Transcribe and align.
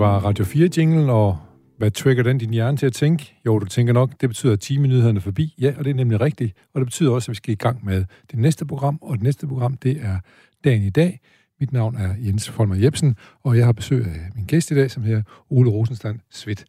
var 0.00 0.18
Radio 0.18 0.44
4-jinglen, 0.44 1.10
og 1.10 1.38
hvad 1.78 1.90
trigger 1.90 2.22
den 2.22 2.38
din 2.38 2.50
hjerne 2.50 2.76
til 2.76 2.86
at 2.86 2.92
tænke? 2.92 3.34
Jo, 3.46 3.58
du 3.58 3.66
tænker 3.66 3.92
nok, 3.92 4.10
det 4.20 4.28
betyder, 4.28 4.52
at 4.52 4.60
timenyhederne 4.60 5.16
er 5.16 5.20
forbi. 5.20 5.54
Ja, 5.60 5.74
og 5.78 5.84
det 5.84 5.90
er 5.90 5.94
nemlig 5.94 6.20
rigtigt. 6.20 6.56
Og 6.74 6.80
det 6.80 6.86
betyder 6.86 7.10
også, 7.10 7.30
at 7.30 7.30
vi 7.30 7.34
skal 7.34 7.52
i 7.52 7.56
gang 7.56 7.84
med 7.84 8.04
det 8.30 8.38
næste 8.38 8.66
program, 8.66 8.98
og 9.02 9.14
det 9.14 9.22
næste 9.22 9.46
program, 9.46 9.76
det 9.76 9.98
er 10.02 10.18
Dagen 10.64 10.82
i 10.82 10.90
dag. 10.90 11.20
Mit 11.60 11.72
navn 11.72 11.96
er 11.96 12.14
Jens 12.18 12.50
Folmer 12.50 12.74
Jebsen, 12.74 13.16
og 13.44 13.56
jeg 13.56 13.64
har 13.64 13.72
besøg 13.72 14.06
af 14.06 14.30
min 14.34 14.44
gæst 14.44 14.70
i 14.70 14.74
dag, 14.74 14.90
som 14.90 15.02
hedder 15.02 15.22
Ole 15.50 15.70
Rosenstand 15.70 16.18
Svit. 16.30 16.64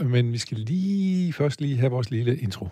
Øh, 0.00 0.10
men 0.10 0.32
vi 0.32 0.38
skal 0.38 0.58
lige 0.58 1.32
først 1.32 1.60
lige 1.60 1.76
have 1.76 1.90
vores 1.90 2.10
lille 2.10 2.36
intro. 2.36 2.68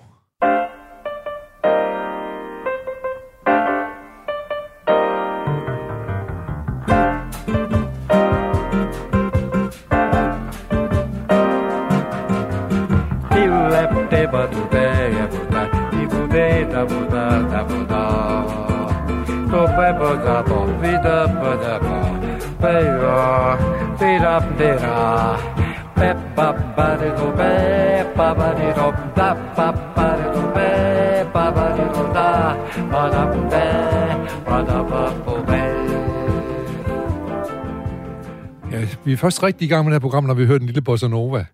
Vi 39.13 39.15
er 39.15 39.19
først 39.19 39.43
rigtig 39.43 39.67
i 39.67 39.69
gang 39.69 39.85
med 39.85 39.93
det 39.93 39.95
her 39.95 40.09
program, 40.09 40.25
når 40.25 40.35
vi 40.35 40.47
hører 40.47 40.59
den 40.59 40.67
lille 40.67 40.83
bossa 40.83 41.09
nova. 41.09 41.47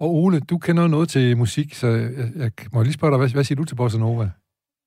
Og 0.00 0.14
Ole, 0.14 0.40
du 0.40 0.58
kender 0.58 0.86
noget 0.86 1.08
til 1.08 1.36
musik, 1.36 1.74
så 1.74 1.86
jeg, 1.86 2.10
jeg 2.36 2.50
må 2.72 2.82
lige 2.82 2.92
spørge 2.92 3.10
dig, 3.10 3.18
hvad, 3.18 3.28
hvad 3.28 3.44
siger 3.44 3.56
du 3.56 3.64
til 3.64 3.74
bossa 3.74 3.98
nova? 3.98 4.30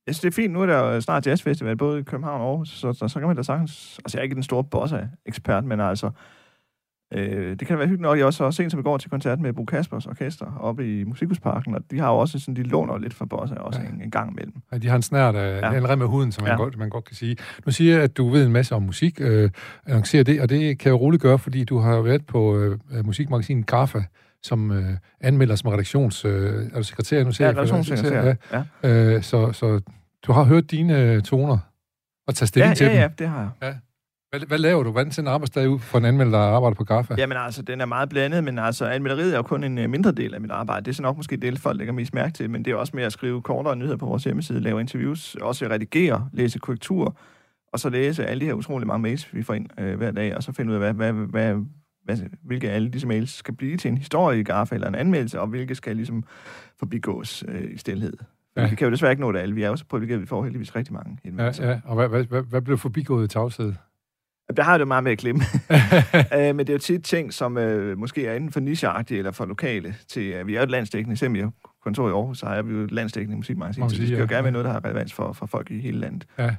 Jeg 0.08 0.16
synes, 0.16 0.20
det 0.20 0.28
er 0.28 0.42
fint. 0.42 0.54
Nu 0.54 0.62
er 0.62 0.66
der 0.66 0.94
jo 0.94 1.02
snart 1.02 1.28
jazzfestival, 1.28 1.78
både 1.78 2.00
i 2.00 2.04
København 2.04 2.42
og 2.42 2.48
Aarhus, 2.48 2.70
så, 2.70 2.94
så, 2.94 3.08
så 3.08 3.20
kan 3.20 3.28
man 3.28 3.36
da 3.36 3.44
sagtens... 3.44 4.00
Altså, 4.06 4.18
jeg 4.18 4.20
er 4.20 4.24
ikke 4.24 4.36
den 4.36 4.44
store 4.44 4.64
bossa-ekspert, 4.64 5.66
men 5.66 5.80
altså... 5.80 6.10
Øh, 7.16 7.60
det 7.60 7.68
kan 7.68 7.78
være 7.78 7.88
hyggeligt 7.88 8.02
nok. 8.02 8.18
Jeg 8.18 8.26
også 8.26 8.44
har 8.44 8.52
sent 8.52 8.72
som 8.72 8.80
i 8.80 8.84
går 8.84 8.98
til 8.98 9.10
koncert 9.10 9.40
med 9.40 9.54
Bo 9.54 9.66
Kaspers 9.66 10.06
Orkester 10.06 10.58
oppe 10.60 11.00
i 11.00 11.04
Musikhusparken, 11.04 11.76
og 11.76 11.82
de 11.92 12.00
har 12.00 12.12
jo 12.12 12.18
også 12.18 12.40
sådan, 12.40 12.56
de 12.56 12.64
låner 12.64 12.98
lidt 12.98 13.14
for 13.14 13.26
bossa 13.26 13.56
også 13.56 13.82
ja. 13.82 13.88
en, 13.88 14.02
en 14.02 14.12
gang 14.12 14.32
imellem. 14.32 14.54
Ja, 14.72 14.78
de 14.78 14.88
har 14.88 14.96
en 14.96 15.02
snært 15.02 15.36
af 15.36 15.62
ja. 15.62 15.78
en 15.78 15.90
rem 15.90 16.00
med 16.00 16.08
huden, 16.08 16.32
som 16.32 16.44
man, 16.44 16.52
ja. 16.52 16.58
godt, 16.58 16.78
man 16.78 16.90
godt 16.90 17.06
kan 17.06 17.16
sige. 17.16 17.38
Nu 17.66 17.72
siger 17.72 17.94
jeg, 17.94 18.04
at 18.04 18.18
du 18.18 18.30
ved 18.30 18.46
en 18.46 18.52
masse 18.52 18.76
om 18.76 18.82
musik, 18.84 19.18
øh, 19.22 19.50
annoncerer 19.86 20.24
det, 20.24 20.42
og 20.42 20.50
det 20.50 20.80
kan 20.80 20.90
jeg 20.90 21.02
roligt 21.02 21.22
gøre, 21.22 21.40
fordi 21.40 21.64
du 21.64 21.78
har 21.78 22.02
været 22.02 22.26
på 22.26 22.58
øh, 22.58 23.06
musikmagasinet 23.06 23.66
Graffa, 23.66 24.04
som 24.44 24.72
øh, 24.72 24.98
anmelder 25.22 25.56
som 25.56 25.70
redaktions... 25.70 26.26
Øh, 26.26 26.70
er 26.74 26.78
du 26.78 26.84
sekretær 26.84 27.24
nu? 27.24 27.32
Ja, 27.40 27.50
redaktionssekretær. 27.50 28.36
Ja. 28.52 28.64
ja. 28.84 29.16
Øh, 29.16 29.24
så, 29.24 29.52
så 29.52 29.82
du 30.28 30.32
har 30.32 30.44
hørt 30.44 30.72
dine 30.72 31.02
øh, 31.02 31.22
toner 31.22 31.58
og 32.28 32.36
taget 32.36 32.50
stilling 32.50 32.70
ja, 32.70 32.76
til 32.76 32.86
ja, 32.86 32.92
dem? 32.92 33.00
Ja, 33.00 33.08
det 33.20 33.28
har 33.28 33.40
jeg. 33.40 33.50
Ja. 33.62 33.74
Hvad, 34.38 34.48
hvad 34.48 34.58
laver 34.58 34.84
du? 34.84 34.92
Hvordan 34.92 35.12
ser 35.12 35.22
en 35.22 35.28
arbejdsdag 35.28 35.70
ud 35.70 35.80
for 35.80 35.98
en 35.98 36.06
anmelder, 36.06 36.40
der 36.40 36.46
arbejder 36.46 36.76
på 36.76 36.84
Graffa? 36.84 37.16
Jamen 37.18 37.38
altså, 37.38 37.62
den 37.62 37.82
er 37.82 37.86
meget 37.86 38.10
blandet, 38.10 38.44
men 38.44 38.60
altså, 38.60 38.86
anmelderiet 38.86 39.34
er 39.34 39.38
jo 39.38 39.42
kun 39.42 39.64
en 39.64 39.78
uh, 39.78 39.90
mindre 39.90 40.12
del 40.12 40.34
af 40.34 40.42
mit 40.42 40.52
arbejde. 40.52 40.86
Det 40.86 40.92
er 40.92 40.96
så 40.96 41.02
nok 41.02 41.18
måske 41.18 41.38
det, 41.38 41.60
folk 41.60 41.78
lægger 41.78 41.94
mest 41.94 42.14
mærke 42.14 42.34
til, 42.34 42.50
men 42.50 42.66
det 42.66 42.72
er 42.72 42.76
også 42.76 42.92
med 42.96 43.04
at 43.04 43.14
skrive 43.14 43.42
kortere 43.42 43.76
nyheder 43.76 43.98
på 43.98 44.06
vores 44.06 44.24
hjemmeside, 44.24 44.60
lave 44.60 44.80
interviews, 44.80 45.36
også 45.36 45.66
redigere, 45.66 46.30
læse 46.34 46.60
korrektur, 46.60 47.18
og 47.74 47.80
så 47.80 47.90
læse 47.90 48.26
alle 48.26 48.42
de 48.42 48.46
her 48.46 48.54
utrolig 48.54 48.88
mange 48.88 49.02
mails, 49.02 49.34
vi 49.34 49.44
får 49.44 49.54
ind 49.54 49.70
uh, 49.82 49.94
hver 49.94 50.12
dag, 50.12 50.36
og 50.36 50.44
så 50.44 50.52
finde 50.52 50.72
ud 50.72 50.76
af, 50.76 50.94
hvad, 50.94 51.12
hvad, 51.12 51.14
hvad, 51.14 51.56
hvad, 52.06 52.18
hvilke 52.44 52.72
alle 52.72 52.90
disse 52.90 53.08
mails 53.08 53.32
skal 53.32 53.56
blive 53.56 53.78
til 53.78 53.92
en 53.92 53.98
historie 53.98 54.40
i 54.40 54.44
Graffa 54.44 54.76
eller 54.76 54.88
en 54.88 54.96
anmeldelse, 54.96 55.42
og 55.42 55.48
hvilke 55.48 55.76
skal 55.76 55.96
ligesom 55.96 56.24
forbigås 56.80 57.44
uh, 57.48 57.72
i 57.74 57.78
stillhed. 57.78 58.14
Ja. 58.58 58.70
Vi 58.70 58.76
kan 58.76 58.86
jo 58.86 58.92
desværre 58.92 59.12
ikke 59.12 59.22
nå 59.22 59.32
det 59.32 59.40
alle. 59.40 59.56
Vi 59.56 59.64
er 59.64 59.68
jo 59.68 59.76
så 59.76 59.86
privilegeret, 59.86 60.22
vi 60.22 60.26
får 60.26 60.44
heldigvis 60.44 60.76
rigtig 60.76 60.94
mange 60.94 61.18
Ja, 61.38 61.52
ja. 61.60 61.80
Og 61.86 61.96
hvad, 61.96 62.08
hvad, 62.08 62.24
hvad, 62.24 62.42
hvad 62.42 62.62
blev 62.62 62.78
forbigået 62.78 63.26
i 63.26 63.28
tavshed? 63.28 63.74
Der 64.58 64.64
har 64.64 64.72
jeg 64.72 64.80
det 64.80 64.88
meget 64.88 65.04
med 65.04 65.12
at 65.12 65.18
klemme. 65.18 65.42
øh, 66.38 66.56
men 66.56 66.60
det 66.60 66.70
er 66.70 66.74
jo 66.74 66.80
tit 66.80 67.04
ting, 67.04 67.34
som 67.34 67.58
øh, 67.58 67.98
måske 67.98 68.28
er 68.28 68.34
inden 68.34 68.52
for 68.52 68.60
nicheagtige 68.60 69.18
eller 69.18 69.32
for 69.32 69.46
lokale. 69.46 69.96
Til, 70.08 70.24
øh, 70.24 70.48
vi 70.48 70.56
er 70.56 70.60
jo 70.60 70.64
et 70.64 70.72
landsdækkende, 70.72 71.14
eksempel 71.14 71.42
i 71.42 71.46
kontor 71.84 72.10
i 72.10 72.12
Aarhus, 72.12 72.38
så 72.38 72.46
er 72.46 72.62
vi 72.62 72.74
jo 72.74 72.84
et 72.84 72.92
landsdækkende 72.92 73.38
musikmagasin, 73.38 73.90
så 73.90 73.96
det 73.96 74.08
skal 74.08 74.20
jo 74.20 74.28
gerne 74.30 74.44
være 74.44 74.52
noget, 74.52 74.66
der 74.66 74.72
har 74.72 74.86
relevans 74.86 75.14
for, 75.14 75.34
for 75.34 75.46
folk 75.46 75.72
i 75.72 75.80
hele 75.80 76.00
landet. 76.00 76.26
Ja. 76.40 76.56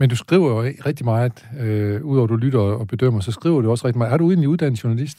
Men 0.00 0.08
du 0.08 0.16
skriver 0.16 0.48
jo 0.48 0.72
rigtig 0.86 1.04
meget, 1.04 1.46
øh, 1.60 2.04
udover 2.04 2.26
du 2.26 2.36
lytter 2.36 2.60
og 2.60 2.88
bedømmer, 2.88 3.20
så 3.20 3.32
skriver 3.32 3.60
du 3.60 3.70
også 3.70 3.86
rigtig 3.86 3.98
meget. 3.98 4.12
Er 4.12 4.16
du 4.16 4.30
egentlig 4.30 4.48
uddannet 4.48 4.84
journalist? 4.84 5.18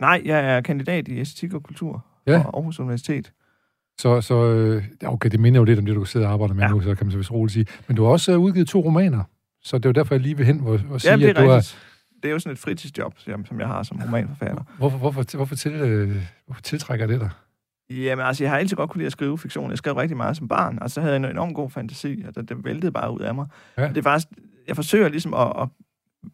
Nej, 0.00 0.22
jeg 0.24 0.56
er 0.56 0.60
kandidat 0.60 1.08
i 1.08 1.18
æstetik 1.18 1.54
og 1.54 1.62
kultur 1.62 2.06
ja. 2.26 2.42
på 2.42 2.48
Aarhus 2.48 2.80
Universitet. 2.80 3.32
Så, 4.00 4.20
så 4.20 4.44
øh, 4.44 4.84
okay, 5.06 5.30
det 5.30 5.40
minder 5.40 5.60
jo 5.60 5.64
lidt 5.64 5.78
om 5.78 5.86
det, 5.86 5.94
du 5.94 6.04
sidder 6.04 6.26
og 6.26 6.32
arbejder 6.32 6.54
med 6.54 6.64
ja. 6.64 6.70
nu, 6.70 6.80
så 6.80 6.94
kan 6.94 7.06
man 7.06 7.10
så 7.10 7.18
vist 7.18 7.32
roligt 7.32 7.52
sige. 7.52 7.66
Men 7.88 7.96
du 7.96 8.04
har 8.04 8.10
også 8.10 8.36
udgivet 8.36 8.68
to 8.68 8.80
romaner. 8.80 9.24
Så 9.62 9.78
det 9.78 9.84
er 9.84 9.88
jo 9.88 9.92
derfor, 9.92 10.14
jeg 10.14 10.22
lige 10.22 10.36
vil 10.36 10.46
hen 10.46 10.60
og, 10.60 10.80
og 10.90 11.00
sige, 11.00 11.10
Jamen, 11.10 11.26
det 11.26 11.36
er 11.36 11.40
at 11.40 11.46
du 11.48 11.52
rigtigt. 11.52 11.74
er... 11.74 12.18
Det 12.22 12.28
er 12.28 12.32
jo 12.32 12.38
sådan 12.38 12.52
et 12.52 12.58
fritidsjob, 12.58 13.14
som 13.18 13.60
jeg 13.60 13.66
har 13.66 13.82
som 13.82 14.00
romanforfatter. 14.02 14.62
Hvorfor, 14.78 14.98
hvorfor, 14.98 15.36
hvorfor, 15.36 15.54
til, 15.54 15.72
øh, 15.72 16.16
hvorfor 16.46 16.62
tiltrækker 16.62 17.06
det 17.06 17.20
dig? 17.20 17.30
Jamen, 17.90 18.26
altså, 18.26 18.44
jeg 18.44 18.50
har 18.50 18.58
altid 18.58 18.76
godt 18.76 18.90
kunne 18.90 18.98
lide 18.98 19.06
at 19.06 19.12
skrive 19.12 19.38
fiktion. 19.38 19.70
Jeg 19.70 19.78
skrev 19.78 19.94
rigtig 19.94 20.16
meget 20.16 20.36
som 20.36 20.48
barn. 20.48 20.78
Altså, 20.82 20.94
så 20.94 21.00
havde 21.00 21.14
jeg 21.14 21.24
en 21.24 21.30
enormt 21.30 21.54
god 21.54 21.70
fantasi, 21.70 22.24
og 22.28 22.34
det, 22.34 22.48
det 22.48 22.64
væltede 22.64 22.92
bare 22.92 23.14
ud 23.14 23.20
af 23.20 23.34
mig. 23.34 23.46
Ja. 23.78 23.88
Det 23.88 23.98
er 23.98 24.02
faktisk... 24.02 24.28
Jeg 24.68 24.76
forsøger 24.76 25.08
ligesom 25.08 25.34
at, 25.34 25.52
at 25.60 25.68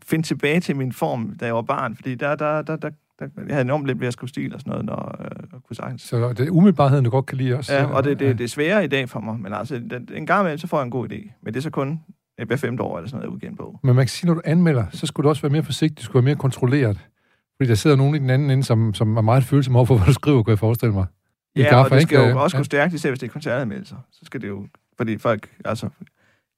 finde 0.04 0.26
tilbage 0.26 0.60
til 0.60 0.76
min 0.76 0.92
form, 0.92 1.36
da 1.40 1.46
jeg 1.46 1.54
var 1.54 1.62
barn, 1.62 1.96
fordi 1.96 2.14
der, 2.14 2.36
der, 2.36 2.62
der, 2.62 2.76
der, 2.76 2.90
der 3.18 3.26
jeg 3.36 3.54
havde 3.54 3.60
enormt 3.60 3.86
lidt 3.86 4.00
ved 4.00 4.06
at 4.06 4.12
skrive 4.12 4.28
stil 4.28 4.54
og 4.54 4.60
sådan 4.60 4.70
noget, 4.70 4.86
når 4.86 5.16
øh, 5.20 5.60
kunne 5.66 5.76
sagtens. 5.76 6.02
Så 6.02 6.32
det 6.32 6.46
er 6.46 6.50
umiddelbarheden, 6.50 7.04
du 7.04 7.10
godt 7.10 7.26
kan 7.26 7.38
lide 7.38 7.54
også? 7.54 7.74
Ja, 7.74 7.84
og 7.84 8.04
det, 8.04 8.18
det, 8.18 8.38
det 8.38 8.44
er 8.44 8.48
sværere 8.48 8.84
i 8.84 8.88
dag 8.88 9.08
for 9.08 9.20
mig, 9.20 9.40
men 9.40 9.52
altså, 9.52 9.74
det, 9.78 10.10
en 10.14 10.26
gang 10.26 10.40
imellem, 10.40 10.58
så 10.58 10.66
får 10.66 10.78
jeg 10.78 10.84
en 10.84 10.90
god 10.90 11.12
idé. 11.12 11.32
Men 11.42 11.54
det 11.54 11.60
er 11.60 11.62
så 11.62 11.70
kun 11.70 12.00
hver 12.46 12.56
femte 12.56 12.82
år 12.82 12.98
eller 12.98 13.08
sådan 13.08 13.20
noget, 13.20 13.34
udgivet 13.34 13.50
en 13.50 13.56
bog. 13.56 13.80
Men 13.82 13.96
man 13.96 14.04
kan 14.04 14.08
sige, 14.08 14.26
når 14.26 14.34
du 14.34 14.40
anmelder, 14.44 14.84
så 14.92 15.06
skulle 15.06 15.24
du 15.24 15.28
også 15.28 15.42
være 15.42 15.52
mere 15.52 15.62
forsigtig, 15.62 15.98
du 15.98 16.02
skulle 16.02 16.24
være 16.24 16.30
mere 16.30 16.36
kontrolleret. 16.36 16.98
Fordi 17.56 17.68
der 17.68 17.74
sidder 17.74 17.96
nogen 17.96 18.14
i 18.14 18.18
den 18.18 18.30
anden 18.30 18.50
ende, 18.50 18.64
som, 18.64 18.94
som 18.94 19.16
er 19.16 19.20
meget 19.20 19.44
følsomme 19.44 19.78
over 19.78 19.86
for, 19.86 19.96
hvad 19.96 20.06
du 20.06 20.12
skriver, 20.12 20.42
kan 20.42 20.50
jeg 20.50 20.58
forestille 20.58 20.94
mig. 20.94 21.06
I 21.54 21.60
ja, 21.60 21.64
Gaffa, 21.64 21.94
og 21.94 22.00
det 22.00 22.02
skal 22.02 22.20
ikke? 22.20 22.30
jo 22.30 22.42
også 22.42 22.56
ja. 22.56 22.60
gå 22.60 22.64
stærkt, 22.64 22.94
især 22.94 23.10
hvis 23.10 23.18
det 23.18 23.26
er 23.26 23.32
koncertanmeldelser. 23.32 23.96
Så 24.12 24.20
skal 24.22 24.40
det 24.40 24.48
jo, 24.48 24.66
fordi 24.96 25.18
folk, 25.18 25.48
altså, 25.64 25.88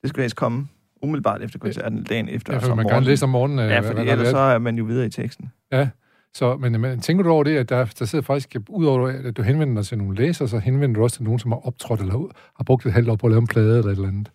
det 0.02 0.10
skal 0.10 0.20
helst 0.20 0.36
komme 0.36 0.68
umiddelbart 1.02 1.42
efter 1.42 1.58
koncerten, 1.58 2.04
dagen 2.04 2.28
efter. 2.28 2.52
Ja, 2.52 2.58
for 2.58 2.74
man 2.74 2.88
kan 2.88 3.02
læse 3.02 3.24
om 3.24 3.28
morgenen. 3.28 3.58
Ja, 3.58 3.80
fordi 3.80 4.02
hvad, 4.02 4.12
ellers 4.12 4.28
så 4.28 4.38
er 4.38 4.58
man 4.58 4.78
jo 4.78 4.84
videre 4.84 5.06
i 5.06 5.10
teksten. 5.10 5.52
Ja, 5.72 5.88
så, 6.34 6.56
men, 6.56 6.80
men 6.80 7.00
tænker 7.00 7.24
du 7.24 7.30
over 7.30 7.44
det, 7.44 7.56
at 7.56 7.68
der, 7.68 7.84
der 7.84 8.04
sidder 8.04 8.22
faktisk, 8.22 8.56
udover 8.68 9.08
at 9.08 9.36
du 9.36 9.42
henvender 9.42 9.74
dig 9.74 9.86
til 9.86 9.98
nogle 9.98 10.16
læsere, 10.16 10.48
så 10.48 10.58
henvender 10.58 10.94
du 10.94 11.02
også 11.02 11.16
til 11.16 11.24
nogen, 11.24 11.38
som 11.38 11.52
har 11.52 11.66
optrådt 11.66 12.00
eller 12.00 12.14
har 12.56 12.64
brugt 12.64 12.86
et 12.86 12.92
halvt 12.92 13.08
år 13.08 13.16
på 13.16 13.26
at 13.26 13.30
lave 13.30 13.40
en 13.40 13.46
plade 13.46 13.78
eller 13.78 13.90
et 13.90 13.96
eller 13.96 14.08
andet? 14.08 14.30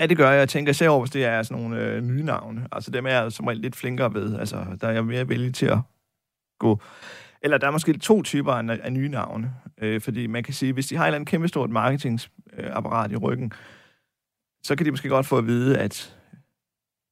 Ja, 0.00 0.06
det 0.06 0.16
gør 0.16 0.30
jeg. 0.30 0.38
Jeg 0.38 0.48
tænker 0.48 0.70
især 0.70 0.88
over, 0.88 1.00
hvis 1.00 1.10
det 1.10 1.24
er 1.24 1.42
sådan 1.42 1.62
nogle 1.62 1.82
øh, 1.82 2.02
nye 2.02 2.22
navne. 2.22 2.68
Altså 2.72 2.90
dem 2.90 3.06
er 3.06 3.10
jeg 3.10 3.32
som 3.32 3.46
regel 3.46 3.60
lidt 3.60 3.76
flinkere 3.76 4.14
ved. 4.14 4.38
Altså, 4.38 4.64
der 4.80 4.88
er 4.88 4.92
jeg 4.92 5.04
mere 5.04 5.28
villig 5.28 5.54
til 5.54 5.66
at 5.66 5.78
gå... 6.58 6.80
Eller 7.42 7.58
der 7.58 7.66
er 7.66 7.70
måske 7.70 7.98
to 7.98 8.22
typer 8.22 8.52
af, 8.52 8.78
af 8.82 8.92
nye 8.92 9.08
navne. 9.08 9.54
Øh, 9.78 10.00
fordi 10.00 10.26
man 10.26 10.42
kan 10.42 10.54
sige, 10.54 10.72
hvis 10.72 10.86
de 10.86 10.96
har 10.96 11.04
et 11.04 11.08
eller 11.08 11.16
andet 11.16 11.28
kæmpestort 11.28 11.70
marketingapparat 11.70 13.12
i 13.12 13.16
ryggen, 13.16 13.52
så 14.62 14.76
kan 14.76 14.86
de 14.86 14.90
måske 14.90 15.08
godt 15.08 15.26
få 15.26 15.38
at 15.38 15.46
vide, 15.46 15.78
at 15.78 16.16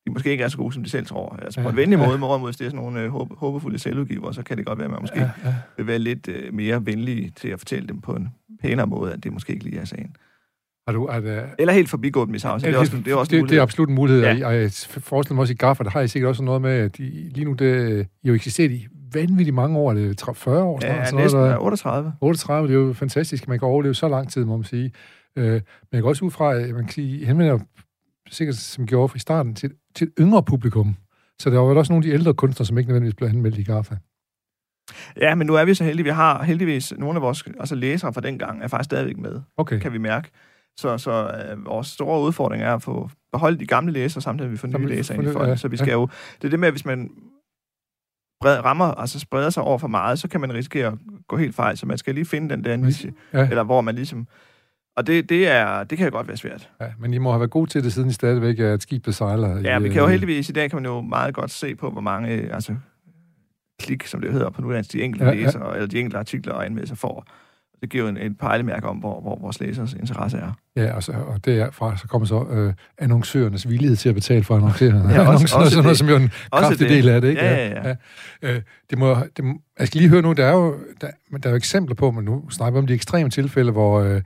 de 0.07 0.13
måske 0.13 0.31
ikke 0.31 0.45
er 0.45 0.49
så 0.49 0.57
gode, 0.57 0.73
som 0.73 0.83
de 0.83 0.91
selv 0.91 1.07
tror. 1.07 1.37
Altså 1.43 1.63
på 1.63 1.69
en 1.69 1.77
venlig 1.77 1.99
måde, 1.99 2.11
ja. 2.11 2.17
mod 2.17 2.53
det 2.53 2.61
er 2.61 2.65
sådan 2.65 2.77
nogle 2.77 3.01
øh, 3.01 3.11
håb, 3.11 3.39
håbefulde 3.39 3.79
selvudgiver, 3.79 4.33
så 4.33 4.43
kan 4.43 4.57
det 4.57 4.67
godt 4.67 4.79
være, 4.79 4.85
at 4.85 4.91
man 4.91 5.01
måske 5.01 5.21
ja, 5.21 5.31
ja. 5.45 5.55
vil 5.77 5.87
være 5.87 5.99
lidt 5.99 6.29
øh, 6.29 6.55
mere 6.55 6.87
venlig 6.87 7.35
til 7.35 7.49
at 7.49 7.59
fortælle 7.59 7.89
dem 7.89 8.01
på 8.01 8.17
en 8.17 8.29
pænere 8.61 8.87
måde, 8.87 9.13
at 9.13 9.25
det 9.25 9.33
måske 9.33 9.53
ikke 9.53 9.65
lige 9.65 9.81
er 9.81 9.85
sagen. 9.85 10.17
Har 10.87 10.93
du, 10.93 11.05
er 11.05 11.21
det, 11.21 11.45
Eller 11.59 11.73
helt 11.73 11.89
forbigået 11.89 12.29
Miss 12.29 12.45
House. 12.45 12.67
Det 12.67 12.75
er, 12.75 12.79
også, 12.79 12.97
det 12.97 13.13
er, 13.13 13.17
også 13.17 13.37
det, 13.37 13.49
det 13.51 13.59
er 13.59 13.63
absolut 13.63 13.89
en 13.89 13.95
mulighed. 13.95 14.23
Ja. 14.23 14.47
Og 14.47 14.55
jeg 14.55 14.71
forestiller 14.89 15.35
mig 15.35 15.41
også 15.41 15.53
i 15.53 15.57
Gaffa, 15.57 15.85
der 15.85 15.91
har 15.91 16.01
I 16.01 16.09
sikkert 16.09 16.29
også 16.29 16.43
noget 16.43 16.63
med, 16.63 16.71
at 16.71 16.97
de, 16.99 17.03
lige 17.29 17.45
nu 17.45 17.53
det 17.53 18.07
I 18.23 18.29
jo 18.29 18.35
eksisteret 18.35 18.71
i 18.71 18.87
vanvittigt 19.15 19.55
mange 19.55 19.79
år. 19.79 19.91
Er 19.91 19.95
det 19.95 20.23
40 20.35 20.63
år 20.63 20.81
snart? 20.81 20.97
Ja, 20.97 21.11
næsten 21.11 21.41
noget, 21.41 21.59
38. 21.59 22.13
38, 22.21 22.69
det 22.69 22.75
er 22.75 22.79
jo 22.79 22.93
fantastisk, 22.93 23.43
at 23.43 23.49
man 23.49 23.59
kan 23.59 23.69
overleve 23.69 23.95
så 23.95 24.09
lang 24.09 24.31
tid, 24.33 24.45
må 24.45 24.57
man 24.57 24.65
sige. 24.65 24.93
Øh, 25.37 25.53
men 25.53 25.63
jeg 25.93 26.03
går 26.03 26.09
også 26.09 26.25
ud 26.25 26.31
fra, 26.31 26.55
at 26.55 26.75
man 26.75 26.85
kan 26.85 26.93
sige, 26.93 27.27
henvender 27.27 27.59
sikkert, 28.31 28.57
som 28.57 28.87
gjorde 28.87 29.09
fra 29.09 29.19
starten, 29.19 29.55
til, 29.55 29.71
til 29.95 30.07
et 30.07 30.13
yngre 30.21 30.43
publikum. 30.43 30.97
Så 31.39 31.51
der 31.51 31.59
var 31.59 31.69
jo 31.69 31.79
også 31.79 31.93
nogle 31.93 32.07
af 32.07 32.11
de 32.11 32.15
ældre 32.15 32.35
kunstnere, 32.35 32.67
som 32.67 32.79
ikke 32.79 32.89
nødvendigvis 32.89 33.15
blev 33.15 33.29
anmeldt 33.29 33.59
i 33.59 33.63
Gaffa. 33.63 33.97
Ja, 35.21 35.35
men 35.35 35.47
nu 35.47 35.55
er 35.55 35.65
vi 35.65 35.75
så 35.75 35.85
heldige. 35.85 36.05
Vi 36.05 36.11
har 36.11 36.43
heldigvis 36.43 36.93
nogle 36.99 37.17
af 37.17 37.23
vores 37.23 37.45
altså 37.61 37.75
læsere 37.75 38.13
fra 38.13 38.21
den 38.21 38.39
gang 38.39 38.63
er 38.63 38.69
faktisk 38.69 38.85
stadigvæk 38.85 39.19
med, 39.19 39.41
okay. 39.57 39.79
kan 39.79 39.93
vi 39.93 39.99
mærke. 39.99 40.31
Så, 40.79 40.99
så 40.99 41.45
øh, 41.51 41.67
vores 41.67 41.87
store 41.87 42.21
udfordring 42.21 42.63
er 42.63 42.75
at 42.75 42.83
få 42.83 43.11
beholde 43.33 43.59
de 43.59 43.67
gamle 43.67 43.93
læsere, 43.93 44.23
samtidig 44.23 44.51
med 44.51 44.57
vi 44.57 44.59
får 44.59 44.79
nye 44.79 44.87
læsere 44.87 45.19
ind 45.19 45.29
i 45.29 45.33
folk. 45.33 45.49
Ja, 45.49 45.57
så 45.57 45.69
vi 45.69 45.77
skal 45.77 45.89
ja. 45.89 45.95
jo... 45.95 46.09
Det 46.37 46.45
er 46.45 46.51
det 46.51 46.61
med, 46.61 46.69
at 46.69 46.75
hvis 46.75 46.85
man 46.85 47.11
bred, 48.41 48.65
rammer, 48.65 48.85
altså 48.85 49.21
spreder 49.21 49.51
sig 49.51 49.63
over 49.63 49.79
for 49.79 49.89
meget, 49.89 50.19
så 50.19 50.29
kan 50.29 50.41
man 50.41 50.55
risikere 50.55 50.87
at 50.87 50.99
gå 51.29 51.37
helt 51.37 51.55
fejl. 51.55 51.77
Så 51.77 51.87
man 51.87 51.99
skal 51.99 52.15
lige 52.15 52.25
finde 52.25 52.55
den 52.55 52.65
der 52.65 52.77
niche, 52.77 53.13
ja. 53.33 53.49
eller 53.49 53.63
hvor 53.63 53.81
man 53.81 53.95
ligesom... 53.95 54.27
Og 54.97 55.07
det, 55.07 55.29
det, 55.29 55.49
er, 55.49 55.85
det 55.85 55.99
kan 55.99 56.11
godt 56.11 56.29
være 56.29 56.37
svært. 56.37 56.71
Ja, 56.81 56.87
men 56.99 57.15
I 57.15 57.19
må 57.19 57.31
have 57.31 57.41
været 57.41 57.51
gode 57.51 57.71
til 57.71 57.85
det, 57.85 57.93
siden 57.93 58.09
I 58.09 58.13
stadigvæk 58.13 58.61
er 58.61 58.75
et 58.75 58.83
skib, 58.83 59.05
der 59.05 59.13
sejler. 59.13 59.61
Ja, 59.61 59.79
i, 59.79 59.83
vi 59.83 59.89
kan 59.89 60.03
jo 60.03 60.09
heldigvis, 60.09 60.49
i 60.49 60.53
dag 60.53 60.71
kan 60.71 60.77
man 60.77 60.85
jo 60.85 61.01
meget 61.01 61.35
godt 61.35 61.51
se 61.51 61.75
på, 61.75 61.91
hvor 61.91 62.01
mange 62.01 62.29
altså, 62.31 62.75
klik, 63.81 64.07
som 64.07 64.21
det 64.21 64.33
hedder 64.33 64.51
på 64.51 64.63
nuværende, 64.63 64.89
de 64.99 65.03
enkelte 65.03 65.27
ja, 65.27 65.33
ja. 65.33 65.45
læsere, 65.45 65.75
eller 65.75 65.87
de 65.87 65.99
enkelte 65.99 66.19
artikler 66.19 66.55
og 66.55 66.67
anmeldelser 66.67 66.97
får. 66.97 67.27
Det 67.81 67.91
giver 67.91 68.09
en, 68.09 68.17
et 68.17 68.39
pejlemærke 68.39 68.87
om, 68.89 68.97
hvor, 68.97 69.21
hvor 69.21 69.39
vores 69.41 69.61
læsers 69.61 69.93
interesse 69.93 70.37
er. 70.39 70.53
Ja, 70.77 70.93
og, 70.95 71.03
så, 71.03 71.13
og 71.13 71.45
derfra 71.45 71.97
så 71.97 72.09
kommer 72.09 72.27
så 72.27 72.45
øh, 72.51 72.73
annoncørernes 72.99 73.69
villighed 73.69 73.97
til 73.97 74.09
at 74.09 74.15
betale 74.15 74.45
for 74.45 74.57
annoncørerne. 74.57 74.99
Ja, 75.15 75.21
også- 75.21 75.31
Annoncer, 75.31 75.57
også 75.59 75.71
sådan 75.71 75.83
noget, 75.83 75.99
som 75.99 76.09
jo 76.09 76.17
en 76.17 76.31
kraftig 76.53 76.89
del 76.89 77.09
af 77.09 77.21
det, 77.21 77.29
ikke? 77.29 77.43
Ja, 77.43 77.69
ja, 77.69 77.89
ja. 77.89 77.95
ja. 78.43 78.55
Øh, 78.55 78.63
det 78.91 78.99
må, 78.99 79.17
det 79.37 79.45
må, 79.45 79.55
jeg 79.79 79.87
skal 79.87 79.99
lige 80.01 80.11
høre 80.11 80.23
nu, 80.23 80.33
der 80.33 80.45
er 80.47 80.53
jo, 80.53 80.75
der, 81.01 81.07
der 81.43 81.49
er 81.49 81.51
jo 81.51 81.57
eksempler 81.57 81.95
på, 81.95 82.11
men 82.11 82.25
nu 82.25 82.51
snakker 82.51 82.73
vi 82.73 82.79
om 82.83 82.87
de 82.87 82.95
ekstreme 82.95 83.31
tilfælde, 83.31 83.73
hvor, 83.73 84.01
øh, 84.01 84.23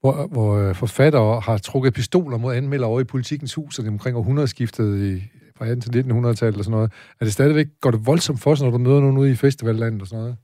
hvor, 0.00 0.26
hvor 0.32 0.56
øh, 0.58 0.74
forfattere 0.74 1.40
har 1.40 1.58
trukket 1.58 1.94
pistoler 1.94 2.36
mod 2.38 2.54
anmeldere 2.54 2.90
over 2.90 3.00
i 3.00 3.04
politikens 3.04 3.54
hus, 3.54 3.78
og 3.78 3.82
det 3.84 3.88
er 3.88 3.92
omkring 3.92 4.16
århundredeskiftet 4.16 4.98
i, 5.16 5.22
fra 5.58 5.66
18 5.66 5.80
til 5.92 6.00
1900-tallet 6.02 6.58
og 6.58 6.64
sådan 6.64 6.70
noget. 6.70 6.92
Er 7.20 7.24
det 7.24 7.32
stadigvæk, 7.32 7.66
går 7.80 7.90
det 7.90 8.06
voldsomt 8.06 8.40
for 8.40 8.54
sig, 8.54 8.64
når 8.64 8.70
du 8.70 8.78
møder 8.78 9.00
nogen 9.00 9.18
ude 9.18 9.30
i 9.30 9.34
festivallandet 9.34 10.00
og 10.02 10.06
sådan 10.08 10.20
noget? 10.20 10.36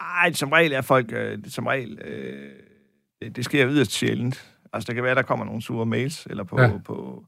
Ej, 0.00 0.32
som 0.32 0.48
regel 0.52 0.72
er 0.72 0.80
folk, 0.80 1.12
øh, 1.12 1.38
som 1.48 1.66
regel, 1.66 1.98
øh, 2.04 2.50
det, 3.22 3.36
det 3.36 3.44
sker 3.44 3.68
yderst 3.70 3.92
sjældent. 3.92 4.54
Altså, 4.72 4.86
der 4.86 4.94
kan 4.94 5.04
være, 5.04 5.14
der 5.14 5.22
kommer 5.22 5.44
nogle 5.44 5.62
sure 5.62 5.86
mails, 5.86 6.26
eller 6.26 6.44
på, 6.44 6.60
Ja. 6.60 6.66
ja. 6.68 6.78
på, 6.78 7.24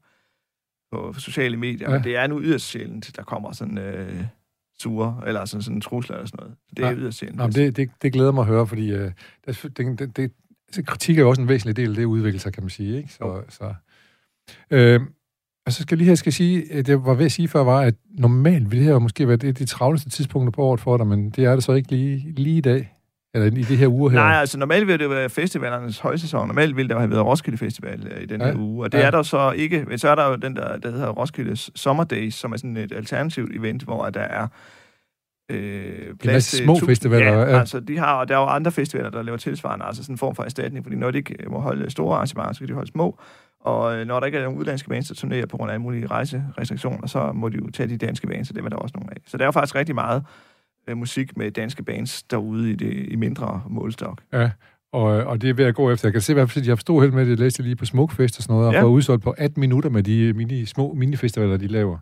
på 0.91 1.13
sociale 1.17 1.57
medier, 1.57 1.89
Ja. 1.89 1.95
men 1.97 2.03
det 2.03 2.15
er 2.15 2.27
nu 2.27 2.41
yderst 2.41 2.65
sjældent, 2.65 3.15
der 3.15 3.23
kommer 3.23 3.51
sådan 3.51 3.77
øh, 3.77 4.23
sure, 4.79 5.21
eller 5.27 5.45
sådan, 5.45 5.61
sådan 5.61 5.81
trusler 5.81 6.15
eller 6.15 6.27
sådan 6.27 6.43
noget. 6.43 6.57
Det 6.77 6.85
er 6.85 6.89
Ja. 6.89 6.95
yderst 6.95 7.17
sjældent. 7.17 7.37
Nå, 7.37 7.47
det, 7.47 7.75
det, 7.77 7.89
det 8.01 8.13
glæder 8.13 8.31
mig 8.31 8.41
at 8.41 8.47
høre, 8.47 8.67
fordi 8.67 8.91
øh, 8.91 9.11
det, 9.45 9.63
det, 9.77 9.99
det, 9.99 10.17
det, 10.17 10.31
altså, 10.67 10.83
kritik 10.83 11.17
er 11.17 11.21
jo 11.21 11.29
også 11.29 11.41
en 11.41 11.47
væsentlig 11.47 11.75
del 11.75 11.89
af 11.89 11.95
det 11.95 12.05
udvikle 12.05 12.39
sig, 12.39 12.53
kan 12.53 12.63
man 12.63 12.69
sige. 12.69 12.97
Ikke? 12.97 13.09
Så, 13.13 13.43
så, 13.49 13.73
øh, 14.71 15.01
og 15.65 15.71
så 15.73 15.81
skal 15.81 15.95
jeg 15.95 15.97
lige 15.97 16.07
her 16.07 16.15
skal 16.15 16.33
sige, 16.33 16.73
at 16.73 16.89
jeg 16.89 17.05
var 17.05 17.13
ved 17.13 17.25
at 17.25 17.31
sige 17.31 17.47
før, 17.47 17.63
var, 17.63 17.79
at 17.81 17.93
normalt 18.19 18.71
ville 18.71 18.85
det 18.85 18.93
her 18.93 18.99
måske 18.99 19.27
være 19.27 19.37
det, 19.37 19.59
de 19.59 19.65
travleste 19.65 20.09
tidspunkter 20.09 20.51
på 20.51 20.61
året 20.63 20.79
for 20.79 20.97
dig, 20.97 21.07
men 21.07 21.29
det 21.29 21.45
er 21.45 21.55
det 21.55 21.63
så 21.63 21.71
ikke 21.71 21.91
lige, 21.91 22.33
lige 22.37 22.57
i 22.57 22.61
dag, 22.61 22.93
eller 23.33 23.47
i 23.47 23.49
det 23.63 23.77
her 23.77 23.87
uge 23.87 24.11
her. 24.11 24.19
Nej, 24.19 24.33
altså 24.33 24.57
normalt 24.59 24.87
ville 24.87 25.03
det 25.03 25.09
være 25.09 25.29
festivalernes 25.29 25.99
højsæson. 25.99 26.47
Normalt 26.47 26.75
ville 26.77 26.89
der 26.89 26.99
have 26.99 27.09
været 27.11 27.25
Roskilde 27.25 27.57
Festival 27.57 28.07
øh, 28.15 28.23
i 28.23 28.25
den 28.25 28.41
Ja. 28.41 28.47
her 28.47 28.55
uge, 28.57 28.83
og 28.85 28.91
det 28.91 28.97
Ja. 28.97 29.03
er 29.05 29.11
der 29.11 29.23
så 29.23 29.51
ikke. 29.51 29.85
Men 29.87 29.97
så 29.97 30.09
er 30.09 30.15
der 30.15 30.27
jo 30.29 30.35
den 30.35 30.55
der, 30.55 30.77
der 30.77 30.91
hedder 30.91 31.09
Roskilde 31.09 31.55
Summer 31.55 32.03
Days, 32.03 32.33
som 32.35 32.51
er 32.53 32.57
sådan 32.57 32.77
et 32.77 32.91
alternativt 32.91 33.55
event, 33.55 33.83
hvor 33.83 34.09
der 34.09 34.19
er 34.21 34.47
øh, 35.51 36.15
plads 36.19 36.47
til 36.47 36.63
små 36.63 36.73
tusind- 36.73 36.87
festivaler, 36.89 37.25
Ja, 37.33 37.39
ja. 37.39 37.59
altså 37.59 37.79
de 37.79 37.97
har, 37.97 38.13
og 38.19 38.27
der 38.27 38.35
er 38.35 38.39
jo 38.39 38.45
andre 38.45 38.71
festivaler, 38.71 39.09
der 39.09 39.21
laver 39.23 39.37
tilsvarende, 39.37 39.85
altså 39.85 40.03
sådan 40.03 40.13
en 40.13 40.17
form 40.17 40.35
for 40.35 40.43
erstatning, 40.43 40.85
fordi 40.85 40.95
når 40.97 41.11
de 41.11 41.17
ikke 41.17 41.35
må 41.49 41.59
holde 41.59 41.89
store 41.89 42.15
arrangementer, 42.15 42.53
så 42.53 42.59
kan 42.59 42.67
de 42.67 42.73
holde 42.73 42.91
små. 42.91 43.19
Og 43.63 43.97
øh, 43.97 44.07
når 44.07 44.19
der 44.19 44.25
ikke 44.25 44.37
er 44.37 44.43
nogen 44.43 44.59
udlandske 44.59 44.89
bands, 44.89 45.07
der 45.07 45.15
turnerer 45.15 45.45
på 45.45 45.57
grund 45.57 45.69
af 45.71 45.73
alle 45.73 45.81
mulige 45.81 46.07
rejserestriktioner, 46.07 47.07
så 47.07 47.31
må 47.33 47.49
de 47.49 47.57
jo 47.57 47.69
tage 47.71 47.89
de 47.89 47.97
danske 47.97 48.27
bands, 48.27 48.49
og 48.49 48.55
dem 48.55 48.65
er 48.65 48.69
der 48.69 48.77
også 48.77 48.93
nogle 48.95 49.11
af. 49.11 49.17
Så 49.27 49.37
der 49.37 49.43
er 49.43 49.47
jo 49.47 49.51
faktisk 49.51 49.75
rigtig 49.75 49.95
meget 49.95 50.23
øh, 50.87 50.97
musik 50.97 51.37
med 51.37 51.51
danske 51.51 51.83
bands 51.83 52.23
derude 52.23 52.71
i, 52.71 52.75
det, 52.75 53.05
i 53.11 53.15
mindre 53.15 53.61
målstok. 53.69 54.21
Ja, 54.33 54.51
og, 54.93 55.03
og 55.03 55.41
det 55.41 55.49
er 55.49 55.53
ved 55.53 55.65
at 55.65 55.75
gå 55.75 55.91
efter. 55.91 56.07
Jeg 56.07 56.13
kan 56.13 56.21
se, 56.21 56.33
hvad 56.33 56.63
de 56.63 56.69
har 56.69 56.75
stor 56.75 57.01
held 57.01 57.11
med 57.11 57.25
det, 57.25 57.39
læste 57.39 57.61
jeg 57.61 57.65
lige 57.65 57.75
på 57.75 57.85
Smukfest 57.85 58.37
og 58.39 58.43
sådan 58.43 58.53
noget, 58.53 58.67
og 58.67 58.73
Ja. 58.73 58.83
udsolgt 58.85 59.23
på 59.23 59.35
18 59.37 59.59
minutter 59.59 59.89
med 59.89 60.03
de 60.03 60.33
mini, 60.33 60.65
små 60.65 60.93
minifestivaler, 60.93 61.57
de 61.57 61.67
laver. 61.67 61.97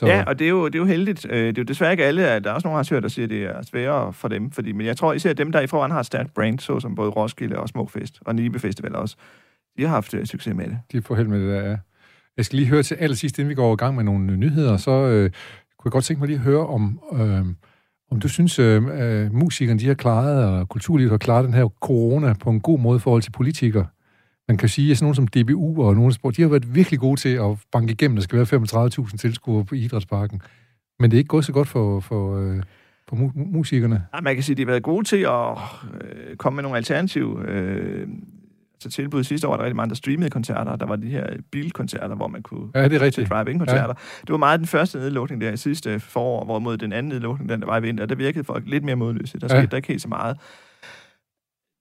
Så, 0.00 0.06
Ja, 0.06 0.24
og 0.26 0.38
det 0.38 0.44
er 0.44 0.48
jo, 0.48 0.66
det 0.66 0.74
er 0.74 0.78
jo 0.78 0.84
heldigt. 0.84 1.26
Øh, 1.30 1.38
Det 1.46 1.58
er 1.58 1.62
jo 1.62 1.64
desværre 1.64 1.92
ikke 1.92 2.04
alle, 2.04 2.28
at 2.28 2.44
der 2.44 2.50
er 2.50 2.54
også 2.54 2.66
nogle 2.66 2.74
arrangører, 2.76 3.00
der 3.00 3.08
siger, 3.08 3.26
at 3.26 3.30
det 3.30 3.42
er 3.44 3.62
sværere 3.62 4.12
for 4.12 4.28
dem. 4.28 4.50
Fordi, 4.50 4.72
men 4.72 4.86
jeg 4.86 4.96
tror 4.96 5.12
især 5.12 5.32
dem, 5.32 5.52
der 5.52 5.60
i 5.60 5.66
forvejen 5.66 5.92
har 5.92 6.00
et 6.00 6.06
stærkt 6.06 6.34
brand, 6.34 6.58
såsom 6.58 6.94
både 6.94 7.10
Roskilde 7.10 7.58
og 7.58 7.68
Smukfest 7.68 8.18
og 8.20 8.34
Nibe 8.34 8.58
Festival 8.58 8.96
også, 8.96 9.16
de 9.76 9.82
har 9.82 9.88
haft 9.88 10.14
øh, 10.14 10.26
succes 10.26 10.54
med 10.54 10.64
det. 10.66 10.78
de 10.92 11.02
får 11.02 11.14
held 11.14 11.28
med 11.28 11.40
det 11.40 11.48
der, 11.48 11.70
ja. 11.70 11.76
Jeg 12.36 12.44
skal 12.44 12.56
lige 12.58 12.68
høre 12.68 12.82
til 12.82 12.94
allersidst, 12.94 13.38
inden 13.38 13.48
vi 13.50 13.54
går 13.54 13.72
i 13.72 13.76
gang 13.76 13.96
med 13.96 14.04
nogle 14.04 14.36
nyheder, 14.36 14.76
så 14.76 14.90
øh, 14.90 15.30
kunne 15.78 15.88
jeg 15.88 15.92
godt 15.92 16.04
tænke 16.04 16.20
mig 16.20 16.26
lige 16.26 16.36
at 16.36 16.42
høre 16.42 16.66
om, 16.66 17.00
øh, 17.12 17.44
om 18.10 18.20
du 18.20 18.28
synes, 18.28 18.58
øh, 18.58 18.82
øh, 18.92 19.34
musikerne 19.34 19.80
de 19.80 19.86
har 19.86 19.94
klaret, 19.94 20.44
eller 20.44 20.64
kulturlivet 20.64 21.10
har 21.10 21.18
klaret 21.18 21.44
den 21.44 21.54
her 21.54 21.68
corona 21.80 22.32
på 22.32 22.50
en 22.50 22.60
god 22.60 22.78
måde 22.78 22.96
i 22.96 23.00
forhold 23.00 23.22
til 23.22 23.30
politikere. 23.30 23.86
Man 24.48 24.56
kan 24.56 24.68
sige, 24.68 24.90
at 24.90 24.98
sådan 24.98 25.04
nogen 25.04 25.14
som 25.14 25.26
DBU 25.28 25.82
og 25.84 25.94
nogle 25.94 26.12
sport, 26.12 26.36
de 26.36 26.42
har 26.42 26.48
været 26.48 26.74
virkelig 26.74 27.00
gode 27.00 27.20
til 27.20 27.28
at 27.28 27.58
banke 27.72 27.92
igennem, 27.92 28.16
der 28.16 28.22
skal 28.22 28.36
være 28.36 28.60
35.000 29.06 29.16
tilskuere 29.16 29.64
på 29.64 29.74
Idrætsparken. 29.74 30.40
Men 31.00 31.10
det 31.10 31.16
er 31.16 31.18
ikke 31.18 31.28
gået 31.28 31.44
så 31.44 31.52
godt 31.52 31.68
for, 31.68 32.00
for, 32.00 32.36
øh, 32.36 32.62
for 33.08 33.16
mu- 33.16 33.32
mu- 33.38 33.52
musikerne. 33.52 34.04
Ja, 34.14 34.20
man 34.20 34.34
kan 34.34 34.42
sige, 34.42 34.54
at 34.54 34.56
de 34.56 34.62
har 34.62 34.70
været 34.70 34.82
gode 34.82 35.04
til 35.04 35.16
at 35.16 35.58
øh, 36.00 36.36
komme 36.36 36.54
med 36.54 36.62
nogle 36.62 36.76
alternative 36.76 37.48
øh, 37.48 38.08
altså 38.86 38.96
tilbud. 38.96 39.24
Sidste 39.24 39.46
år 39.46 39.50
var 39.50 39.56
der 39.56 39.64
rigtig 39.64 39.76
mange, 39.76 39.88
der 39.88 39.94
streamede 39.94 40.30
koncerter. 40.30 40.76
Der 40.76 40.86
var 40.86 40.96
de 40.96 41.08
her 41.08 41.26
bilkoncerter, 41.52 42.14
hvor 42.14 42.28
man 42.28 42.42
kunne 42.42 42.68
Ja, 42.74 42.78
det 42.78 42.84
er 42.84 42.88
til 42.90 43.00
rigtigt. 43.00 43.30
drive-in-koncerter. 43.30 43.82
Ja. 43.88 44.20
Det 44.20 44.30
var 44.30 44.36
meget 44.36 44.60
den 44.60 44.66
første 44.66 44.98
nedlukning 44.98 45.40
der 45.40 45.52
i 45.52 45.56
sidste 45.56 46.00
forår, 46.00 46.44
hvorimod 46.44 46.76
den 46.76 46.92
anden 46.92 47.12
nedlukning, 47.12 47.48
den 47.48 47.60
der 47.60 47.66
var 47.66 47.78
i 47.78 47.82
vinter, 47.82 48.06
der 48.06 48.14
virkede 48.14 48.44
folk 48.44 48.64
lidt 48.66 48.84
mere 48.84 48.96
modløse. 48.96 49.38
Der 49.40 49.46
Ja. 49.50 49.60
skete 49.60 49.70
der 49.70 49.76
ikke 49.76 49.88
helt 49.88 50.02
så 50.02 50.08
meget. 50.08 50.36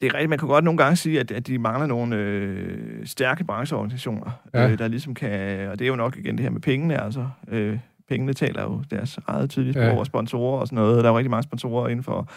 Det 0.01 0.09
er 0.09 0.13
rigtigt, 0.13 0.29
man 0.29 0.39
kan 0.39 0.47
godt 0.47 0.63
nogle 0.63 0.77
gange 0.77 0.95
sige, 0.95 1.19
at, 1.19 1.31
at 1.31 1.47
de 1.47 1.57
mangler 1.59 1.87
nogle 1.87 2.15
øh, 2.15 3.05
stærke 3.05 3.43
brancheorganisationer, 3.43 4.31
Ja. 4.53 4.61
ja. 4.63 4.71
øh, 4.71 4.77
der 4.79 4.87
ligesom 4.87 5.13
kan, 5.13 5.69
og 5.69 5.79
det 5.79 5.85
er 5.85 5.89
jo 5.89 5.95
nok 5.95 6.17
igen 6.17 6.35
det 6.37 6.43
her 6.43 6.49
med 6.49 6.61
pengene, 6.61 7.01
altså. 7.03 7.27
Øh, 7.47 7.77
pengene 8.09 8.33
taler 8.33 8.63
jo 8.63 8.83
deres 8.91 9.19
eget 9.27 9.49
tydeligt 9.49 9.75
Ja. 9.77 9.85
ja. 9.85 9.93
over 9.95 10.03
sponsorer 10.03 10.59
og 10.59 10.67
sådan 10.67 10.75
noget. 10.75 10.97
Der 10.97 11.03
er 11.03 11.09
jo 11.13 11.17
rigtig 11.17 11.31
mange 11.31 11.43
sponsorer 11.43 11.87
inden 11.87 12.03
for 12.03 12.29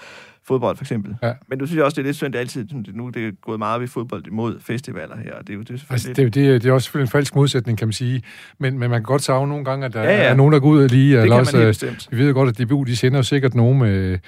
fodbold, 0.49 0.77
for 0.77 0.85
eksempel. 0.85 1.17
Ja. 1.23 1.33
Men 1.49 1.59
du 1.59 1.67
synes 1.67 1.83
også, 1.83 1.95
det 1.95 2.01
er 2.01 2.05
lidt 2.05 2.17
synd, 2.17 2.33
det 2.33 2.39
er 2.39 2.41
altid, 2.41 2.67
nu 2.95 3.09
det 3.09 3.27
er 3.27 3.31
gået 3.43 3.59
meget 3.59 3.81
ved 3.81 3.89
fodbold 3.89 4.27
imod 4.27 4.61
festivaler 4.61 5.17
her, 5.17 5.39
det 5.41 5.51
er 5.51 5.55
jo 5.55 5.61
det 5.61 5.71
er 5.71 5.85
Altså, 5.91 6.09
det, 6.09 6.19
er 6.19 6.31
det, 6.31 6.63
det 6.63 6.67
er 6.69 6.73
også 6.73 6.85
selvfølgelig 6.85 7.07
en 7.07 7.11
falsk 7.11 7.35
modsætning, 7.35 7.79
kan 7.79 7.89
man 7.89 7.93
sige. 7.93 8.23
Men, 8.59 8.79
men 8.79 8.91
man 8.91 9.01
kan 9.01 9.03
godt 9.03 9.23
savne 9.23 9.49
nogle 9.49 9.65
gange, 9.65 9.87
at 9.87 9.93
der 9.93 10.03
Ja, 10.03 10.11
ja. 10.11 10.23
er 10.23 10.35
nogen, 10.35 10.53
der 10.53 10.61
går 10.61 10.69
ud 10.69 10.83
og 10.83 10.89
lige... 10.89 11.17
det 11.17 11.23
eller 11.23 11.35
kan 11.37 11.41
også, 11.41 11.57
man 11.57 11.67
helt 11.67 11.83
øh, 11.83 11.91
bestemt. 11.91 12.19
Vi 12.19 12.25
ved 12.25 12.35
godt, 12.35 12.49
at 12.61 12.67
DBU, 12.67 12.83
de 12.83 12.97
sender 12.97 13.19
jo 13.19 13.23
sikkert 13.23 13.55
nogen 13.55 13.79
med 13.79 14.19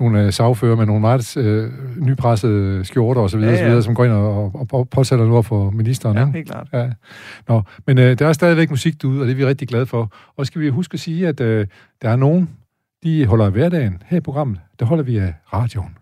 nogle 0.00 0.22
øh, 0.22 0.32
sagfører 0.32 0.76
med 0.76 0.86
nogle 0.86 1.00
meget 1.00 1.36
øh, 1.36 1.70
nypressede 1.96 2.84
skjorter 2.84 3.20
og 3.20 3.30
så 3.30 3.38
videre, 3.38 3.52
Ja, 3.52 3.60
ja, 3.60 3.66
videre 3.66 3.82
som 3.82 3.94
går 3.94 4.04
ind 4.04 4.12
og, 4.12 4.54
og, 4.54 4.66
og 4.72 4.88
påsætter 4.88 5.26
noget 5.26 5.46
for 5.46 5.70
ministeren. 5.70 6.16
Ja, 6.16 6.26
helt 6.34 6.46
klart. 6.50 6.68
Ja. 6.72 6.88
Nå, 7.48 7.62
men 7.86 7.98
øh, 7.98 8.18
der 8.18 8.26
er 8.26 8.32
stadigvæk 8.32 8.70
musik 8.70 9.02
derude, 9.02 9.20
og 9.20 9.26
det 9.26 9.32
er 9.32 9.36
vi 9.36 9.46
rigtig 9.46 9.68
glade 9.68 9.86
for. 9.86 10.12
Og 10.36 10.46
skal 10.46 10.60
vi 10.60 10.68
huske 10.68 10.94
at 10.94 11.00
sige, 11.00 11.28
at 11.28 11.40
øh, 11.40 11.66
der 12.02 12.10
er 12.10 12.16
nogen, 12.16 12.50
de 13.02 13.26
holder 13.26 13.46
af 13.46 13.52
hverdagen. 13.52 14.02
Her 14.06 14.18
i 14.18 14.20
programmet, 14.20 14.60
der 14.78 14.86
holder 14.86 15.04
vi 15.04 15.18
af 15.18 15.34
radioen. 15.52 15.96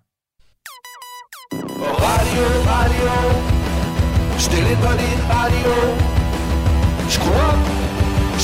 Radio, 2.06 2.44
radio. 2.72 3.12
Stil 4.46 4.68
på 4.84 4.90
din 5.02 5.20
radio. 5.36 5.72
Skru 7.14 7.32
op. 7.50 7.60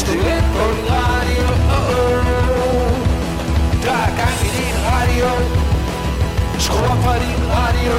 Stil 0.02 0.38
på 0.56 0.64
din 0.76 0.88
radio. 0.98 1.46
Oh, 1.76 1.96
oh. 1.98 2.90
Der 3.84 3.96
er 4.06 4.10
gang 4.20 4.36
i 4.46 4.50
din 4.58 4.76
radio. 4.90 5.28
Skru 6.64 6.78
op 6.92 7.00
for 7.06 7.16
din 7.24 7.42
radio. 7.56 7.94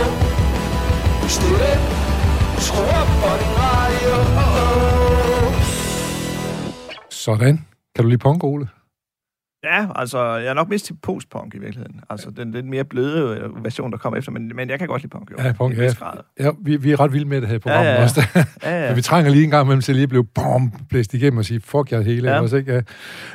Stil. 1.36 1.62
Skru 2.66 2.82
op 3.02 3.10
for 3.22 3.36
din 3.42 3.54
radio. 3.66 4.14
Oh, 4.44 4.62
oh. 4.64 5.54
Sådan. 7.10 7.66
Kan 7.96 8.04
du 8.04 8.10
lide 8.10 8.20
punk, 8.20 8.44
Ole? 8.44 8.68
Ja, 9.64 9.88
altså, 9.96 10.36
jeg 10.36 10.48
er 10.48 10.54
nok 10.54 10.70
mest 10.70 10.86
til 10.86 10.96
postpunk 11.04 11.56
i 11.56 11.58
virkeligheden. 11.58 12.02
Altså, 12.10 12.30
den 12.30 12.52
lidt 12.52 12.66
mere 12.66 12.84
bløde 12.84 13.38
øh, 13.38 13.64
version, 13.64 13.92
der 13.92 13.98
kommer 13.98 14.18
efter, 14.20 14.32
men, 14.32 14.52
men 14.56 14.70
jeg 14.70 14.80
kan 14.80 14.88
godt 14.88 15.02
lide 15.02 15.10
punk, 15.10 15.32
jo. 15.32 15.44
Ja, 15.44 15.52
punk, 15.52 15.78
ja. 15.78 15.94
Ja, 16.40 16.50
vi, 16.62 16.76
vi 16.78 16.92
er 16.92 17.00
ret 17.00 17.14
vilde 17.14 17.26
med 17.26 17.42
det 17.42 17.50
her 17.50 17.56
i 17.56 17.60
programmet 17.60 17.88
Ja, 17.88 17.94
ja, 17.94 17.98
ja. 17.98 18.04
også. 18.04 18.22
Ja, 18.64 18.82
ja. 18.82 18.88
Men 18.90 18.98
vi 18.98 19.02
trænger 19.02 19.32
lige 19.32 19.44
en 19.44 19.50
gang 19.50 19.66
imellem 19.66 19.82
til 19.82 19.96
lige 19.96 20.04
at 20.04 20.10
blive 20.10 20.26
bom, 20.26 20.72
blæst 20.90 21.14
igennem 21.14 21.38
og 21.38 21.46
sige, 21.46 21.62
fuck 21.62 21.92
jer 21.92 22.02
hele. 22.02 22.30
Ja. 22.30 22.36
Ja. 22.36 22.42
Også, 22.42 22.58
ikke? 22.58 22.74
Ja. 22.74 22.82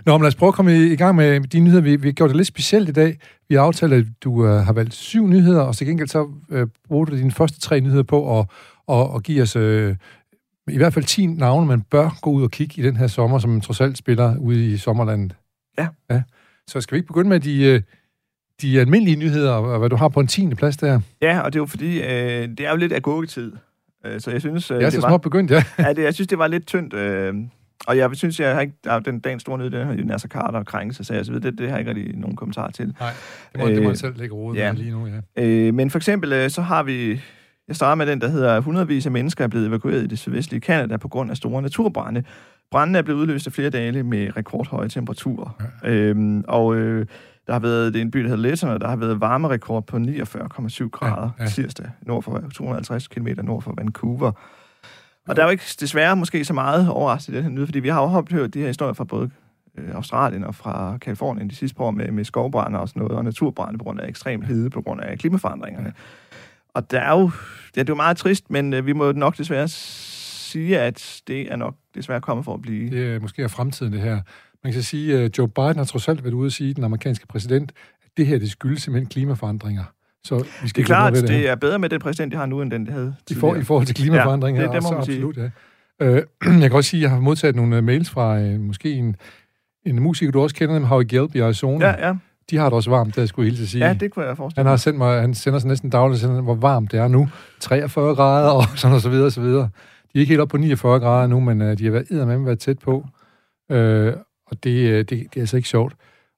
Nå, 0.06 0.12
men 0.12 0.22
lad 0.22 0.28
os 0.28 0.34
prøve 0.34 0.48
at 0.48 0.54
komme 0.54 0.76
i, 0.76 0.92
i 0.92 0.96
gang 0.96 1.16
med 1.16 1.40
de 1.40 1.60
nyheder. 1.60 1.82
Vi, 1.82 1.96
vi 1.96 2.08
har 2.08 2.12
gjort 2.12 2.30
det 2.30 2.36
lidt 2.36 2.48
specielt 2.48 2.88
i 2.88 2.92
dag. 2.92 3.18
Vi 3.48 3.54
har 3.54 3.62
aftalt, 3.62 3.92
at 3.92 4.04
du 4.24 4.46
øh, 4.46 4.52
har 4.52 4.72
valgt 4.72 4.94
syv 4.94 5.26
nyheder, 5.26 5.60
og 5.60 5.76
til 5.76 5.86
gengæld 5.86 6.08
så 6.08 6.28
øh, 6.50 6.66
bruger 6.88 7.04
du 7.04 7.16
dine 7.16 7.30
første 7.30 7.60
tre 7.60 7.80
nyheder 7.80 8.02
på 8.02 8.38
at, 8.40 8.46
at, 8.88 9.08
at 9.14 9.22
give 9.22 9.42
os 9.42 9.56
øh, 9.56 9.96
i 10.68 10.76
hvert 10.76 10.94
fald 10.94 11.04
10 11.04 11.26
navne, 11.26 11.66
man 11.66 11.80
bør 11.80 12.18
gå 12.22 12.30
ud 12.30 12.42
og 12.42 12.50
kigge 12.50 12.82
i 12.82 12.82
den 12.82 12.96
her 12.96 13.06
sommer, 13.06 13.38
som 13.38 13.60
trods 13.60 13.80
alt 13.80 13.98
spiller 13.98 14.36
ude 14.36 14.66
i 14.66 14.76
sommerlandet. 14.76 15.34
Ja. 15.78 15.88
ja. 16.10 16.22
Så 16.66 16.80
skal 16.80 16.94
vi 16.94 16.98
ikke 16.98 17.06
begynde 17.06 17.28
med 17.28 17.40
de, 17.40 17.64
øh, 17.64 17.82
de 18.62 18.80
almindelige 18.80 19.16
nyheder, 19.16 19.52
og 19.52 19.78
hvad 19.78 19.88
du 19.88 19.96
har 19.96 20.08
på 20.08 20.20
en 20.20 20.26
10. 20.26 20.54
plads 20.54 20.76
der? 20.76 21.00
ja, 21.22 21.40
og 21.40 21.52
det 21.52 21.58
er 21.58 21.62
jo 21.62 21.66
fordi, 21.66 22.00
øh, 22.00 22.48
det 22.48 22.60
er 22.60 22.70
jo 22.70 22.76
lidt 22.76 22.92
agurketid. 22.92 23.52
Øh, 24.06 24.20
så 24.20 24.30
jeg 24.30 24.40
synes, 24.40 24.70
øh, 24.70 24.76
Jeg 24.76 24.86
er 24.86 24.90
så 24.90 24.96
det 24.96 25.02
var, 25.02 25.08
småt 25.08 25.20
begyndt, 25.20 25.50
ja. 25.50 25.64
ja, 25.78 25.92
det, 25.92 26.02
jeg 26.02 26.14
synes, 26.14 26.28
det 26.28 26.38
var 26.38 26.46
lidt 26.46 26.66
tyndt. 26.66 26.94
Øh, 26.94 27.34
og 27.86 27.96
jeg 27.96 28.10
synes, 28.12 28.40
jeg 28.40 28.54
har 28.54 28.60
ikke, 28.60 28.74
der 28.84 28.92
er 28.92 28.98
den 28.98 29.20
dagens 29.20 29.42
store 29.42 29.58
nyhed, 29.58 29.70
den 29.70 29.86
her 29.86 30.04
Nasser 30.04 30.28
Carter 30.28 30.58
og 30.58 30.66
krænkelse, 30.66 31.04
så 31.04 31.14
jeg 31.14 31.24
så 31.24 31.32
videre, 31.32 31.50
det, 31.50 31.58
det 31.58 31.68
har 31.68 31.78
jeg 31.78 31.88
ikke 31.88 32.00
rigtig 32.00 32.16
nogen 32.16 32.36
kommentar 32.36 32.70
til. 32.70 32.94
Nej, 33.00 33.10
det 33.52 33.60
må, 33.60 33.68
øh, 33.68 33.74
det 33.74 33.82
må 33.82 33.88
Øh, 33.88 33.90
jeg 33.90 33.98
selv 33.98 34.16
lægge 34.16 34.34
råd 34.34 34.56
ja. 34.56 34.72
med 34.72 34.80
lige 34.80 34.90
nu, 34.90 35.06
ja. 35.36 35.44
Øh, 35.44 35.74
men 35.74 35.90
for 35.90 35.98
eksempel, 35.98 36.32
øh, 36.32 36.50
så 36.50 36.62
har 36.62 36.82
vi... 36.82 37.20
Jeg 37.68 37.76
starter 37.76 37.94
med 37.94 38.06
den, 38.06 38.20
der 38.20 38.28
hedder, 38.28 38.60
hundredvis 38.60 39.06
af 39.06 39.12
mennesker 39.12 39.44
er 39.44 39.48
blevet 39.48 39.66
evakueret 39.66 40.02
i 40.02 40.06
det 40.06 40.18
sydvestlige 40.18 40.60
Kanada 40.60 40.96
på 40.96 41.08
grund 41.08 41.30
af 41.30 41.36
store 41.36 41.62
naturbrænde. 41.62 42.24
Brændene 42.70 42.98
er 42.98 43.02
blevet 43.02 43.20
udløst 43.20 43.46
af 43.46 43.52
flere 43.52 43.70
dage 43.70 44.02
med 44.02 44.36
rekordhøje 44.36 44.88
temperaturer. 44.88 45.50
Ja. 45.82 45.90
Øhm, 45.90 46.44
og 46.48 46.76
øh, 46.76 47.06
der 47.46 47.52
har 47.52 47.60
været, 47.60 47.92
det 47.92 47.98
er 47.98 48.02
en 48.02 48.10
by, 48.10 48.18
der 48.18 48.28
hedder 48.28 48.42
Letton, 48.42 48.70
og 48.70 48.80
der 48.80 48.88
har 48.88 48.96
været 48.96 49.20
varmerekord 49.20 49.86
på 49.86 49.96
49,7 49.96 50.00
grader 50.88 51.06
Ja, 51.06 51.20
ja, 51.22 51.30
ja. 51.38 51.44
ja. 51.44 51.48
tirsdag, 51.48 51.90
nord 52.02 52.22
for 52.22 52.42
250 52.54 53.08
km 53.08 53.28
nord 53.42 53.62
for 53.62 53.74
Vancouver. 53.76 54.32
Og 55.28 55.36
der 55.36 55.42
er 55.42 55.46
jo 55.46 55.50
ikke 55.50 55.64
desværre 55.80 56.16
måske 56.16 56.44
så 56.44 56.52
meget 56.52 56.88
overrasket 56.88 57.32
i 57.32 57.36
den 57.36 57.42
her 57.42 57.50
nyhed, 57.50 57.66
fordi 57.66 57.78
vi 57.80 57.88
har 57.88 58.02
jo 58.02 58.24
hørt 58.30 58.54
de 58.54 58.60
her 58.60 58.66
historier 58.66 58.92
fra 58.92 59.04
både 59.04 59.30
øh, 59.78 59.94
Australien 59.94 60.44
og 60.44 60.54
fra 60.54 60.98
Kalifornien 61.00 61.50
de 61.50 61.54
sidste 61.54 61.76
par 61.76 61.84
år 61.84 61.90
med, 61.90 62.10
med 62.10 62.24
skovbrænder 62.24 62.78
og 62.78 62.88
sådan 62.88 63.00
noget, 63.00 63.16
og 63.16 63.24
naturbrænde 63.24 63.78
på 63.78 63.84
grund 63.84 64.00
af 64.00 64.08
ekstrem 64.08 64.42
hede 64.42 64.70
på 64.70 64.82
grund 64.82 65.00
af 65.00 65.18
klimaforandringerne. 65.18 65.92
Og 66.74 66.90
der 66.90 67.00
er 67.00 67.20
jo, 67.20 67.30
ja, 67.76 67.80
det 67.80 67.88
er 67.88 67.92
jo 67.92 67.94
meget 67.94 68.16
trist, 68.16 68.50
men 68.50 68.74
øh, 68.74 68.86
vi 68.86 68.92
må 68.92 69.12
nok 69.12 69.38
desværre 69.38 69.68
sige, 70.56 70.80
at 70.80 71.20
det 71.28 71.52
er 71.52 71.56
nok 71.56 71.74
desværre 71.94 72.20
kommet 72.20 72.44
for 72.44 72.54
at 72.54 72.62
blive. 72.62 72.90
Det 72.90 73.14
er 73.14 73.20
måske 73.20 73.42
er 73.42 73.48
fremtiden, 73.48 73.92
det 73.92 74.00
her. 74.00 74.20
Man 74.64 74.72
kan 74.72 74.82
sige, 74.82 75.18
at 75.18 75.38
Joe 75.38 75.48
Biden 75.48 75.76
har 75.76 75.84
trods 75.84 76.08
alt 76.08 76.24
været 76.24 76.34
ude 76.34 76.46
at 76.46 76.52
sige, 76.52 76.74
den 76.74 76.84
amerikanske 76.84 77.26
præsident, 77.26 77.72
at 78.04 78.10
det 78.16 78.26
her, 78.26 78.38
det 78.38 78.50
skyldes 78.50 78.82
simpelthen 78.82 79.08
klimaforandringer. 79.08 79.84
Så 80.24 80.38
vi 80.62 80.68
skal 80.68 80.70
Det 80.74 80.78
er 80.82 80.86
klart, 80.94 81.12
ved 81.12 81.22
det 81.22 81.48
er 81.48 81.54
bedre 81.54 81.78
med 81.78 81.88
den 81.88 82.00
præsident, 82.00 82.32
de 82.32 82.36
har 82.36 82.46
nu, 82.46 82.62
end 82.62 82.70
den, 82.70 82.86
de 82.86 82.90
havde 82.90 83.14
I, 83.30 83.34
for, 83.34 83.54
I 83.56 83.62
forhold 83.62 83.86
til 83.86 83.94
klimaforandringer, 83.94 84.62
Ja, 84.62 84.66
det- 84.68 84.74
det 84.74 84.82
må 84.82 84.90
man 84.96 85.04
sige. 85.04 85.16
absolut, 85.16 85.36
ja. 85.36 85.50
Øh, 86.06 86.22
jeg 86.62 86.70
kan 86.70 86.72
også 86.72 86.90
sige, 86.90 86.98
at 87.00 87.02
jeg 87.02 87.10
har 87.10 87.20
modtaget 87.20 87.56
nogle 87.56 87.76
øh, 87.76 87.84
mails 87.84 88.10
fra 88.10 88.38
øh, 88.40 88.60
måske 88.60 88.92
en, 88.92 89.16
en 89.86 90.00
musiker, 90.02 90.32
du 90.32 90.40
også 90.40 90.56
kender 90.56 90.74
dem, 90.74 90.84
Howie 90.84 91.06
Gelb 91.08 91.34
i 91.34 91.38
Arizona. 91.38 91.86
Ja, 91.86 92.06
ja, 92.08 92.14
De 92.50 92.56
har 92.56 92.64
det 92.64 92.72
også 92.72 92.90
varmt, 92.90 93.16
det 93.16 93.28
skulle 93.28 93.46
jeg 93.46 93.50
hilse 93.56 93.70
sige. 93.70 93.86
ja, 93.86 93.94
det 93.94 94.10
kunne 94.12 94.24
jeg 94.24 94.36
forestille 94.36 94.62
Han 94.64 94.70
har 94.70 94.76
sendt 94.76 94.98
mig, 94.98 95.20
han 95.20 95.34
sender 95.34 95.58
sig 95.58 95.68
næsten 95.68 95.90
dagligt, 95.90 96.20
sender, 96.20 96.40
hvor 96.42 96.54
varmt 96.54 96.92
det 96.92 97.00
er 97.00 97.08
nu. 97.08 97.28
43 97.60 98.14
grader 98.14 98.50
og 98.50 98.62
sådan 98.76 98.94
og 98.94 99.00
så 99.00 99.08
videre 99.10 99.26
og 99.26 99.32
så 99.32 99.40
videre. 99.40 99.68
De 100.16 100.20
er 100.20 100.22
ikke 100.22 100.30
helt 100.30 100.40
op 100.40 100.48
på 100.48 100.56
49 100.56 101.00
grader 101.00 101.26
nu, 101.26 101.40
men 101.40 101.62
øh, 101.62 101.78
de 101.78 101.84
har 101.84 101.90
været, 101.90 102.10
eddermame 102.10 102.46
været 102.46 102.58
tæt 102.58 102.78
på. 102.78 103.06
Øh, 103.70 104.12
og 104.46 104.64
det, 104.64 104.90
øh, 104.90 104.98
det, 104.98 105.08
det 105.10 105.36
er 105.36 105.40
altså 105.40 105.56
ikke 105.56 105.68
sjovt. 105.68 105.94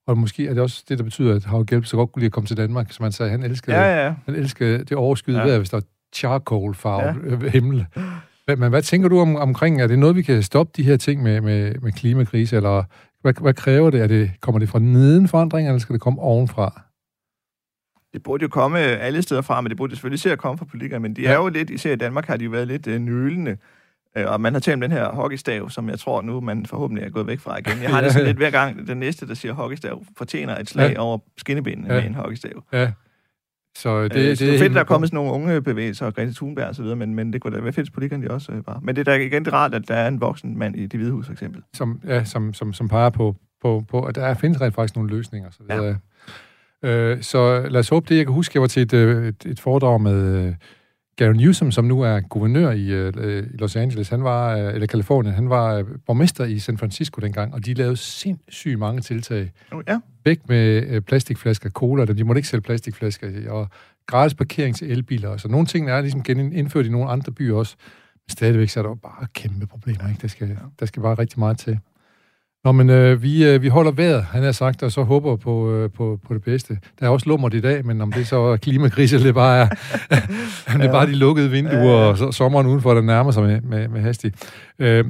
Og 0.06 0.18
måske 0.18 0.48
er 0.48 0.54
det 0.54 0.62
også 0.62 0.84
det, 0.88 0.98
der 0.98 1.04
betyder, 1.04 1.34
at 1.34 1.44
Havl 1.44 1.66
Gelb 1.66 1.84
så 1.84 1.96
godt 1.96 2.12
kunne 2.12 2.20
lide 2.20 2.26
at 2.26 2.32
komme 2.32 2.46
til 2.46 2.56
Danmark. 2.56 2.92
Som 2.92 3.02
han 3.02 3.12
sagde, 3.12 3.30
han 3.30 3.42
elskede, 3.42 3.76
Ja, 3.76 4.06
ja, 4.06 4.14
han 4.24 4.34
elskede 4.34 4.78
det 4.78 4.92
overskyde 4.96 5.38
Ja. 5.38 5.46
vejr, 5.46 5.58
hvis 5.58 5.70
der 5.70 5.76
er 5.76 5.80
charcoal-farvet 6.14 7.42
ja. 7.42 7.48
himmel. 7.48 7.86
Men, 8.48 8.68
hvad 8.70 8.82
tænker 8.82 9.08
du 9.08 9.20
om, 9.20 9.36
omkring, 9.36 9.82
er 9.82 9.86
det 9.86 9.98
noget, 9.98 10.16
vi 10.16 10.22
kan 10.22 10.42
stoppe 10.42 10.72
de 10.76 10.82
her 10.82 10.96
ting 10.96 11.22
med, 11.22 11.40
med, 11.40 11.74
med 11.82 11.92
klimakrise, 11.92 12.56
eller 12.56 12.84
hvad, 13.22 13.34
hvad 13.40 13.54
kræver 13.54 13.90
det? 13.90 14.00
Er 14.00 14.06
det? 14.06 14.30
Kommer 14.40 14.58
det 14.58 14.68
fra 14.68 14.78
neden 14.78 15.28
forandringer, 15.28 15.70
eller 15.70 15.80
skal 15.80 15.92
det 15.92 16.00
komme 16.00 16.20
ovenfra? 16.20 16.82
Det 18.12 18.22
burde 18.22 18.42
jo 18.42 18.48
komme 18.48 18.78
alle 18.78 19.22
steder 19.22 19.42
fra, 19.42 19.60
men 19.60 19.68
det 19.70 19.76
burde 19.76 19.92
selvfølgelig 19.94 20.20
se 20.20 20.32
at 20.32 20.38
komme 20.38 20.58
fra 20.58 20.64
politikere, 20.64 21.00
men 21.00 21.16
de 21.16 21.26
er 21.26 21.30
Ja. 21.32 21.36
jo 21.42 21.48
lidt, 21.48 21.70
især 21.70 21.92
i 21.92 21.96
Danmark 21.96 22.26
har 22.26 22.36
de 22.36 22.44
jo 22.44 22.50
været 22.50 22.68
lidt 22.68 22.86
øh, 22.86 23.00
nølende. 23.00 23.56
Øh, 24.16 24.24
og 24.32 24.40
man 24.40 24.52
har 24.52 24.60
talt 24.60 24.74
om 24.74 24.80
den 24.80 24.92
her 24.92 25.08
hockeystav, 25.08 25.70
som 25.70 25.88
jeg 25.88 25.98
tror 25.98 26.22
nu, 26.22 26.40
man 26.40 26.66
forhåbentlig 26.66 27.04
er 27.04 27.10
gået 27.10 27.26
væk 27.26 27.38
fra 27.40 27.58
igen. 27.58 27.82
Jeg 27.82 27.90
har 27.90 28.00
det 28.04 28.12
sådan 28.12 28.26
lidt 28.26 28.36
hver 28.36 28.50
gang, 28.50 28.86
den 28.88 28.96
næste, 28.98 29.28
der 29.28 29.34
siger 29.34 29.52
hockeystav, 29.52 30.04
fortjener 30.18 30.58
et 30.58 30.68
slag 30.68 30.92
Ja. 30.92 31.00
over 31.00 31.18
skinnebenene 31.36 31.94
Ja. 31.94 32.00
med 32.00 32.08
en 32.08 32.14
hockeystav. 32.14 32.64
Ja. 32.72 32.92
Så 33.76 34.04
det, 34.04 34.16
øh, 34.16 34.22
det, 34.22 34.38
det 34.38 34.54
er 34.54 34.58
fedt, 34.58 34.74
der 34.74 34.80
er 34.80 34.84
kommet 34.84 35.08
sådan 35.08 35.16
nogle 35.16 35.32
unge 35.32 35.62
bevægelser, 35.62 36.06
og 36.06 36.14
Greta 36.14 36.32
Thunberg 36.32 36.68
og 36.68 36.74
så 36.74 36.82
videre, 36.82 36.96
men, 36.96 37.14
men 37.14 37.32
det 37.32 37.40
kunne 37.40 37.56
da 37.56 37.62
være 37.62 37.72
fedt, 37.72 37.92
politikerne 37.92 38.26
de 38.26 38.30
også 38.30 38.52
øh, 38.52 38.66
var. 38.66 38.80
Men 38.82 38.96
det 38.96 39.08
er 39.08 39.12
da 39.12 39.18
igen 39.18 39.44
det 39.44 39.52
er 39.52 39.56
rart, 39.56 39.74
at 39.74 39.88
der 39.88 39.94
er 39.94 40.08
en 40.08 40.20
voksen 40.20 40.58
mand 40.58 40.76
i 40.76 40.86
det 40.86 41.00
hvide 41.00 41.12
hus, 41.12 41.26
for 41.26 41.32
eksempel. 41.32 41.62
som, 41.74 42.00
ja, 42.06 42.24
som, 42.24 42.54
som, 42.54 42.72
som 42.72 42.88
peger 42.88 43.10
på, 43.10 43.36
på, 43.62 43.84
på, 43.88 44.02
at 44.02 44.14
der 44.14 44.34
findes 44.34 44.60
rent 44.60 44.74
faktisk 44.74 44.96
nogle 44.96 45.10
løsninger. 45.10 45.50
Så, 45.50 45.58
videre. 45.68 45.84
Ja. 45.84 45.94
Øh, 46.84 47.22
så 47.22 47.68
lad 47.68 47.80
os 47.80 47.88
håbe 47.88 48.06
det. 48.08 48.16
Jeg 48.16 48.26
kan 48.26 48.34
huske, 48.34 48.52
jeg 48.54 48.62
var 48.62 48.68
til 48.68 48.82
et, 48.82 48.92
øh, 48.92 49.28
et, 49.28 49.46
et 49.46 49.60
foredrag 49.60 50.00
med 50.00 50.46
øh, 50.46 50.54
Gary 51.16 51.32
Newsom, 51.32 51.70
som 51.70 51.84
nu 51.84 52.00
er 52.00 52.20
guvernør 52.20 52.70
i, 52.70 52.90
øh, 52.90 53.46
i 53.54 53.56
Los 53.56 53.76
Angeles, 53.76 54.08
han 54.08 54.24
var, 54.24 54.56
øh, 54.56 54.74
eller 54.74 54.86
Kalifornien, 54.86 55.34
han 55.34 55.50
var 55.50 55.74
øh, 55.74 55.84
borgmester 56.06 56.44
i 56.44 56.58
San 56.58 56.78
Francisco 56.78 57.20
dengang, 57.20 57.54
og 57.54 57.66
de 57.66 57.74
lavede 57.74 57.96
sindssygt 57.96 58.78
mange 58.78 59.00
tiltag. 59.00 59.52
Nu, 59.72 59.82
ja, 59.88 60.00
Væk 60.24 60.48
med 60.48 60.86
øh, 60.88 61.00
plastikflasker, 61.00 61.70
cola, 61.70 62.04
de 62.04 62.24
måtte 62.24 62.38
ikke 62.38 62.48
sælge 62.48 62.62
plastikflasker, 62.62 63.50
og 63.50 63.68
gratis 64.06 64.34
parkering 64.34 64.76
til 64.76 64.90
elbiler. 64.90 65.36
Så 65.36 65.48
nogle 65.48 65.66
ting 65.66 65.90
er 65.90 66.00
ligesom 66.00 66.22
indført 66.28 66.86
i 66.86 66.88
nogle 66.88 67.10
andre 67.10 67.32
byer 67.32 67.56
også. 67.56 67.76
Men 68.26 68.30
stadigvæk 68.30 68.68
så 68.68 68.80
er 68.80 68.82
der 68.82 68.90
jo 68.90 68.94
bare 68.94 69.26
kæmpe 69.34 69.66
problemer, 69.66 70.08
ikke? 70.08 70.22
Der 70.22 70.28
skal, 70.28 70.58
der 70.80 70.86
skal 70.86 71.02
bare 71.02 71.14
rigtig 71.14 71.38
meget 71.38 71.58
til. 71.58 71.78
Nå, 72.64 72.72
men 72.72 72.90
øh, 72.90 73.22
vi, 73.22 73.48
øh, 73.48 73.62
vi 73.62 73.68
holder 73.68 73.90
vejret, 73.92 74.22
han 74.24 74.42
har 74.42 74.52
sagt, 74.52 74.82
og 74.82 74.92
så 74.92 75.02
håber 75.02 75.36
på, 75.36 75.72
øh, 75.72 75.90
på, 75.90 76.20
på 76.26 76.34
det 76.34 76.42
bedste. 76.42 76.78
Der 77.00 77.06
er 77.06 77.10
også 77.10 77.28
lummert 77.28 77.54
i 77.54 77.60
dag, 77.60 77.86
men 77.86 78.00
om 78.00 78.12
det 78.12 78.26
så 78.26 78.36
er 78.40 78.56
klimakrise, 78.56 79.16
eller 79.16 79.26
det 79.28 79.34
bare 79.34 79.58
er, 79.58 79.68
det 80.78 80.84
er 80.86 80.92
bare 80.92 81.06
de 81.06 81.14
lukkede 81.14 81.50
vinduer, 81.50 81.94
og 81.94 82.18
så, 82.18 82.32
sommeren 82.32 82.66
udenfor, 82.66 82.94
der 82.94 83.00
nærmer 83.02 83.30
sig 83.30 83.42
med, 83.42 83.60
med, 83.60 83.88
med 83.88 84.00
hastigt. 84.00 84.52
Øh, 84.78 85.04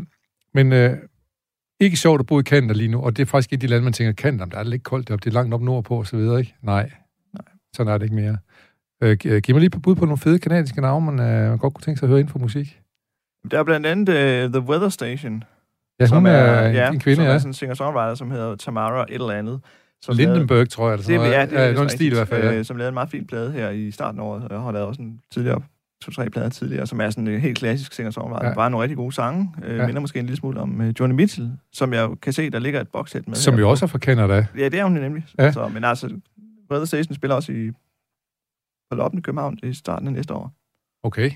men 0.55 0.73
øh, 0.73 0.97
ikke 1.81 1.97
sjovt 1.97 2.21
at 2.21 2.27
bo 2.27 2.41
i 2.41 2.43
Canada 2.43 2.73
lige 2.73 2.89
nu, 2.89 3.01
og 3.01 3.17
det 3.17 3.23
er 3.23 3.27
faktisk 3.27 3.53
ikke 3.53 3.63
de 3.63 3.67
lande, 3.67 3.85
man 3.85 3.93
tænker, 3.93 4.13
Canada, 4.13 4.45
der 4.51 4.59
er 4.59 4.63
det 4.63 4.71
lidt 4.71 4.83
koldt 4.83 5.09
deroppe, 5.09 5.25
det 5.25 5.31
er 5.31 5.35
langt 5.35 5.55
op 5.55 5.63
nordpå 5.63 5.99
og 5.99 6.07
så 6.07 6.17
videre, 6.17 6.41
ikke? 6.41 6.55
Nej, 6.63 6.91
Nej. 7.35 7.43
sådan 7.77 7.93
er 7.93 7.99
det 7.99 8.05
ikke 8.05 8.17
mere. 8.17 8.37
Øh, 9.03 9.17
gi- 9.17 9.41
giv 9.41 9.55
mig 9.55 9.61
lige 9.61 9.71
på 9.71 9.81
bud 9.81 9.95
på 9.95 10.05
nogle 10.05 10.19
fede 10.19 10.39
kanadiske 10.39 10.81
navne, 10.81 11.13
man, 11.13 11.21
øh, 11.31 11.49
man 11.49 11.59
godt 11.59 11.75
kunne 11.75 11.83
tænke 11.83 11.99
sig 11.99 12.07
at 12.07 12.11
høre 12.11 12.21
ind 12.21 12.29
for 12.29 12.39
musik. 12.39 12.81
der 13.51 13.59
er 13.59 13.65
blandt 13.65 13.87
andet 13.87 14.09
uh, 14.09 14.53
The 14.53 14.71
Weather 14.71 14.89
Station, 14.89 15.45
Ja, 16.01 16.05
hun 16.05 16.09
som 16.09 16.27
er, 16.27 16.31
er, 16.31 16.89
en, 16.89 16.95
en 16.95 17.01
kvinde, 17.01 17.17
som 17.17 17.25
ja. 17.25 17.31
er 17.31 17.39
sådan 17.39 17.51
en 17.51 17.55
singer-songwriter, 17.55 18.15
som 18.15 18.31
hedder 18.31 18.57
Tamara 18.57 19.03
et 19.09 19.15
eller 19.15 19.31
andet. 19.31 19.61
Som 20.03 20.17
Lindenberg, 20.17 20.69
tror 20.69 20.89
jeg, 20.89 20.99
Det, 20.99 21.05
sådan 21.07 21.21
er- 21.21 21.25
noget. 21.25 21.33
ja, 21.39 21.47
det 21.47 21.59
er 21.59 21.65
ja, 21.69 21.83
vist 21.83 21.95
stil 21.95 22.13
i 22.13 22.15
hvert 22.15 22.29
fald, 22.29 22.45
ja. 22.45 22.55
øh, 22.59 22.65
som 22.65 22.77
lavede 22.77 22.89
en 22.89 22.95
meget 22.95 23.11
fin 23.11 23.27
plade 23.27 23.53
her 23.53 23.71
i 23.71 23.91
starten 23.91 24.21
af 24.21 24.25
året, 24.25 24.45
og 24.53 24.63
har 24.63 24.73
lavet 24.73 24.87
også 24.89 25.03
en 25.03 25.21
tidligere 25.33 25.63
to-tre 26.03 26.31
plader 26.31 26.49
tidligere, 26.49 26.87
som 26.87 27.01
er 27.01 27.11
sådan 27.11 27.29
en 27.29 27.41
helt 27.41 27.59
klassisk 27.59 27.93
singer-songwriter. 27.93 28.45
Ja. 28.45 28.49
Ja. 28.49 28.55
Bare 28.55 28.71
nogle 28.71 28.83
rigtig 28.83 28.97
gode 28.97 29.13
sange. 29.13 29.55
Øh, 29.65 29.71
Ja. 29.71 29.81
ja. 29.81 29.87
Minder 29.87 30.01
måske 30.01 30.19
en 30.19 30.27
lille 30.27 30.37
smule 30.37 30.61
om 30.61 30.81
øh, 30.81 30.95
Johnny 31.01 31.15
Mitchell, 31.17 31.51
som 31.73 31.93
jeg 31.93 32.09
kan 32.23 32.33
se, 32.33 32.51
der 32.51 32.59
ligger 32.59 32.81
et 32.81 32.89
boxset 32.89 33.29
med. 33.29 33.37
Som 33.37 33.55
her 33.55 33.61
jo 33.61 33.71
også 33.71 33.85
er 33.85 33.87
fra 33.87 33.99
Canada. 33.99 34.47
Ja, 34.59 34.65
det 34.69 34.75
er 34.81 34.85
hun 34.85 34.93
nemlig. 34.93 35.25
Ja. 35.39 35.45
Ja. 35.45 35.53
Så, 35.53 35.69
men 35.69 35.85
altså, 35.85 36.21
Weather 36.71 36.85
Station 36.87 37.15
spiller 37.15 37.35
også 37.35 37.53
i 37.53 37.71
på 38.91 38.97
Loppen 38.97 39.19
i 39.19 39.23
København 39.23 39.59
i 39.63 39.73
starten 39.75 40.07
af 40.09 40.13
næste 40.15 40.35
år. 40.35 40.53
Okay. 41.03 41.31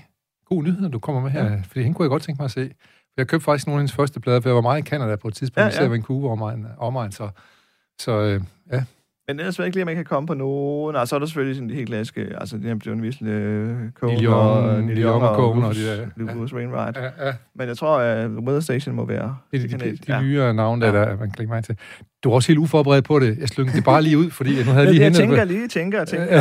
God 0.45 0.63
nyhed, 0.63 0.89
du 0.89 0.99
kommer 0.99 1.21
med 1.21 1.31
her, 1.31 1.43
Ja. 1.45 1.61
fordi 1.67 1.83
hende 1.83 1.95
kunne 1.95 2.03
jeg 2.03 2.09
godt 2.09 2.23
tænke 2.23 2.41
mig 2.41 2.45
at 2.45 2.51
se. 2.51 2.71
Jeg 3.17 3.27
købte 3.27 3.43
faktisk 3.43 3.67
nogle 3.67 3.77
af 3.77 3.81
hendes 3.81 3.95
første 3.95 4.19
plader, 4.19 4.41
for 4.41 4.49
jeg 4.49 4.55
var 4.55 4.61
meget 4.61 4.85
i 4.85 4.89
Canada 4.89 5.15
på 5.15 5.27
et 5.27 5.33
tidspunkt, 5.35 5.57
ja, 5.57 5.65
Ja, 5.65 5.75
ja. 5.75 5.81
ja. 5.81 5.87
i 5.87 5.91
Vancouver 5.91 6.31
omegn, 6.31 6.67
omegn 6.77 7.11
så, 7.11 7.29
så 7.99 8.11
øh, 8.11 8.41
ja. 8.71 8.83
Men 9.27 9.39
ellers 9.39 9.59
ved 9.59 9.63
jeg 9.63 9.67
ikke 9.67 9.75
lige, 9.75 9.83
om 9.83 9.87
jeg 9.89 9.95
kan 9.95 10.05
komme 10.05 10.27
på 10.27 10.33
nogen. 10.33 10.95
Og 10.95 11.07
så 11.07 11.15
er 11.15 11.19
der 11.19 11.25
selvfølgelig 11.25 11.55
sådan 11.55 11.69
de 11.69 11.73
helt 11.75 11.87
klassiske, 11.87 12.27
altså 12.37 12.57
det 12.57 12.65
her 12.65 12.75
Johnny 12.85 13.01
Mitchell, 13.05 13.29
øh, 13.29 13.75
Cohen 13.99 14.15
Neil 14.17 14.27
og 14.29 14.83
Neil 14.83 15.03
Young 15.03 15.23
og 15.23 15.35
Cohen 15.35 15.63
og 15.63 15.75
de 15.75 15.85
der- 15.85 15.95
ja. 16.19 16.55
Wainwright. 16.55 16.97
ja, 16.97 17.25
ja. 17.27 17.33
Men 17.55 17.67
jeg 17.67 17.77
tror, 17.77 17.97
at 17.99 18.29
The 18.29 18.39
Weather 18.39 18.59
Station 18.59 18.95
må 18.95 19.05
være 19.05 19.35
Det 19.51 19.57
er 19.57 19.61
de, 19.61 19.63
de, 19.63 19.63
de, 19.63 19.69
kanadiske. 19.79 20.13
de 20.13 20.21
nyere 20.21 20.53
navne, 20.53 20.81
der, 20.85 20.93
Ja. 20.99 20.99
der 21.05 21.17
man 21.17 21.31
lægge 21.37 21.51
mærke 21.53 21.65
til. 21.65 21.75
Du 22.23 22.29
var 22.29 22.35
også 22.35 22.47
helt 22.47 22.59
uforberedt 22.59 23.05
på 23.05 23.19
det. 23.19 23.37
Jeg 23.39 23.47
slyngede 23.47 23.77
det 23.77 23.83
bare 23.85 24.01
lige 24.01 24.17
ud, 24.17 24.29
fordi 24.29 24.49
nu 24.49 24.55
havde 24.71 24.77
jeg 24.77 24.85
lige 24.85 24.99
jeg 25.01 25.05
hentet 25.05 25.19
tænker 25.21 25.43
lige, 25.43 25.67
tænker, 25.67 26.05
tænker. 26.05 26.39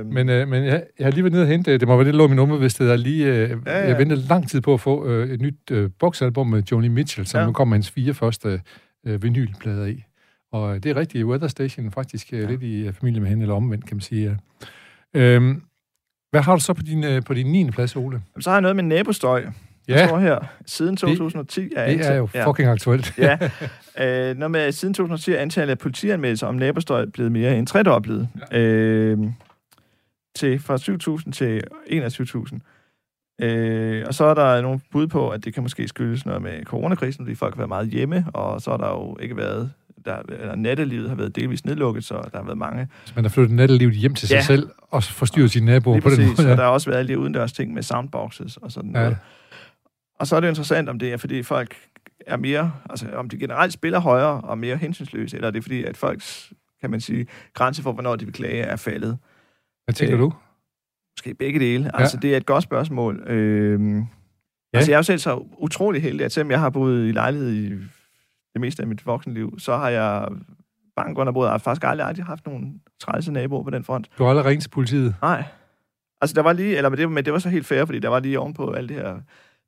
øh, 0.00 0.06
Men, 0.06 0.28
øh, 0.28 0.48
men 0.48 0.64
jeg, 0.64 0.82
jeg 0.98 1.06
har 1.06 1.10
lige 1.10 1.24
været 1.24 1.32
nede 1.32 1.42
og 1.42 1.48
hente, 1.48 1.78
det 1.78 1.88
må 1.88 1.96
være 1.96 2.06
det, 2.06 2.14
lå 2.14 2.26
min 2.26 2.36
nummerbevidsthed, 2.36 2.90
og 2.90 2.98
lige, 2.98 3.26
øh, 3.26 3.34
ja, 3.34 3.46
Ja, 3.46 3.54
ja. 3.66 3.78
ja. 3.80 3.88
jeg 3.88 3.98
ventede 3.98 4.20
lang 4.28 4.48
tid 4.50 4.60
på 4.60 4.74
at 4.74 4.80
få 4.80 5.06
øh, 5.06 5.28
et 5.30 5.40
nyt 5.40 5.54
øh, 5.70 5.90
boksalbum 6.00 6.46
med 6.46 6.62
Joni 6.72 6.88
Mitchell, 6.88 7.26
som 7.26 7.38
ja. 7.38 7.42
Ja. 7.42 7.46
nu 7.46 7.52
kommer 7.52 7.74
hans 7.76 7.90
fire 7.90 8.14
første 8.14 8.60
øh, 9.06 9.22
vinylplader 9.22 9.86
i. 9.86 10.04
Og 10.52 10.74
øh, 10.76 10.82
det 10.82 10.90
er 10.90 10.96
rigtigt, 10.96 11.24
Weather 11.24 11.48
Station 11.48 11.90
faktisk 11.90 12.32
øh, 12.32 12.40
Ja. 12.40 12.46
lidt 12.46 12.62
i 12.62 12.86
øh, 12.86 12.92
familie 12.92 13.20
med 13.20 13.28
hende, 13.28 13.42
eller 13.42 13.54
omvendt, 13.54 13.86
kan 13.86 13.96
man 13.96 14.00
sige. 14.00 14.38
Ja. 15.14 15.20
Øhm, 15.20 15.62
hvad 16.30 16.40
har 16.40 16.54
du 16.56 16.60
så 16.62 16.72
på 16.72 16.82
din, 16.82 17.22
på 17.22 17.34
din 17.34 17.46
9. 17.52 17.70
plads, 17.70 17.96
Ole? 17.96 18.22
så 18.40 18.50
har 18.50 18.56
jeg 18.56 18.62
noget 18.62 18.76
med 18.76 18.84
nabostøj. 18.84 19.44
Ja, 19.88 19.94
Der 19.94 20.06
står 20.06 20.18
her, 20.18 20.38
siden 20.66 20.96
2010 20.96 21.68
er 21.76 21.86
det 21.86 22.06
er 22.06 22.14
jo 22.14 22.28
ja. 22.34 22.46
fucking 22.48 22.68
aktuelt. 22.68 23.14
Ja, 23.18 23.38
øh, 24.30 24.36
når 24.36 24.48
med, 24.48 24.72
siden 24.72 24.94
2010 24.94 25.32
er 25.32 25.38
antallet 25.38 25.70
af 25.70 25.78
politianmeldelser 25.78 26.46
om 26.46 26.54
nabostøj 26.54 27.06
blevet 27.06 27.32
mere 27.32 27.58
end 27.58 27.66
tredoblet. 27.66 28.28
Ja. 28.52 28.58
Øh, 28.58 29.18
til 30.36 30.58
fra 30.58 30.76
7.000 30.76 31.32
til 31.32 31.62
21.000. 33.40 33.44
Øh, 33.46 34.04
og 34.06 34.14
så 34.14 34.24
er 34.24 34.34
der 34.34 34.60
nogle 34.62 34.80
bud 34.92 35.06
på, 35.06 35.28
at 35.30 35.44
det 35.44 35.54
kan 35.54 35.62
måske 35.62 35.88
skyldes 35.88 36.26
noget 36.26 36.42
med 36.42 36.64
coronakrisen, 36.64 37.24
fordi 37.24 37.34
folk 37.34 37.54
har 37.54 37.58
været 37.58 37.68
meget 37.68 37.88
hjemme, 37.88 38.24
og 38.34 38.60
så 38.60 38.70
har 38.70 38.76
der 38.76 38.88
jo 38.88 39.16
ikke 39.20 39.36
været, 39.36 39.72
der, 40.04 40.18
eller 40.28 40.54
nattelivet 40.54 41.08
har 41.08 41.16
været 41.16 41.36
delvist 41.36 41.66
nedlukket, 41.66 42.04
så 42.04 42.14
der 42.32 42.38
har 42.38 42.44
været 42.44 42.58
mange. 42.58 42.88
Så 43.04 43.12
man 43.16 43.24
har 43.24 43.28
flyttet 43.28 43.56
nattelivet 43.56 43.94
hjem 43.94 44.14
til 44.14 44.28
sig 44.28 44.34
Ja. 44.34 44.42
selv, 44.42 44.68
og 44.90 45.02
forstyrret 45.04 45.50
sine 45.50 45.66
naboer 45.66 45.94
Lige 45.94 46.02
på 46.02 46.10
den 46.10 46.16
præcis, 46.18 46.38
måde. 46.38 46.50
og 46.52 46.56
der 46.56 46.62
har 46.64 46.70
også 46.70 46.90
været 46.90 46.98
alle 46.98 47.08
de 47.12 47.18
udendørs 47.18 47.52
ting 47.52 47.74
med 47.74 47.82
soundboxes 47.82 48.56
og 48.56 48.72
sådan 48.72 48.90
Ja. 48.90 49.00
noget. 49.00 49.16
Og 50.20 50.26
så 50.26 50.36
er 50.36 50.40
det 50.40 50.48
interessant, 50.48 50.88
om 50.88 50.98
det 50.98 51.12
er, 51.12 51.16
fordi 51.16 51.42
folk 51.42 51.74
er 52.26 52.36
mere, 52.36 52.72
altså 52.90 53.06
om 53.14 53.28
de 53.28 53.38
generelt 53.38 53.72
spiller 53.72 53.98
højere 54.00 54.40
og 54.40 54.58
mere 54.58 54.76
hensynsløse, 54.76 55.36
eller 55.36 55.46
er 55.48 55.52
det 55.52 55.62
fordi, 55.62 55.84
at 55.84 55.96
folks, 55.96 56.52
kan 56.80 56.90
man 56.90 57.00
sige, 57.00 57.26
grænse 57.54 57.82
for, 57.82 57.92
hvornår 57.92 58.16
de 58.16 58.24
vil 58.24 58.34
klage, 58.34 58.62
er 58.62 58.76
faldet. 58.76 59.18
Hvad 59.84 59.94
tænker 59.94 60.16
Øh, 60.16 60.20
du? 60.22 60.32
Måske 61.18 61.34
begge 61.34 61.60
dele. 61.60 61.90
Altså, 62.00 62.16
det 62.16 62.32
er 62.32 62.36
et 62.36 62.46
godt 62.46 62.64
spørgsmål. 62.64 63.22
Ja. 63.28 63.34
ja. 63.34 64.02
Altså, 64.72 64.90
jeg 64.90 64.92
er 64.92 64.98
jo 64.98 65.02
selv 65.02 65.18
så 65.18 65.42
utrolig 65.58 66.02
heldig, 66.02 66.24
at 66.24 66.32
selvom 66.32 66.50
jeg 66.50 66.60
har 66.60 66.70
boet 66.70 67.08
i 67.08 67.12
lejlighed 67.12 67.52
i 67.54 67.72
det 68.58 68.66
meste 68.66 68.82
af 68.82 68.86
mit 68.88 69.06
voksenliv, 69.06 69.58
så 69.58 69.76
har 69.76 69.88
jeg 69.88 70.28
bank 70.96 71.18
under 71.18 71.32
bordet, 71.32 71.46
og 71.48 71.52
har 71.52 71.58
faktisk 71.58 71.84
aldrig, 71.84 72.06
aldrig 72.08 72.24
haft 72.24 72.46
nogen 72.46 72.80
trælse 73.00 73.32
naboer 73.32 73.62
på 73.62 73.70
den 73.70 73.84
front. 73.84 74.06
Du 74.18 74.22
har 74.22 74.30
aldrig 74.30 74.44
ringet 74.46 74.62
til 74.62 74.70
politiet. 74.70 75.14
Nej. 75.22 75.44
Altså, 76.20 76.34
der 76.34 76.42
var 76.42 76.52
lige, 76.52 76.76
eller 76.76 76.90
men 76.90 76.98
det, 76.98 77.10
men 77.12 77.24
det 77.24 77.32
var 77.32 77.38
så 77.38 77.48
helt 77.48 77.66
fair, 77.66 77.84
fordi 77.84 77.98
der 77.98 78.08
var 78.08 78.20
lige 78.20 78.38
ovenpå 78.40 78.70
alt 78.72 78.88
det 78.88 78.96
her 78.96 79.14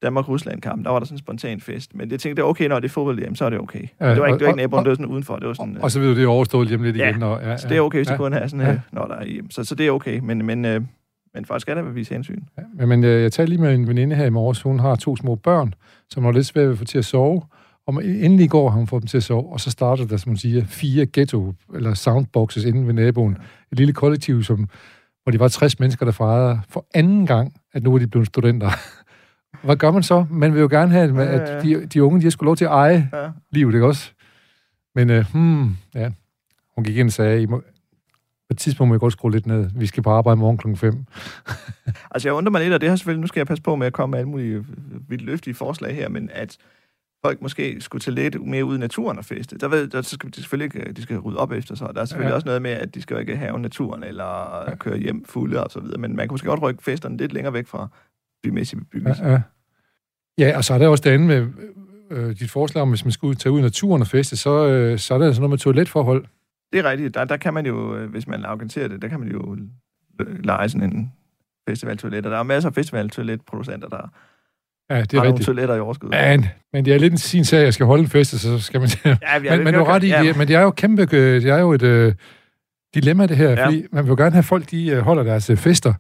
Danmark-Rusland-kamp, 0.02 0.84
der 0.84 0.90
var 0.90 0.98
der 0.98 1.06
sådan 1.06 1.14
en 1.14 1.18
spontan 1.18 1.60
fest. 1.60 1.94
Men 1.94 2.10
det 2.10 2.20
tænkte 2.20 2.40
jeg, 2.40 2.46
okay, 2.46 2.68
når 2.68 2.80
det 2.80 2.88
er 2.88 2.92
fodbold 2.92 3.18
hjem, 3.18 3.34
så 3.34 3.44
er 3.44 3.50
det 3.50 3.58
okay. 3.60 3.82
Ja, 4.00 4.10
det 4.10 4.20
var 4.20 4.26
ikke, 4.26 4.34
og- 4.36 4.38
det 4.40 4.46
var 4.46 4.52
ikke 4.52 4.52
og- 4.52 4.56
naboen, 4.56 4.84
det 4.84 4.88
var 4.90 4.94
sådan 4.94 5.06
udenfor. 5.06 5.36
Det 5.36 5.48
var 5.48 5.54
sådan, 5.54 5.78
Og 5.82 5.90
så 5.90 6.00
ved 6.00 6.08
du, 6.08 6.14
det 6.14 6.22
er 6.24 6.28
overstået 6.28 6.68
hjem 6.68 6.82
lidt 6.82 6.96
Ja. 6.96 7.10
igen. 7.10 7.22
Og, 7.22 7.40
ja, 7.42 7.56
så 7.56 7.68
det 7.68 7.76
er 7.76 7.80
okay, 7.80 7.98
hvis 7.98 8.08
ja. 8.08 8.12
ja. 8.12 8.16
kun 8.18 8.32
have 8.32 8.48
sådan, 8.48 8.66
Ja. 8.66 8.72
ja. 8.72 8.80
når 8.92 9.06
der 9.06 9.14
er 9.14 9.24
hjem. 9.24 9.50
Så, 9.50 9.64
så 9.64 9.74
det 9.74 9.86
er 9.86 9.90
okay, 9.90 10.18
men, 10.18 10.46
men, 10.46 10.64
øh, 10.64 10.80
men 11.34 11.44
folk 11.44 11.60
skal 11.60 11.76
da 11.76 11.82
vise 11.82 12.14
hensyn. 12.14 12.40
Ja, 12.80 12.86
men 12.86 13.04
øh, 13.04 13.22
jeg 13.22 13.32
talte 13.32 13.50
lige 13.50 13.60
med 13.62 13.74
en 13.74 13.88
veninde 13.88 14.16
her 14.16 14.24
i 14.24 14.30
morges. 14.30 14.62
Hun 14.62 14.78
har 14.80 14.94
to 14.96 15.16
små 15.16 15.34
børn, 15.34 15.74
som 16.10 16.24
har 16.24 16.32
lidt 16.32 16.46
svært 16.46 16.64
ved 16.64 16.72
at 16.72 16.78
få 16.78 16.84
til 16.84 16.98
at 16.98 17.04
sove. 17.04 17.42
Og 17.96 18.04
endelig 18.04 18.50
går 18.50 18.70
han 18.70 18.86
får 18.86 18.98
dem 18.98 19.06
til 19.06 19.16
at 19.16 19.22
sove, 19.22 19.52
og 19.52 19.60
så 19.60 19.70
starter 19.70 20.06
der, 20.06 20.16
som 20.16 20.30
man 20.30 20.36
siger, 20.36 20.64
fire 20.64 21.06
ghetto, 21.06 21.54
eller 21.74 21.94
soundboxes 21.94 22.64
inde 22.64 22.86
ved 22.86 22.92
naboen. 22.94 23.36
Et 23.72 23.78
lille 23.78 23.92
kollektiv, 23.92 24.42
som, 24.44 24.68
hvor 25.22 25.30
de 25.32 25.40
var 25.40 25.48
60 25.48 25.78
mennesker, 25.80 26.04
der 26.04 26.12
fejrede 26.12 26.60
for 26.68 26.86
anden 26.94 27.26
gang, 27.26 27.54
at 27.72 27.82
nu 27.82 27.94
er 27.94 27.98
de 27.98 28.06
blevet 28.06 28.26
studenter. 28.26 28.70
Hvad 29.64 29.76
gør 29.76 29.90
man 29.90 30.02
så? 30.02 30.24
Man 30.30 30.54
vil 30.54 30.60
jo 30.60 30.68
gerne 30.70 30.90
have, 30.92 31.22
Ja, 31.22 31.30
ja, 31.36 31.56
at 31.56 31.62
de, 31.64 31.86
de 31.86 32.02
unge, 32.04 32.20
de 32.20 32.30
skulle 32.30 32.48
lov 32.48 32.56
til 32.56 32.64
at 32.64 32.70
eje 32.70 33.10
Ja. 33.12 33.28
livet, 33.52 33.74
ikke 33.74 33.86
også? 33.86 34.10
Men, 34.94 35.10
øh, 35.10 35.24
hmm, 35.32 35.76
ja. 35.94 36.10
Hun 36.74 36.84
gik 36.84 36.96
ind 36.96 37.08
og 37.08 37.12
sagde, 37.12 37.42
I 37.42 37.46
må, 37.46 37.58
på 37.58 37.64
et 38.50 38.58
tidspunkt 38.58 38.88
må 38.88 38.94
jeg 38.94 39.00
godt 39.00 39.12
skrue 39.12 39.30
lidt 39.32 39.46
ned. 39.46 39.70
Vi 39.74 39.86
skal 39.86 40.02
på 40.02 40.10
arbejde 40.10 40.38
i 40.38 40.40
morgen 40.40 40.58
klokken 40.58 40.76
5. 40.76 41.04
Altså, 42.10 42.28
jeg 42.28 42.34
undrer 42.34 42.50
mig 42.50 42.60
lidt, 42.62 42.74
og 42.74 42.80
det 42.80 42.88
har 42.88 42.96
selvfølgelig, 42.96 43.20
nu 43.20 43.26
skal 43.26 43.40
jeg 43.40 43.46
passe 43.46 43.62
på 43.62 43.76
med 43.76 43.86
at 43.86 43.92
komme 43.92 44.10
med 44.10 44.18
alle 44.18 44.28
mulige 44.30 44.64
vildt 45.08 45.24
løftige 45.24 45.54
forslag 45.54 45.94
her, 45.94 46.08
men 46.08 46.30
at 46.32 46.56
folk 47.24 47.42
måske 47.42 47.80
skulle 47.80 48.00
tage 48.02 48.14
lidt 48.14 48.46
mere 48.46 48.64
ud 48.64 48.76
i 48.76 48.78
naturen 48.80 49.18
og 49.18 49.24
feste. 49.24 49.58
Der, 49.58 49.68
ved, 49.68 49.88
der 49.88 50.02
så 50.02 50.10
skal 50.10 50.30
de 50.30 50.34
selvfølgelig 50.34 50.76
ikke, 50.80 50.92
de 50.92 51.02
skal 51.02 51.18
rydde 51.18 51.38
op 51.38 51.52
efter 51.52 51.74
sig. 51.74 51.88
Der 51.94 52.00
er 52.00 52.04
selvfølgelig 52.04 52.30
Ja. 52.30 52.34
også 52.34 52.46
noget 52.46 52.62
med, 52.62 52.70
at 52.70 52.94
de 52.94 53.02
skal 53.02 53.14
jo 53.14 53.20
ikke 53.20 53.36
have 53.36 53.58
naturen 53.58 54.02
eller 54.04 54.62
ja. 54.68 54.74
køre 54.74 54.98
hjem 54.98 55.24
fulde 55.24 55.64
og 55.64 55.70
så 55.70 55.80
videre, 55.80 55.98
men 56.00 56.16
man 56.16 56.28
kan 56.28 56.32
måske 56.32 56.48
godt 56.48 56.62
rykke 56.62 56.82
festerne 56.82 57.16
lidt 57.16 57.32
længere 57.32 57.52
væk 57.52 57.66
fra 57.66 57.88
bymæssig 58.42 58.78
bebyggelse. 58.78 59.24
Ja, 59.24 59.30
ja. 59.30 59.42
ja, 60.38 60.56
og 60.56 60.64
så 60.64 60.74
er 60.74 60.78
der 60.78 60.88
også 60.88 61.02
det 61.04 61.10
andet 61.10 61.28
med 61.28 61.46
øh, 62.10 62.36
dit 62.38 62.50
forslag 62.50 62.82
om, 62.82 62.88
hvis 62.88 63.04
man 63.04 63.12
skulle 63.12 63.34
tage 63.34 63.52
ud 63.52 63.58
i 63.58 63.62
naturen 63.62 64.02
og 64.02 64.08
feste, 64.08 64.36
så, 64.36 64.66
øh, 64.68 64.98
så 64.98 65.14
er 65.14 65.18
der 65.18 65.32
sådan 65.32 65.40
noget 65.40 65.50
med 65.50 65.58
toiletforhold. 65.58 66.24
Det 66.72 66.78
er 66.80 66.90
rigtigt. 66.90 67.14
Der, 67.14 67.24
der 67.24 67.36
kan 67.36 67.54
man 67.54 67.66
jo, 67.66 67.96
øh, 67.96 68.10
hvis 68.10 68.26
man 68.26 68.44
argumenterer 68.44 68.88
det, 68.88 69.02
der 69.02 69.08
kan 69.08 69.20
man 69.20 69.28
jo 69.28 69.56
øh, 70.20 70.44
lege 70.44 70.68
sådan 70.68 70.92
en 70.92 71.12
festivaltoilet. 71.68 72.26
Og 72.26 72.32
der 72.32 72.38
er 72.38 72.42
masser 72.42 72.68
af 72.68 72.74
festivaltoiletproducenter, 72.74 73.88
der 73.88 74.08
Ja, 74.90 75.00
det 75.00 75.12
er 75.12 75.16
nogle 75.16 75.28
rigtigt. 75.28 75.46
toiletter 75.46 75.74
i 75.74 75.80
overskud. 75.80 76.08
Men, 76.08 76.46
men 76.72 76.84
det 76.84 76.94
er 76.94 76.98
lidt 76.98 77.12
en 77.12 77.18
sin 77.18 77.44
sag, 77.44 77.58
at 77.58 77.64
jeg 77.64 77.74
skal 77.74 77.86
holde 77.86 78.02
en 78.02 78.08
fest, 78.08 78.38
så 78.38 78.58
skal 78.58 78.80
man... 78.80 78.88
Ja, 79.04 79.16
men, 79.56 79.64
men 79.64 79.74
du 79.74 79.84
har 79.84 79.94
ret 79.94 80.04
i, 80.04 80.08
ja, 80.08 80.22
det, 80.22 80.36
men 80.36 80.48
det 80.48 80.56
er 80.56 80.60
jo 80.60 80.70
kæmpe, 80.70 81.02
øh, 81.12 81.42
det 81.42 81.50
er 81.50 81.58
jo 81.58 81.72
et 81.72 81.82
øh, 81.82 82.14
dilemma, 82.94 83.26
det 83.26 83.36
her, 83.36 83.50
Ja. 83.50 83.66
fordi 83.66 83.84
man 83.92 84.04
vil 84.04 84.08
jo 84.10 84.16
gerne 84.16 84.32
have 84.32 84.42
folk, 84.42 84.70
de 84.70 84.88
øh, 84.88 84.98
holder 84.98 85.22
deres 85.22 85.50
øh, 85.50 85.56
fester, 85.56 85.94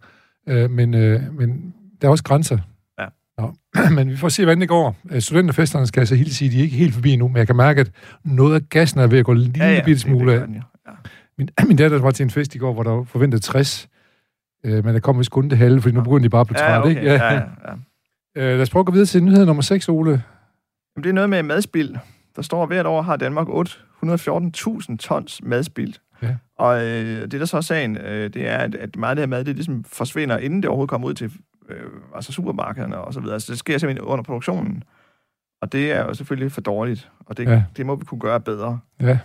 øh, 0.48 0.70
men, 0.70 0.94
øh, 0.94 1.20
men 1.38 1.74
der 2.00 2.06
er 2.06 2.10
også 2.10 2.24
grænser. 2.24 2.58
Ja. 3.00 3.04
Nå. 3.38 3.54
men 3.96 4.10
vi 4.10 4.16
får 4.16 4.28
se, 4.28 4.44
hvordan 4.44 4.60
det 4.60 4.68
går. 4.68 4.96
Øh, 5.10 5.20
Studenterfesterne 5.20 5.86
skal 5.86 6.00
jeg 6.00 6.08
så 6.08 6.14
helt 6.14 6.32
sige, 6.34 6.50
de 6.50 6.58
er 6.58 6.62
ikke 6.62 6.76
helt 6.76 6.94
forbi 6.94 7.12
endnu, 7.12 7.28
men 7.28 7.36
jeg 7.36 7.46
kan 7.46 7.56
mærke, 7.56 7.80
at 7.80 7.90
noget 8.24 8.54
af 8.54 8.60
gassen 8.70 9.00
er 9.00 9.06
ved 9.06 9.18
at 9.18 9.24
gå 9.24 9.32
en 9.32 9.38
lille 9.38 9.64
ja, 9.64 9.72
ja, 9.74 9.84
bitte 9.84 10.00
smule 10.00 10.32
af. 10.32 10.36
ja. 10.38 10.42
Ja. 10.86 10.92
Min, 11.38 11.48
min 11.68 11.76
datter 11.76 11.98
var 11.98 12.10
til 12.10 12.24
en 12.24 12.30
fest 12.30 12.54
i 12.54 12.58
går, 12.58 12.72
hvor 12.72 12.82
der 12.82 12.90
var 12.90 13.04
forventet 13.04 13.42
60, 13.42 13.88
øh, 14.64 14.84
men 14.84 14.94
der 14.94 15.00
kom 15.00 15.18
vist 15.18 15.30
kun 15.30 15.48
det 15.48 15.58
halve, 15.58 15.82
fordi 15.82 15.94
nu 15.94 16.00
begynder 16.02 16.22
de 16.22 16.28
bare 16.28 16.40
at 16.40 16.46
blive 16.46 16.62
Ja, 16.64 16.78
okay. 16.80 16.88
ikke? 16.90 17.02
Ja, 17.02 17.14
ja, 17.14 17.34
ja. 17.34 17.40
Øh, 18.36 18.42
lad 18.44 18.60
os 18.60 18.70
prøve 18.70 18.80
at 18.80 18.86
gå 18.86 18.92
videre 18.92 19.06
til 19.06 19.22
nyhed 19.24 19.46
nummer 19.46 19.62
6, 19.62 19.88
Ole. 19.88 20.10
Jamen, 20.10 21.04
det 21.04 21.06
er 21.08 21.12
noget 21.14 21.30
med 21.30 21.42
madspild. 21.42 21.96
Der 22.36 22.42
står, 22.42 22.62
at 22.62 22.68
hvert 22.68 22.86
år 22.86 23.02
har 23.02 23.16
Danmark 23.16 23.48
814.000 23.48 24.96
tons 24.96 25.40
madspild. 25.42 25.94
Ja. 26.22 26.36
Og 26.58 26.84
øh, 26.86 27.22
det, 27.22 27.32
der 27.32 27.44
så 27.44 27.56
er 27.56 27.60
sagen, 27.60 27.96
øh, 27.96 28.34
det 28.34 28.48
er, 28.48 28.56
at, 28.56 28.74
at 28.74 28.96
meget 28.96 29.10
af 29.10 29.16
det 29.16 29.22
her 29.22 29.26
mad, 29.26 29.44
det 29.44 29.54
ligesom 29.54 29.84
forsvinder, 29.84 30.38
inden 30.38 30.62
det 30.62 30.68
overhovedet 30.68 30.90
kommer 30.90 31.08
ud 31.08 31.14
til 31.14 31.32
øh, 31.68 31.76
altså 32.14 32.32
supermarkederne 32.32 32.98
og 32.98 33.14
så 33.14 33.20
videre. 33.20 33.40
Så 33.40 33.52
det 33.52 33.58
sker 33.58 33.78
simpelthen 33.78 34.06
under 34.06 34.22
produktionen. 34.22 34.82
Og 35.62 35.72
det 35.72 35.92
er 35.92 36.04
jo 36.04 36.14
selvfølgelig 36.14 36.52
for 36.52 36.60
dårligt, 36.60 37.10
og 37.26 37.36
det, 37.36 37.46
Ja. 37.46 37.64
det 37.76 37.86
må 37.86 37.94
vi 37.96 38.04
kunne 38.04 38.20
gøre 38.20 38.40
bedre. 38.40 38.78
Ja, 39.00 39.18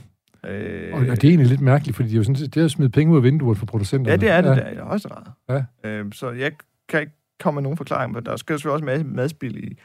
Øh, 0.48 0.94
og, 0.94 1.00
og 1.00 1.06
det 1.06 1.24
er 1.24 1.30
egentlig 1.30 1.48
lidt 1.48 1.62
mærkeligt, 1.62 1.96
fordi 1.96 2.10
det 2.10 2.14
er 2.14 2.18
jo 2.18 2.24
sådan, 2.24 2.36
det 2.36 2.58
er 2.58 2.66
at 2.66 2.72
smide 2.72 2.90
penge 2.90 3.12
ud 3.14 3.18
af 3.18 3.24
vinduet 3.24 3.58
for 3.58 3.66
producenterne. 3.66 4.10
ja, 4.12 4.18
det 4.18 4.30
er 4.30 4.42
det 4.42 4.50
ja. 4.50 4.56
der 4.56 4.70
i 4.70 4.76
højeste 4.76 5.10
grad. 5.10 5.24
Ja. 5.84 5.90
Øh, 5.90 6.06
så 6.14 6.32
jeg 6.32 6.52
kan 6.90 7.00
ikke 7.00 7.12
komme 7.44 7.56
med 7.56 7.63
nogen 7.63 7.77
forklaring, 7.77 8.13
men 8.13 8.25
der 8.25 8.32
jo 8.32 8.38
selvfølgelig 8.38 8.74
også 8.74 8.86
mad, 8.86 9.04
madspil 9.04 9.63
i, 9.63 9.77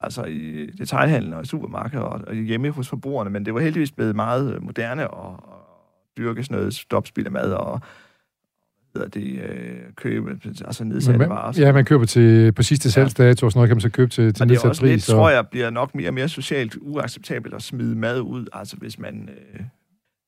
altså 0.00 0.24
i 0.24 0.66
detaljhandlen 0.66 1.32
og 1.32 1.42
i 1.42 1.46
supermarkeder 1.46 2.02
og, 2.02 2.20
og 2.26 2.34
hjemme 2.34 2.70
hos 2.70 2.88
forbrugerne, 2.88 3.30
men 3.30 3.44
det 3.46 3.54
var 3.54 3.60
heldigvis 3.60 3.92
blevet 3.92 4.16
meget 4.16 4.54
øh, 4.54 4.62
moderne 4.62 5.10
og, 5.10 5.28
og 5.52 5.58
dyrke 6.18 6.44
sådan 6.44 6.56
noget 6.58 6.74
stopspil 6.74 7.26
af 7.26 7.32
mad 7.32 7.52
og 7.52 7.80
hedder 8.94 9.08
det, 9.08 9.40
øh, 9.42 9.76
købe, 9.96 10.38
altså 10.64 10.84
nedsatte 10.84 11.18
Men 11.18 11.28
varer. 11.28 11.52
man, 11.58 11.66
ja, 11.66 11.72
man 11.72 11.84
køber 11.84 12.04
til, 12.04 12.52
på 12.52 12.62
sidste 12.62 12.90
salgsdato, 12.90 13.46
og 13.46 13.52
sådan 13.52 13.58
noget 13.58 13.68
kan 13.68 13.76
man 13.76 13.80
så 13.80 13.90
købe 13.90 14.10
til, 14.10 14.34
til 14.34 14.42
og 14.42 14.48
det 14.48 14.54
er 14.54 14.58
nedsat 14.58 14.68
også 14.70 14.82
lidt, 14.86 14.94
pris. 14.94 15.08
og- 15.08 15.14
tror 15.16 15.30
jeg, 15.30 15.48
bliver 15.48 15.70
nok 15.70 15.94
mere 15.94 16.08
og 16.08 16.14
mere 16.14 16.28
socialt 16.28 16.76
uacceptabelt 16.80 17.54
at 17.54 17.62
smide 17.62 17.96
mad 17.96 18.20
ud, 18.20 18.46
altså 18.52 18.76
hvis 18.76 18.98
man... 18.98 19.28
Øh, 19.28 19.60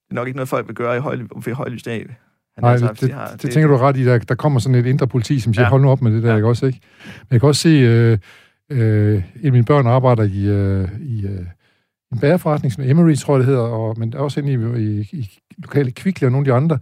det 0.04 0.10
er 0.10 0.14
nok 0.14 0.26
ikke 0.26 0.36
noget, 0.36 0.48
folk 0.48 0.66
vil 0.66 0.74
gøre 0.74 0.96
i 0.96 1.00
høj, 1.00 1.16
ved 1.44 1.52
højlys 1.54 1.82
dag. 1.82 1.98
Han 1.98 2.16
Nej, 2.60 2.72
altså, 2.72 2.88
det, 2.88 3.00
det, 3.00 3.42
det 3.42 3.50
tænker 3.50 3.68
du 3.68 3.76
ret 3.76 3.96
i. 3.96 4.04
Der, 4.04 4.18
der 4.18 4.34
kommer 4.34 4.60
sådan 4.60 4.74
et 4.74 4.86
indre 4.86 5.06
politi, 5.06 5.40
som 5.40 5.54
siger, 5.54 5.64
ja. 5.64 5.70
Hold 5.70 5.82
nu 5.82 5.90
op 5.90 6.02
med 6.02 6.12
det 6.12 6.22
der, 6.22 6.30
ja. 6.30 6.36
Ikke 6.36 6.48
også? 6.48 6.66
Ikke? 6.66 6.80
Men 7.02 7.28
jeg 7.30 7.40
kan 7.40 7.48
også 7.48 7.60
se, 7.60 7.68
øh, 7.68 8.18
øh, 8.70 9.14
en 9.16 9.46
af 9.46 9.52
mine 9.52 9.64
børn 9.64 9.86
arbejder 9.86 10.22
i, 10.22 10.44
øh, 10.46 10.88
i 11.00 11.26
øh, 11.26 11.46
en 12.12 12.18
bagerforretning, 12.20 12.72
som 12.72 12.84
Emery, 12.84 13.14
tror 13.14 13.34
jeg 13.34 13.38
det 13.38 13.46
hedder, 13.46 13.60
og, 13.60 13.98
men 13.98 14.14
også 14.14 14.40
inde 14.40 14.52
i, 14.52 14.82
i, 14.82 15.08
i 15.12 15.30
lokale 15.58 15.90
Kvickly 15.90 16.24
og 16.24 16.32
nogle 16.32 16.46
af 16.46 16.52
de 16.52 16.56
andre, 16.62 16.78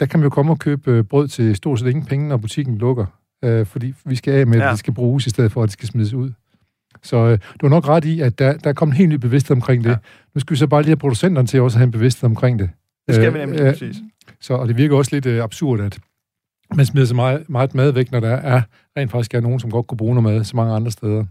der 0.00 0.06
kan 0.06 0.20
man 0.20 0.24
jo 0.24 0.30
komme 0.30 0.52
og 0.52 0.58
købe 0.58 0.90
øh, 0.90 1.04
brød 1.04 1.28
til 1.28 1.56
stort 1.56 1.78
set 1.78 1.86
ingen 1.86 2.04
penge, 2.04 2.28
når 2.28 2.36
butikken 2.36 2.78
lukker. 2.78 3.06
Øh, 3.44 3.66
fordi 3.66 3.94
vi 4.04 4.16
skal 4.16 4.34
af 4.34 4.46
med, 4.46 4.58
ja. 4.58 4.64
At 4.64 4.70
det 4.70 4.78
skal 4.78 4.94
bruges, 4.94 5.26
i 5.26 5.30
stedet 5.30 5.52
for, 5.52 5.62
at 5.62 5.66
det 5.66 5.72
skal 5.72 5.88
smides 5.88 6.14
ud. 6.14 6.30
Så 7.02 7.16
øh, 7.16 7.38
du 7.60 7.66
har 7.66 7.68
nok 7.68 7.88
ret 7.88 8.04
i, 8.04 8.20
at 8.20 8.38
der, 8.38 8.52
der 8.52 8.70
er 8.70 8.74
kommet 8.74 8.94
en 8.94 8.98
helt 8.98 9.10
ny 9.10 9.14
bevidsthed 9.14 9.56
omkring 9.56 9.84
det. 9.84 9.90
Ja. 9.90 9.96
Nu 10.34 10.40
skal 10.40 10.54
vi 10.54 10.58
så 10.58 10.66
bare 10.66 10.82
lige 10.82 10.90
have 10.90 10.96
producenterne 10.96 11.48
til 11.48 11.60
også 11.60 11.76
at 11.76 11.78
have 11.78 11.86
en 11.86 11.90
bevidsthed 11.90 12.30
omkring 12.30 12.58
det. 12.58 12.70
Det 13.06 13.14
skal 13.14 13.28
Øh, 13.28 13.34
vi 13.34 13.38
nemlig 13.38 13.60
øh, 13.60 13.72
præcis. 13.72 13.96
Så, 14.44 14.54
og 14.54 14.68
det 14.68 14.76
virker 14.76 14.96
også 14.96 15.14
lidt 15.14 15.26
øh, 15.26 15.44
absurd, 15.44 15.80
at 15.80 15.98
man 16.74 16.86
smider 16.86 17.06
så 17.06 17.14
meget, 17.14 17.48
meget 17.48 17.74
mad 17.74 17.92
væk, 17.92 18.12
når 18.12 18.20
der 18.20 18.36
er 18.36 18.62
rent 18.96 19.10
faktisk 19.10 19.34
er 19.34 19.40
nogen, 19.40 19.60
som 19.60 19.70
godt 19.70 19.86
kunne 19.86 19.98
bruge 19.98 20.14
noget 20.14 20.34
mad 20.34 20.44
så 20.44 20.56
mange 20.56 20.74
andre 20.74 20.90
steder. 20.90 21.24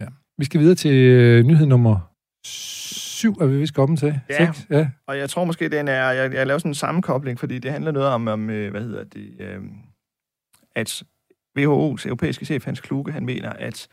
Ja. 0.00 0.06
Vi 0.38 0.44
skal 0.44 0.60
videre 0.60 0.74
til 0.74 0.94
øh, 0.94 1.44
nyhed 1.44 1.66
nummer 1.66 2.10
7, 2.44 3.36
er 3.40 3.46
vi 3.46 3.58
vist 3.58 3.74
kommet 3.74 3.98
til. 3.98 4.20
Ja. 4.30 4.52
6, 4.52 4.66
ja. 4.70 4.88
Og 5.06 5.18
jeg 5.18 5.30
tror 5.30 5.44
måske, 5.44 5.68
den 5.68 5.88
er... 5.88 6.10
Jeg, 6.10 6.34
jeg 6.34 6.46
laver 6.46 6.58
sådan 6.58 6.70
en 6.70 6.74
sammenkobling, 6.74 7.38
fordi 7.38 7.58
det 7.58 7.72
handler 7.72 7.92
noget 7.92 8.08
om, 8.08 8.28
om 8.28 8.50
øh, 8.50 8.70
hvad 8.70 8.82
hedder 8.82 9.04
det, 9.04 9.30
øh, 9.40 9.60
at 10.74 11.02
WHO's 11.58 12.06
europæiske 12.06 12.44
chef, 12.44 12.64
Hans 12.64 12.80
Kluge, 12.80 13.12
han 13.12 13.26
mener, 13.26 13.50
at 13.50 13.88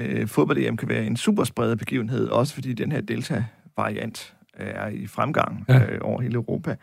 øh, 0.00 0.28
fodbold 0.28 0.76
kan 0.76 0.88
være 0.88 1.04
en 1.04 1.16
superspredet 1.16 1.78
begivenhed, 1.78 2.28
også 2.28 2.54
fordi 2.54 2.72
den 2.72 2.92
her 2.92 3.00
Delta-variant 3.00 4.34
er 4.54 4.88
i 4.88 5.06
fremgang 5.06 5.64
ja. 5.68 5.84
øh, 5.84 5.98
over 6.02 6.20
hele 6.20 6.34
Europa. 6.34 6.76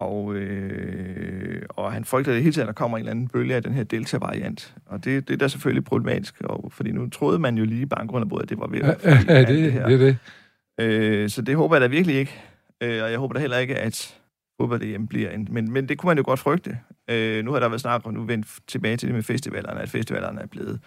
Og, 0.00 0.34
øh, 0.34 1.62
og 1.68 1.92
han 1.92 2.04
frygter 2.04 2.32
det 2.32 2.42
hele 2.42 2.52
tiden, 2.52 2.68
at 2.68 2.74
der 2.74 2.78
kommer 2.78 2.98
en 2.98 3.00
eller 3.00 3.10
anden 3.10 3.28
bølge 3.28 3.54
af 3.54 3.62
den 3.62 3.72
her 3.72 3.84
Delta-variant. 3.84 4.74
Og 4.86 5.04
det, 5.04 5.28
det 5.28 5.34
er 5.34 5.38
da 5.38 5.48
selvfølgelig 5.48 5.84
problematisk, 5.84 6.40
og, 6.40 6.72
fordi 6.72 6.92
nu 6.92 7.08
troede 7.08 7.38
man 7.38 7.58
jo 7.58 7.64
lige 7.64 7.86
bare 7.86 8.06
grund 8.06 8.22
af 8.22 8.28
bordet, 8.28 8.42
at 8.42 8.48
det 8.48 8.58
var 8.58 8.66
ved 8.66 8.80
at 8.80 9.04
Ja, 9.04 9.10
ja, 9.10 9.32
alt 9.34 9.48
det, 9.48 9.72
her. 9.72 9.88
det 9.88 10.00
det. 10.00 10.16
Øh, 10.80 11.28
så 11.28 11.42
det 11.42 11.56
håber 11.56 11.76
jeg 11.76 11.80
da 11.80 11.86
virkelig 11.86 12.16
ikke. 12.16 12.42
Øh, 12.82 13.02
og 13.02 13.10
jeg 13.10 13.18
håber 13.18 13.34
da 13.34 13.40
heller 13.40 13.58
ikke, 13.58 13.76
at 13.76 14.16
fodbold 14.60 15.06
bliver 15.06 15.30
en... 15.30 15.48
Men, 15.50 15.72
men 15.72 15.88
det 15.88 15.98
kunne 15.98 16.08
man 16.08 16.16
jo 16.16 16.22
godt 16.26 16.40
frygte. 16.40 16.78
Øh, 17.10 17.44
nu 17.44 17.52
har 17.52 17.60
der 17.60 17.68
været 17.68 17.80
snak 17.80 18.00
om, 18.04 18.14
nu 18.14 18.22
vendt 18.22 18.46
tilbage 18.68 18.96
til 18.96 19.08
det 19.08 19.14
med 19.14 19.22
festivalerne, 19.22 19.80
at 19.80 19.88
festivalerne 19.88 20.40
er 20.40 20.46
blevet 20.46 20.80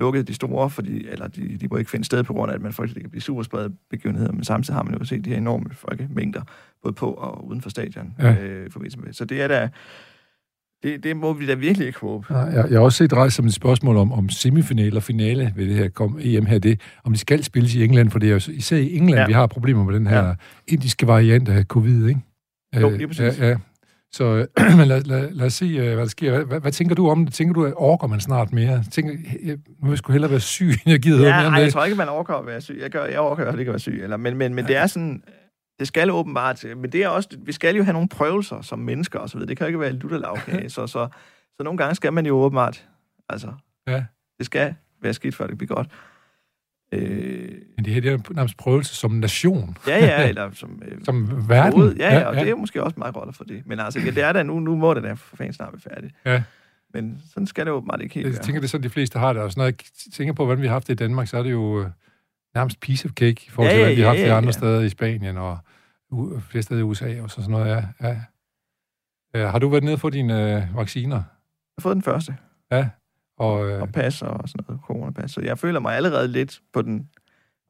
lukket 0.00 0.28
de 0.28 0.34
store, 0.34 0.70
fordi, 0.70 1.06
eller 1.08 1.28
de, 1.28 1.56
de 1.60 1.68
må 1.70 1.76
ikke 1.76 1.90
finde 1.90 2.04
sted 2.04 2.22
på 2.24 2.32
grund 2.32 2.50
af, 2.50 2.54
at 2.54 2.62
man 2.62 2.72
frygter, 2.72 2.92
at 2.92 2.94
det 2.94 3.02
kan 3.02 3.10
blive 3.10 3.22
superspredet 3.22 3.72
begivenheder, 3.90 4.32
men 4.32 4.44
samtidig 4.44 4.76
har 4.76 4.82
man 4.82 4.94
jo 4.98 5.04
set 5.04 5.24
de 5.24 5.30
her 5.30 5.36
enorme 5.36 5.70
folkemængder, 5.72 6.42
både 6.82 6.94
på 6.94 7.10
og 7.10 7.46
uden 7.48 7.60
for 7.62 7.70
stadion. 7.70 8.14
Ja. 8.18 8.34
Øh, 8.34 8.70
forbindelse 8.70 8.98
med. 8.98 9.12
Så 9.12 9.24
det 9.24 9.42
er 9.42 9.48
da... 9.48 9.68
Det, 10.82 11.04
det 11.04 11.16
må 11.16 11.32
vi 11.32 11.46
da 11.46 11.54
virkelig 11.54 11.86
ikke 11.86 11.98
håbe. 12.00 12.26
Nej, 12.30 12.40
jeg, 12.40 12.66
jeg 12.70 12.78
har 12.78 12.84
også 12.84 12.98
set 12.98 13.12
rejst 13.12 13.36
som 13.36 13.46
et 13.46 13.54
spørgsmål 13.54 13.96
om, 13.96 14.12
om 14.12 14.28
semifinale 14.28 14.96
og 14.96 15.02
finale 15.02 15.52
ved 15.56 15.66
det 15.68 15.76
her 15.76 15.88
kom, 15.88 16.18
EM 16.22 16.46
her, 16.46 16.58
det, 16.58 16.80
om 17.04 17.12
de 17.12 17.18
skal 17.18 17.44
spilles 17.44 17.74
i 17.74 17.84
England, 17.84 18.10
for 18.10 18.18
det 18.18 18.28
er 18.28 18.32
jo 18.32 18.40
især 18.52 18.76
i 18.76 18.96
England, 18.96 19.14
ja. 19.14 19.20
Ja. 19.20 19.26
vi 19.26 19.32
har 19.32 19.46
problemer 19.46 19.84
med 19.84 19.94
den 19.94 20.06
her 20.06 20.18
ja. 20.18 20.28
Ja. 20.28 20.34
indiske 20.68 21.06
variant 21.06 21.48
af 21.48 21.64
covid, 21.64 22.08
ikke? 22.08 22.20
Jo, 22.80 22.90
Øh, 22.90 22.96
lige 22.96 23.08
præcis. 23.08 23.38
Ja, 23.40 23.48
ja. 23.48 23.56
Så 24.12 24.24
øh, 24.24 24.46
men 24.78 24.88
lad, 24.88 25.02
lad, 25.02 25.30
lad 25.30 25.46
os 25.46 25.52
se, 25.52 25.64
øh, 25.64 25.94
hvad 25.94 25.96
der 25.96 26.06
sker. 26.06 26.30
Hvad, 26.30 26.44
hvad, 26.44 26.60
hvad 26.60 26.72
tænker 26.72 26.94
du 26.94 27.10
om 27.10 27.24
det? 27.24 27.34
Tænker 27.34 27.54
du, 27.54 27.64
at 27.64 27.72
orker 27.76 28.06
man 28.06 28.20
snart 28.20 28.52
mere? 28.52 28.84
Tænker, 28.92 29.12
jeg, 29.44 29.56
nu 29.56 29.82
vil 29.82 29.88
jeg 29.90 29.98
sgu 29.98 30.12
hellere 30.12 30.30
være 30.30 30.40
syg, 30.40 30.70
end 30.70 30.80
jeg 30.86 31.00
gider 31.00 31.26
Ja, 31.28 31.36
mere 31.40 31.46
ej, 31.48 31.54
jeg 31.54 31.64
det. 31.64 31.72
tror 31.72 31.84
ikke, 31.84 31.96
man 31.96 32.08
overgår 32.08 32.34
at 32.34 32.46
være 32.46 32.60
syg. 32.60 32.78
Jeg, 32.80 32.90
gør, 32.90 33.04
jeg 33.04 33.18
overgår 33.20 33.42
i 33.42 33.44
hvert 33.44 33.52
fald 33.52 33.60
ikke 33.60 33.70
at 33.70 33.72
være 33.72 33.80
syg. 33.80 34.00
Eller, 34.02 34.16
men 34.16 34.36
men, 34.36 34.54
men 34.54 34.66
det 34.66 34.76
er 34.76 34.86
sådan... 34.86 35.22
Det 35.78 35.88
skal 35.88 36.10
åbenbart... 36.10 36.64
Men 36.76 36.92
det 36.92 37.04
er 37.04 37.08
også... 37.08 37.28
Vi 37.38 37.52
skal 37.52 37.76
jo 37.76 37.82
have 37.82 37.92
nogle 37.92 38.08
prøvelser 38.08 38.60
som 38.62 38.78
mennesker 38.78 39.18
og 39.18 39.28
så 39.28 39.36
videre. 39.36 39.48
Det 39.48 39.56
kan 39.56 39.64
jo 39.64 39.68
ikke 39.68 39.80
være 39.80 39.92
lutterlavkage. 39.92 40.70
så, 40.76 40.86
så, 40.86 41.08
så 41.56 41.62
nogle 41.62 41.78
gange 41.78 41.94
skal 41.94 42.12
man 42.12 42.26
jo 42.26 42.36
åbenbart... 42.36 42.86
Altså... 43.28 43.48
Ja. 43.88 44.04
Det 44.38 44.46
skal 44.46 44.74
være 45.02 45.14
skidt, 45.14 45.34
før 45.34 45.46
det 45.46 45.58
bliver 45.58 45.74
godt. 45.74 45.88
Øh, 46.92 47.48
Men 47.76 47.84
det 47.84 47.94
her 47.94 48.00
det 48.00 48.12
er 48.12 48.18
nærmest 48.34 48.56
prøvelse 48.56 48.94
som 48.94 49.10
nation, 49.10 49.76
ja, 49.86 49.98
ja, 49.98 50.28
eller 50.28 50.50
som... 50.52 50.82
Øh, 50.84 50.98
som 51.04 51.48
verden. 51.48 51.72
Hoved. 51.80 51.96
Ja, 51.96 52.14
ja, 52.18 52.24
og 52.26 52.34
det 52.36 52.48
er 52.48 52.54
måske 52.54 52.82
også 52.84 52.94
meget 52.98 53.14
godt 53.14 53.36
for 53.36 53.44
det. 53.44 53.62
Men 53.66 53.80
altså, 53.80 54.00
ja, 54.00 54.10
det 54.10 54.22
er 54.22 54.32
da 54.32 54.42
nu, 54.42 54.60
nu 54.60 54.76
må 54.76 54.94
det 54.94 55.02
da 55.02 55.12
for 55.12 55.36
fanden 55.36 55.52
snart 55.52 55.72
være 55.72 55.94
færdigt. 55.94 56.14
Ja. 56.24 56.42
Men 56.94 57.22
sådan 57.32 57.46
skal 57.46 57.64
det 57.66 57.72
åbenbart 57.72 58.00
ikke 58.02 58.14
helt 58.14 58.26
Jeg 58.26 58.32
være. 58.34 58.42
tænker, 58.42 58.60
det 58.60 58.66
er 58.66 58.70
sådan, 58.70 58.84
de 58.84 58.90
fleste 58.90 59.18
har 59.18 59.32
det. 59.32 59.42
Og 59.42 59.52
når 59.56 59.64
jeg 59.64 59.74
tænker 60.14 60.34
på, 60.34 60.44
hvordan 60.44 60.62
vi 60.62 60.66
har 60.66 60.72
haft 60.74 60.86
det 60.86 60.92
i 60.92 60.96
Danmark, 60.96 61.28
så 61.28 61.38
er 61.38 61.42
det 61.42 61.50
jo 61.50 61.80
øh, 61.80 61.86
nærmest 62.54 62.80
piece 62.80 63.08
of 63.08 63.12
cake 63.12 63.44
i 63.46 63.50
forhold 63.50 63.70
til, 63.72 63.78
Ja, 63.78 63.82
ja, 63.82 63.86
hvad 63.88 63.96
vi 63.96 64.00
har 64.00 64.08
haft 64.08 64.18
ja, 64.18 64.22
det 64.24 64.28
ja, 64.30 64.36
andre 64.36 64.46
ja. 64.48 64.52
steder 64.52 64.80
i 64.80 64.88
Spanien 64.88 65.36
og 65.36 65.58
u- 66.12 66.40
flere 66.40 66.62
steder 66.62 66.80
i 66.80 66.82
USA 66.82 67.20
og 67.22 67.30
sådan 67.30 67.50
noget. 67.50 67.66
Ja, 67.66 68.08
ja. 68.08 68.16
Øh, 69.36 69.48
har 69.48 69.58
du 69.58 69.68
været 69.68 69.84
nede 69.84 69.98
for 69.98 70.10
dine 70.10 70.56
øh, 70.56 70.76
vacciner? 70.76 71.16
Jeg 71.16 71.24
har 71.78 71.82
fået 71.82 71.94
den 71.94 72.02
første. 72.02 72.36
Ja. 72.72 72.88
Og, 73.40 73.68
øh, 73.70 73.82
og 73.82 73.88
pas 73.92 74.22
og 74.22 74.40
sådan 74.48 74.64
noget, 74.68 74.80
coronapas. 74.86 75.30
Så 75.30 75.40
jeg 75.44 75.58
føler 75.58 75.80
mig 75.80 75.96
allerede 75.96 76.28
lidt 76.28 76.60
på 76.72 76.82
den 76.82 77.08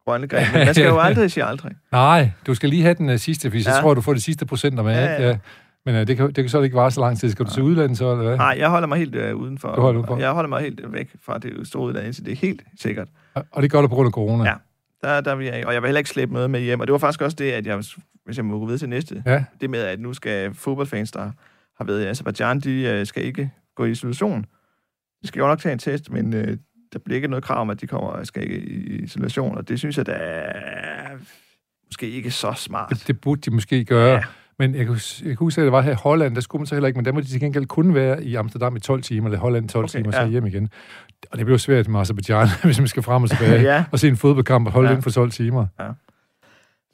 grønne 0.04 0.28
gren. 0.28 0.46
Men 0.52 0.64
man 0.66 0.74
skal 0.74 0.86
jo 0.86 0.98
aldrig 1.08 1.30
sige 1.30 1.44
aldrig. 1.44 1.72
Nej, 1.92 2.30
du 2.46 2.54
skal 2.54 2.68
lige 2.68 2.82
have 2.82 2.94
den 2.94 3.08
uh, 3.10 3.16
sidste, 3.16 3.62
så 3.62 3.70
Ja. 3.70 3.80
tror 3.80 3.90
jeg, 3.90 3.96
du 3.96 4.00
får 4.00 4.14
de 4.14 4.20
sidste 4.20 4.46
procenter 4.46 4.82
med. 4.82 4.92
Ja, 4.92 5.02
ikke? 5.14 5.22
ja. 5.24 5.28
Ja. 5.28 5.38
Men 5.86 5.94
uh, 5.94 6.00
det, 6.06 6.16
kan, 6.16 6.26
det 6.26 6.34
kan 6.36 6.48
så 6.48 6.60
ikke 6.60 6.76
vare 6.76 6.90
så 6.90 7.00
lang 7.00 7.18
tid. 7.18 7.30
Skal 7.30 7.46
du 7.46 7.50
til 7.50 7.62
udlandet 7.62 7.98
så, 7.98 8.10
eller 8.12 8.24
hvad? 8.24 8.36
Nej, 8.36 8.56
jeg 8.58 8.70
holder 8.70 8.88
mig 8.88 8.98
helt 8.98 9.14
øh, 9.14 9.36
udenfor. 9.36 9.74
Du 9.74 9.80
holder 9.80 9.98
udenfor. 10.00 10.18
Jeg 10.18 10.30
holder 10.30 10.48
mig 10.48 10.60
helt 10.62 10.80
væk 10.92 11.10
fra 11.24 11.38
det 11.38 11.66
store 11.68 11.82
udland, 11.86 12.06
indtil 12.06 12.24
det 12.24 12.32
er 12.32 12.36
helt 12.36 12.62
sikkert. 12.80 13.08
Og- 13.34 13.44
Og 13.52 13.62
det 13.62 13.70
gør 13.70 13.80
du 13.80 13.88
på 13.88 13.94
grund 13.94 14.06
af 14.06 14.12
corona? 14.12 14.44
Ja. 14.44 14.54
Der, 15.02 15.20
der 15.20 15.34
vil 15.34 15.46
jeg, 15.46 15.66
og 15.66 15.74
jeg 15.74 15.82
vil 15.82 15.88
heller 15.88 15.98
ikke 15.98 16.10
slæbe 16.10 16.32
noget 16.32 16.50
med 16.50 16.60
hjem. 16.60 16.80
Og 16.80 16.86
det 16.86 16.92
var 16.92 16.98
faktisk 16.98 17.22
også 17.22 17.36
det, 17.36 17.52
at 17.52 17.66
jeg, 17.66 17.76
hvis 18.24 18.36
jeg 18.36 18.44
må 18.44 18.58
gå 18.58 18.64
videre 18.64 18.78
til 18.78 18.88
næste, 18.88 19.22
Ja, 19.26 19.44
det 19.60 19.70
med, 19.70 19.80
at 19.80 20.00
nu 20.00 20.14
skal 20.14 20.54
fodboldfans, 20.54 21.12
der 21.12 21.30
har 21.78 21.84
været 21.84 22.02
i 22.02 22.06
Azerbaijan, 22.06 22.60
de 22.60 22.82
øh, 22.82 23.06
skal 23.06 23.24
ikke 23.24 23.50
gå 23.76 23.84
i 23.84 23.90
isolation. 23.90 24.46
De 25.22 25.26
skal 25.28 25.40
jo 25.40 25.46
nok 25.46 25.58
tage 25.58 25.72
en 25.72 25.78
test, 25.78 26.10
men 26.10 26.34
øh, 26.34 26.56
der 26.92 26.98
bliver 26.98 27.16
ikke 27.16 27.28
noget 27.28 27.44
krav 27.44 27.60
om, 27.60 27.70
at 27.70 27.80
de 27.80 27.86
kommer 27.86 28.24
skal 28.24 28.42
ikke 28.42 28.58
i 28.60 28.96
isolation, 29.02 29.56
og 29.56 29.68
det 29.68 29.78
synes 29.78 29.98
jeg, 29.98 30.06
der 30.06 30.12
er 30.12 31.16
måske 31.86 32.10
ikke 32.10 32.30
så 32.30 32.52
smart. 32.56 32.90
det, 32.90 33.04
det 33.06 33.20
burde 33.20 33.40
de 33.40 33.50
måske 33.50 33.84
gøre. 33.84 34.12
Ja. 34.14 34.22
Men 34.58 34.74
jeg 34.74 34.86
kan, 34.86 34.94
jeg 35.20 35.26
kan 35.28 35.36
huske, 35.36 35.60
at 35.60 35.64
det 35.64 35.72
var 35.72 35.80
her 35.80 35.92
i 35.92 35.96
Holland, 36.02 36.34
der 36.34 36.40
skulle 36.40 36.60
man 36.60 36.66
så 36.66 36.74
heller 36.74 36.88
ikke, 36.88 36.98
men 36.98 37.04
der 37.04 37.12
må 37.12 37.20
de 37.20 37.26
til 37.26 37.40
gengæld 37.40 37.66
kun 37.66 37.94
være 37.94 38.24
i 38.24 38.34
Amsterdam 38.34 38.76
i 38.76 38.80
12 38.80 39.02
timer, 39.02 39.26
eller 39.28 39.38
Holland 39.38 39.64
i 39.64 39.68
12 39.68 39.84
Okay, 39.84 39.90
timer, 39.92 40.06
og 40.06 40.12
så 40.14 40.20
ja. 40.20 40.26
hjem 40.28 40.46
igen. 40.46 40.68
Og 41.30 41.38
det 41.38 41.46
bliver 41.46 41.58
svært 41.58 41.88
med 41.88 42.00
Azerbaijan, 42.00 42.48
hvis 42.64 42.78
man 42.78 42.88
skal 42.88 43.02
frem 43.02 43.22
og 43.22 43.30
tilbage 43.30 43.62
Ja. 43.72 43.84
og 43.92 43.98
se 43.98 44.08
en 44.08 44.16
fodboldkamp 44.16 44.66
og 44.66 44.72
holde 44.72 44.86
Ja. 44.86 44.90
ja. 44.90 44.94
inden 44.94 45.02
for 45.02 45.10
12 45.10 45.30
timer. 45.30 45.66
Ja. 45.80 45.88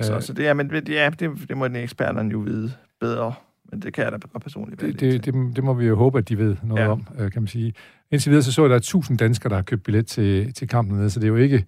Så, 0.01 0.21
så 0.21 0.33
det, 0.33 0.47
er, 0.49 0.55
men, 0.55 0.71
det- 0.71 0.89
ja, 0.89 1.11
det, 1.19 1.31
det 1.49 1.57
må 1.57 1.69
den 1.69 1.77
eksperterne 1.77 2.31
jo 2.33 2.39
vide 2.39 2.73
bedre, 3.01 3.35
men 3.71 3.81
det 3.83 3.93
kan 3.95 4.05
jeg 4.05 4.13
da 4.13 4.17
godt 4.33 4.43
personligt 4.43 4.81
det, 4.81 5.01
det, 5.01 5.25
det, 5.25 5.35
det 5.57 5.65
må 5.65 5.75
vi 5.75 5.87
jo 5.87 5.97
håbe, 5.97 6.19
at 6.19 6.29
de 6.29 6.39
ved 6.39 6.57
noget 6.63 6.83
Ja. 6.83 6.89
om, 6.89 7.07
øh, 7.19 7.31
kan 7.33 7.43
man 7.43 7.47
sige. 7.49 7.73
Indtil 8.11 8.31
videre 8.31 8.43
så 8.43 8.53
så 8.53 8.63
jeg, 8.63 8.67
at 8.67 8.71
der 8.71 8.75
er 8.75 8.79
1000 8.79 9.19
danskere, 9.19 9.51
der 9.51 9.57
har 9.57 9.63
købt 9.63 9.83
billet 9.83 10.07
til, 10.07 10.53
til 10.55 10.69
kampen 10.69 10.97
nede, 10.99 11.11
så 11.11 11.21
det 11.21 11.25
er 11.25 11.29
jo 11.29 11.37
ikke 11.37 11.65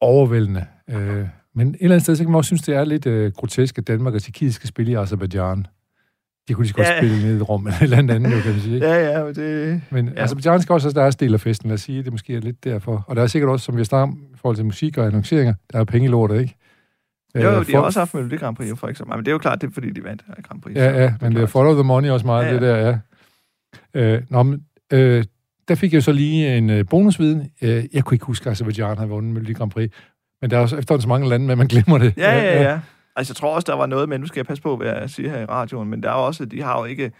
overvældende. 0.00 0.64
Øh, 0.90 1.26
men 1.54 1.68
et 1.68 1.76
eller 1.80 1.94
andet 1.94 2.02
sted, 2.02 2.16
så 2.16 2.24
kan 2.24 2.30
man 2.30 2.36
også 2.38 2.48
synes, 2.48 2.62
det 2.62 2.74
er 2.74 2.84
lidt 2.84 3.06
øh, 3.06 3.32
grotesk, 3.32 3.78
at 3.78 3.86
Danmark 3.88 4.14
og 4.14 4.22
Tjekkiet 4.22 4.54
skal 4.54 4.68
spille 4.68 4.92
i 4.92 4.94
Azerbaijan. 4.94 5.66
De 6.48 6.54
kunne 6.54 6.62
lige 6.64 6.68
så 6.68 6.74
godt 6.74 6.86
Ja. 6.88 6.98
spille 6.98 7.32
i 7.32 7.36
et 7.36 7.48
rum, 7.48 7.66
eller 7.82 7.96
et 7.96 8.00
eller 8.00 8.14
andet 8.14 8.36
jo, 8.36 8.40
kan 8.40 8.52
man 8.52 8.60
sige. 8.60 8.74
Ikke? 8.74 8.86
Ja, 8.86 9.18
ja, 9.18 9.24
men 9.24 9.34
det... 9.34 9.82
Men 9.90 10.08
ja. 10.08 10.22
Azerbaijan 10.22 10.62
skal 10.62 10.72
også 10.72 10.88
have 10.88 11.02
deres 11.02 11.16
del 11.16 11.34
af 11.34 11.40
festen, 11.40 11.68
lad 11.68 11.74
os 11.74 11.80
sige, 11.80 12.02
det 12.02 12.12
måske 12.12 12.36
er 12.36 12.40
lidt 12.40 12.64
derfor. 12.64 13.04
Og 13.08 13.16
der 13.16 13.22
er 13.22 13.26
sikkert 13.26 13.50
også, 13.50 13.64
som 13.64 13.74
vi 13.74 13.80
har 13.80 13.84
snakket 13.84 14.02
om, 14.12 14.18
i 14.34 14.36
forhold 14.36 14.56
til 14.56 14.64
musik 14.64 14.98
og 14.98 15.06
annonceringer, 15.06 15.54
der 15.72 15.78
er 15.80 15.84
penge 15.84 16.04
i 16.08 16.10
lortet, 16.10 16.40
ikke? 16.40 16.54
Jo, 17.34 17.40
jo, 17.40 17.60
Øh, 17.60 17.66
de 17.66 17.72
har 17.72 17.80
også 17.80 18.00
haft 18.00 18.14
Melodi 18.14 18.36
Grand 18.36 18.56
Prix, 18.56 18.78
for 18.78 18.88
eksempel. 18.88 19.16
Men 19.16 19.24
det 19.24 19.30
er 19.30 19.32
jo 19.32 19.38
klart, 19.38 19.60
det 19.60 19.66
er 19.66 19.72
fordi, 19.74 19.90
de 19.90 20.04
vandt 20.04 20.24
øh, 20.38 20.44
Grand 20.44 20.62
Prix. 20.62 20.76
Ja, 20.76 21.02
ja, 21.02 21.14
men 21.20 21.34
det 21.34 21.42
er 21.42 21.46
follow 21.46 21.74
the 21.74 21.84
money 21.84 22.10
også 22.10 22.26
meget, 22.26 22.44
Ja, 22.46 22.54
ja, 22.54 22.74
ja. 22.74 22.86
ja. 22.86 22.92
det 22.92 23.00
der, 23.94 24.00
ja. 24.00 24.14
Øh, 24.14 24.22
nå, 24.28 24.42
men, 24.42 24.64
øh, 24.92 25.24
der 25.68 25.74
fik 25.74 25.92
jeg 25.92 26.02
så 26.02 26.12
lige 26.12 26.56
en 26.56 26.70
øh, 26.70 26.84
bonusviden. 26.90 27.50
Øh, 27.62 27.84
jeg 27.92 28.04
kunne 28.04 28.14
ikke 28.14 28.26
huske, 28.26 28.46
at 28.46 28.52
Azerbaijan 28.52 28.96
havde 28.96 29.10
vundet 29.10 29.32
Melodi 29.34 29.52
Grand 29.52 29.70
Prix. 29.70 29.90
Men 30.40 30.50
der 30.50 30.56
er 30.56 30.60
også 30.60 30.76
efterhånden 30.76 31.02
så 31.02 31.08
mange 31.08 31.28
lande, 31.28 31.46
men 31.46 31.58
man 31.58 31.66
glemmer 31.66 31.98
det. 31.98 32.14
Ja, 32.16 32.38
ja, 32.38 32.62
ja. 32.62 32.80
Altså, 33.16 33.30
jeg 33.30 33.36
tror 33.36 33.54
også, 33.54 33.66
der 33.66 33.76
var 33.76 33.86
noget 33.86 34.08
med, 34.08 34.18
nu 34.18 34.26
skal 34.26 34.38
jeg 34.40 34.46
passe 34.46 34.62
på, 34.62 34.76
hvad 34.76 34.86
jeg 34.86 35.10
siger 35.10 35.30
her 35.30 35.40
i 35.40 35.44
radioen, 35.44 35.88
men 35.90 36.02
der 36.02 36.08
er 36.08 36.12
også, 36.14 36.44
de 36.44 36.62
har 36.62 36.78
jo 36.78 36.84
ikke, 36.84 37.12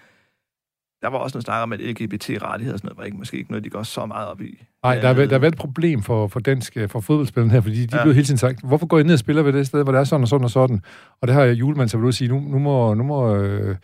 der 1.03 1.09
var 1.09 1.19
også 1.19 1.37
noget 1.37 1.45
snak 1.45 1.63
om, 1.63 1.73
at 1.73 1.81
LGBT-rettigheder 1.81 2.73
og 2.75 2.79
sådan 2.79 2.87
noget, 2.89 2.99
var 2.99 3.05
ikke, 3.05 3.17
måske 3.19 3.37
ikke 3.39 3.51
noget, 3.51 3.65
de 3.65 3.71
går 3.71 3.83
så 3.83 4.07
meget 4.07 4.29
op 4.29 4.41
i. 4.41 4.63
Nej, 4.85 4.95
der, 5.01 5.09
er, 5.09 5.13
der 5.15 5.31
har 5.31 5.39
været 5.39 5.53
et 5.53 5.59
problem 5.59 6.03
for, 6.03 6.27
for 6.27 6.41
dansk 6.41 6.77
øh, 6.77 6.89
for 6.89 7.01
fodboldspillerne 7.01 7.53
her, 7.53 7.61
fordi 7.61 7.87
de 7.87 7.97
Ja. 7.97 8.03
blev 8.03 8.15
hele 8.15 8.27
tiden 8.27 8.39
sagt, 8.39 8.61
hvorfor 8.65 8.87
går 8.87 8.99
I 8.99 9.03
ned 9.03 9.13
og 9.13 9.19
spiller 9.19 9.43
ved 9.43 9.53
det 9.53 9.67
sted, 9.67 9.83
hvor 9.83 9.93
der 9.93 10.01
er 10.01 10.05
sådan 10.05 10.23
og 10.23 10.29
sådan 10.29 10.45
og 10.45 10.51
sådan? 10.51 10.83
Og 11.23 11.29
det 11.29 11.35
har 11.35 11.45
julemand 11.45 11.89
så 11.89 11.97
vil 11.99 12.07
du 12.07 12.13
sige, 12.13 12.29
nu, 12.29 12.41
nu 12.41 12.59
må, 12.59 12.95
nu 12.95 13.03
må 13.05 13.37
øh, 13.37 13.77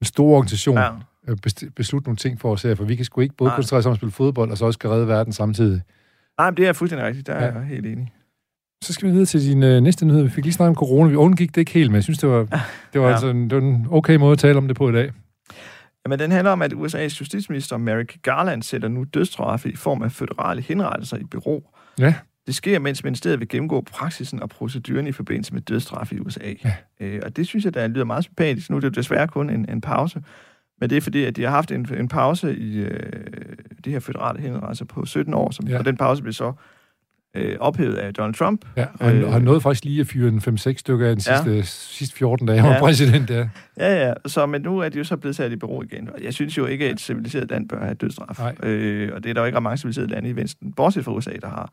en 0.00 0.04
stor 0.04 0.30
organisation 0.32 0.76
Ja. 0.78 0.88
øh, 1.28 1.36
beslutte 1.76 2.08
nogle 2.08 2.16
ting 2.16 2.40
for 2.40 2.52
os 2.52 2.62
her, 2.62 2.74
for 2.74 2.84
vi 2.84 2.96
kan 2.96 3.04
sgu 3.04 3.20
ikke 3.20 3.34
både 3.36 3.48
Nej. 3.48 3.56
koncentrere 3.56 3.78
os 3.78 3.86
om 3.86 3.92
at 3.92 3.96
spille 3.96 4.12
fodbold, 4.12 4.50
og 4.50 4.58
så 4.58 4.64
også 4.66 4.76
skal 4.76 4.90
redde 4.90 5.08
verden 5.08 5.32
samtidig. 5.32 5.82
Nej, 6.38 6.50
men 6.50 6.56
det 6.56 6.66
er 6.68 6.72
fuldstændig 6.72 7.06
rigtigt, 7.06 7.26
der 7.26 7.32
er 7.32 7.46
Ja. 7.46 7.52
jeg 7.58 7.62
helt 7.66 7.86
enig. 7.86 8.12
Så 8.84 8.92
skal 8.92 9.06
vi 9.08 9.12
videre 9.12 9.26
til 9.26 9.40
din 9.50 9.62
øh, 9.62 9.80
næste 9.80 10.06
nyhed. 10.06 10.22
Vi 10.22 10.28
fik 10.30 10.44
lige 10.44 10.54
snakket 10.54 10.68
om 10.68 10.74
corona. 10.74 11.10
Vi 11.10 11.16
undgik 11.16 11.54
det 11.54 11.60
ikke 11.60 11.70
helt, 11.72 11.90
men 11.90 11.94
jeg 11.94 12.02
synes, 12.04 12.18
det 12.18 12.28
var, 12.28 12.38
det 12.92 13.00
var, 13.00 13.06
Ja. 13.06 13.12
altså, 13.12 13.28
det 13.28 13.52
var 13.54 13.60
en 13.60 13.86
okay 13.90 14.16
måde 14.16 14.32
at 14.32 14.38
tale 14.38 14.58
om 14.58 14.68
det 14.68 14.76
på 14.76 14.88
i 14.88 14.92
dag. 14.92 15.10
Jamen, 16.06 16.18
den 16.18 16.30
handler 16.32 16.50
om, 16.50 16.62
at 16.62 16.72
USA's 16.72 17.18
justitsminister 17.20 17.76
Merrick 17.76 18.22
Garland 18.22 18.62
sætter 18.62 18.88
nu 18.88 19.04
dødstraffe 19.04 19.70
i 19.72 19.76
form 19.76 20.02
af 20.02 20.12
føderale 20.12 20.62
henrettelser 20.62 21.16
i 21.16 21.24
bureau. 21.24 21.62
Ja. 21.98 22.14
Det 22.46 22.54
sker, 22.54 22.78
mens 22.78 23.04
ministeriet 23.04 23.40
vil 23.40 23.48
gennemgå 23.48 23.80
praksisen 23.80 24.42
og 24.42 24.48
proceduren 24.48 25.06
i 25.06 25.12
forbindelse 25.12 25.54
med 25.54 25.62
dødstraf 25.62 26.12
i 26.12 26.18
USA. 26.20 26.52
Ja. 26.64 26.74
Øh, 27.00 27.20
og 27.24 27.36
det 27.36 27.46
synes 27.46 27.64
jeg, 27.64 27.74
der 27.74 27.86
lyder 27.88 28.04
meget 28.04 28.24
sympatisk. 28.24 28.70
Nu 28.70 28.76
er 28.76 28.80
det 28.80 28.86
jo 28.86 28.90
desværre 29.00 29.28
kun 29.28 29.50
en, 29.50 29.66
en 29.70 29.80
pause. 29.80 30.22
Men 30.80 30.90
det 30.90 30.96
er 30.96 31.00
fordi, 31.00 31.24
at 31.24 31.36
de 31.36 31.42
har 31.42 31.50
haft 31.50 31.70
en, 31.70 31.86
en 31.98 32.08
pause 32.08 32.56
i 32.56 32.78
øh, 32.78 33.12
de 33.84 33.90
her 33.90 34.00
føderale 34.00 34.40
henrettelser 34.40 34.84
på 34.84 35.04
17 35.06 35.34
år, 35.34 35.50
som, 35.50 35.68
Ja. 35.68 35.78
og 35.78 35.84
den 35.84 35.96
pause 35.96 36.22
blev 36.22 36.32
så 36.32 36.52
øh, 37.36 37.56
ophævet 37.60 37.94
af 37.94 38.14
Donald 38.14 38.34
Trump. 38.34 38.64
Ja, 38.76 38.86
og 39.00 39.14
Øh. 39.14 39.32
han 39.32 39.42
nåede 39.42 39.60
faktisk 39.60 39.84
lige 39.84 40.00
at 40.00 40.06
fyre 40.06 40.28
en 40.28 40.38
5-6 40.38 40.72
stykker 40.80 41.08
af 41.08 41.16
den 41.16 41.22
Ja. 41.26 41.42
sidste, 41.44 41.72
sidste 41.76 42.16
14 42.16 42.46
dage, 42.46 42.58
han 42.60 42.68
var 42.68 42.74
Ja. 42.74 42.80
præsident 42.80 43.28
der. 43.28 43.48
Ja, 43.76 44.06
ja. 44.06 44.12
Så, 44.26 44.46
men 44.46 44.62
nu 44.62 44.78
er 44.78 44.88
de 44.88 44.98
jo 44.98 45.04
så 45.04 45.16
blevet 45.16 45.36
sat 45.36 45.52
i 45.52 45.56
bero 45.56 45.82
igen. 45.82 46.08
Og 46.14 46.24
jeg 46.24 46.34
synes 46.34 46.58
jo 46.58 46.66
ikke, 46.66 46.84
at 46.86 46.92
et 46.92 47.00
civiliseret 47.00 47.50
land 47.50 47.68
bør 47.68 47.80
have 47.84 47.94
dødsstraf. 47.94 48.38
Nej. 48.38 48.54
Øh, 48.70 49.10
og 49.14 49.22
det 49.24 49.30
er 49.30 49.34
der 49.34 49.40
jo 49.40 49.46
ikke 49.46 49.60
mange 49.60 49.76
civiliserede 49.78 50.10
lande 50.10 50.28
i 50.28 50.36
Vesten, 50.36 50.72
bortset 50.72 51.04
fra 51.04 51.12
USA, 51.12 51.30
der 51.42 51.48
har. 51.48 51.72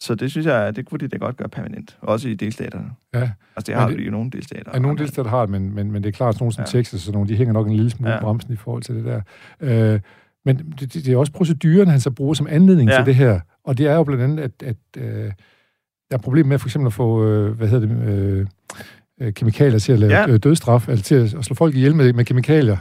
Så 0.00 0.14
det 0.14 0.30
synes 0.30 0.46
jeg, 0.46 0.76
det 0.76 0.86
kunne 0.86 0.98
de 0.98 1.08
da 1.08 1.16
godt 1.16 1.36
gøre 1.36 1.48
permanent. 1.48 1.96
Også 2.00 2.28
i 2.28 2.34
delstaterne. 2.34 2.90
Ja, 3.14 3.20
Altså 3.56 3.66
det 3.66 3.74
har 3.74 3.88
det- 3.88 4.06
jo 4.06 4.10
nogle 4.10 4.30
delstater. 4.30 4.70
og 4.70 4.80
nogle 4.80 4.98
delstater 4.98 5.30
har 5.30 5.40
det, 5.40 5.50
men, 5.50 5.74
men, 5.74 5.92
men 5.92 6.02
det 6.02 6.08
er 6.08 6.12
klart, 6.12 6.34
at 6.34 6.40
nogle 6.40 6.52
som 6.52 6.60
Ja. 6.62 6.64
ja. 6.74 6.78
Texas 6.78 6.94
og 6.94 7.00
sådan 7.00 7.14
nogle, 7.14 7.28
de 7.28 7.36
hænger 7.36 7.52
nok 7.52 7.66
en 7.66 7.72
lille 7.76 7.90
smule 7.90 8.10
Ja. 8.10 8.16
ja. 8.16 8.22
bremsen 8.22 8.52
i 8.52 8.56
forhold 8.56 8.82
til 8.82 8.94
det 8.94 9.04
der. 9.04 9.20
Øh, 9.60 10.00
men 10.56 10.72
det, 10.80 10.94
det, 10.94 11.04
det 11.04 11.12
er 11.12 11.16
også 11.16 11.32
proceduren, 11.32 11.88
han 11.88 12.00
så 12.00 12.10
bruger 12.10 12.34
som 12.34 12.46
anledning 12.50 12.88
Ja. 12.88 12.94
ja. 12.94 13.00
til 13.00 13.06
det 13.06 13.14
her. 13.14 13.40
Og 13.64 13.78
det 13.78 13.86
er 13.86 13.94
jo 13.94 14.04
blandt 14.04 14.22
andet, 14.24 14.38
at, 14.44 14.52
at 14.64 14.76
øh, 14.96 15.04
der 16.10 16.16
er 16.16 16.18
problemer 16.18 16.48
med 16.48 16.58
for 16.58 16.68
eksempel 16.68 16.86
at 16.86 16.92
få, 16.92 17.24
øh, 17.24 17.56
hvad 17.56 17.68
hedder 17.68 17.86
det, 17.86 18.08
øh, 18.08 18.46
øh, 19.20 19.32
kemikalier 19.32 19.78
til 19.78 19.92
at 19.92 19.98
lave 19.98 20.12
Ja. 20.12 20.30
ja. 20.30 20.36
dødstraf, 20.36 20.88
eller 20.88 21.02
til 21.02 21.14
at, 21.14 21.34
at 21.34 21.44
slå 21.44 21.54
folk 21.54 21.74
ihjel 21.74 21.94
med, 21.94 22.12
med 22.12 22.24
kemikalier. 22.24 22.76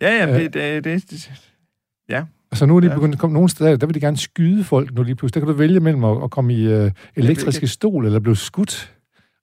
Ja, 0.00 0.10
ja, 0.16 0.26
Ja. 0.28 0.38
det, 0.42 0.54
det, 0.54 0.84
det, 0.84 1.10
det, 1.10 1.30
Og 2.50 2.56
så 2.56 2.66
nu 2.66 2.76
er 2.76 2.80
de 2.80 2.86
Ja. 2.86 2.94
begyndt 2.94 3.14
at 3.14 3.18
komme 3.18 3.34
nogle 3.34 3.48
steder, 3.48 3.76
der 3.76 3.86
vil 3.86 3.94
de 3.94 4.00
gerne 4.00 4.16
skyde 4.16 4.64
folk 4.64 4.94
nu 4.94 5.02
lige 5.02 5.14
pludselig. 5.16 5.34
Der 5.34 5.46
kan 5.46 5.52
du 5.54 5.58
vælge 5.58 5.80
mellem 5.80 6.04
at, 6.04 6.24
at 6.24 6.30
komme 6.30 6.54
i 6.54 6.72
øh, 6.72 6.90
elektriske 7.16 7.66
stol 7.66 8.06
eller 8.06 8.20
blive 8.20 8.36
skudt. 8.36 8.92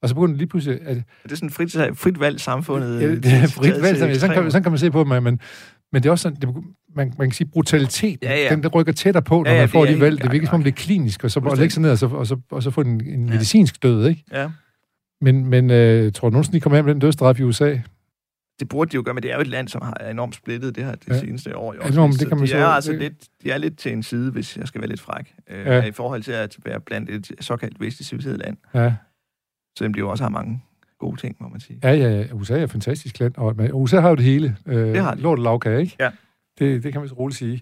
Og 0.02 0.10
så 0.10 0.15
begynder 0.15 0.32
det 0.34 0.38
lige 0.38 0.48
pludselig... 0.48 0.80
At, 0.86 0.96
det 1.24 1.32
er 1.32 1.36
sådan 1.36 1.50
frit, 1.50 1.98
frit 1.98 2.20
valg 2.20 2.39
samfundet. 2.39 3.02
ja, 3.02 3.06
øh, 3.08 3.24
det 3.24 3.26
er 3.34 3.48
frit 3.48 3.82
valg, 3.82 3.98
sådan, 3.98 4.15
sådan, 4.15 4.36
kan, 4.36 4.52
sådan 4.52 4.63
kan 4.63 4.72
man 4.72 4.80
se 4.80 4.92
på 4.92 5.00
det, 5.00 5.08
men, 5.08 5.24
men 5.24 6.04
det 6.04 6.06
er 6.06 6.12
også 6.12 6.24
sådan, 6.24 6.38
det, 6.42 6.50
man, 6.95 7.13
man 7.17 7.28
kan 7.28 7.32
sige 7.36 7.47
brutalitet, 7.47 8.19
Ja, 8.23 8.36
ja. 8.43 8.49
den 8.49 8.63
der 8.63 8.69
rykker 8.69 8.93
tættere 8.93 9.23
på, 9.23 9.36
når 9.43 9.49
Ja, 9.49 9.56
ja, 9.56 9.62
man 9.62 9.69
får 9.69 9.86
det 9.86 9.97
helt 9.97 10.23
Det 10.23 10.32
virker 10.32 10.47
som 10.47 10.56
om 10.56 10.63
det 10.63 10.71
er 10.71 10.75
klinisk, 10.75 11.23
og 11.23 11.32
så 11.32 11.39
bare 11.39 11.56
lægge 11.56 11.73
sig 11.73 11.82
ned 11.82 11.91
og 11.91 11.97
så, 11.97 12.08
og 12.08 12.28
så, 12.28 12.38
og 12.52 12.63
så 12.63 12.71
få 12.71 12.82
en, 12.82 12.88
en 13.08 13.25
Ja. 13.25 13.32
medicinsk 13.34 13.84
død, 13.84 14.08
ikke? 14.08 14.23
Ja, 14.32 14.49
Men, 15.21 15.45
men 15.45 15.69
øh, 15.71 16.12
tror 16.13 16.30
du 16.30 16.34
nogensinde, 16.34 16.56
de 16.56 16.62
kommer 16.62 16.78
hjem 16.78 16.86
med 16.86 16.93
den 16.93 17.02
dødsstraf 17.02 17.39
i 17.39 17.43
USA? 17.43 17.78
det 18.60 18.69
burde 18.69 18.91
de 18.91 18.95
jo 18.95 19.02
gøre, 19.06 19.13
men 19.13 19.23
det 19.23 19.32
er 19.32 19.36
jo 19.36 19.41
et 19.41 19.47
land, 19.47 19.67
som 19.67 19.82
har 19.82 19.93
enormt 19.93 20.36
splittet 20.36 20.75
det 20.75 20.84
her 20.86 20.95
det 20.95 21.08
Ja. 21.10 21.19
seneste 21.19 21.58
år. 21.58 21.73
Jo, 21.73 21.82
Enormt, 21.93 22.13
så 22.13 22.19
det 22.19 22.28
kan 22.28 22.38
man 22.38 22.45
de 22.45 22.52
så- 22.52 22.58
er 22.58 22.65
altså 22.65 22.91
det- 22.91 22.99
lidt, 22.99 23.13
de 23.43 23.52
er 23.52 23.58
lidt 23.58 23.78
til 23.78 23.91
en 23.93 24.04
side, 24.04 24.32
hvis 24.32 24.58
jeg 24.58 24.67
skal 24.67 24.82
være 24.82 24.89
lidt 24.89 25.02
fræk, 25.02 25.34
øh, 25.49 25.65
Ja. 25.65 25.84
i 25.84 25.91
forhold 25.91 26.23
til 26.23 26.32
at 26.32 26.58
være 26.65 26.80
blandt 26.80 27.10
et 27.10 27.32
såkaldt 27.39 27.80
vestligt 27.82 28.10
civiliseret 28.10 28.38
land. 28.39 28.58
Ja. 28.73 28.93
Selvom 29.78 29.93
de 29.93 29.99
jo 29.99 30.10
også 30.10 30.23
har 30.23 30.30
mange 30.30 30.62
gode 30.99 31.17
ting, 31.21 31.36
må 31.39 31.47
man 31.49 31.60
sige. 31.60 31.80
Ja, 31.84 31.91
ja, 31.93 32.10
ja. 32.10 32.25
USA 32.34 32.60
er 32.60 32.63
et 32.63 32.71
fantastisk 32.71 33.19
land, 33.19 33.34
og 33.38 33.56
USA 33.73 33.99
har 33.99 34.10
jo 34.10 34.15
det 34.15 34.23
hele. 34.25 34.56
Øh, 34.65 34.75
Det 34.88 34.97
har 35.04 35.13
de. 35.15 35.21
Lort 35.21 35.39
og 35.39 35.43
lavkage, 35.43 35.82
ikke? 35.82 35.95
Ja. 35.99 36.10
Det, 36.60 36.84
det 36.84 36.91
kan 36.91 37.02
man 37.02 37.08
så 37.10 37.15
roligt 37.15 37.38
sige. 37.38 37.62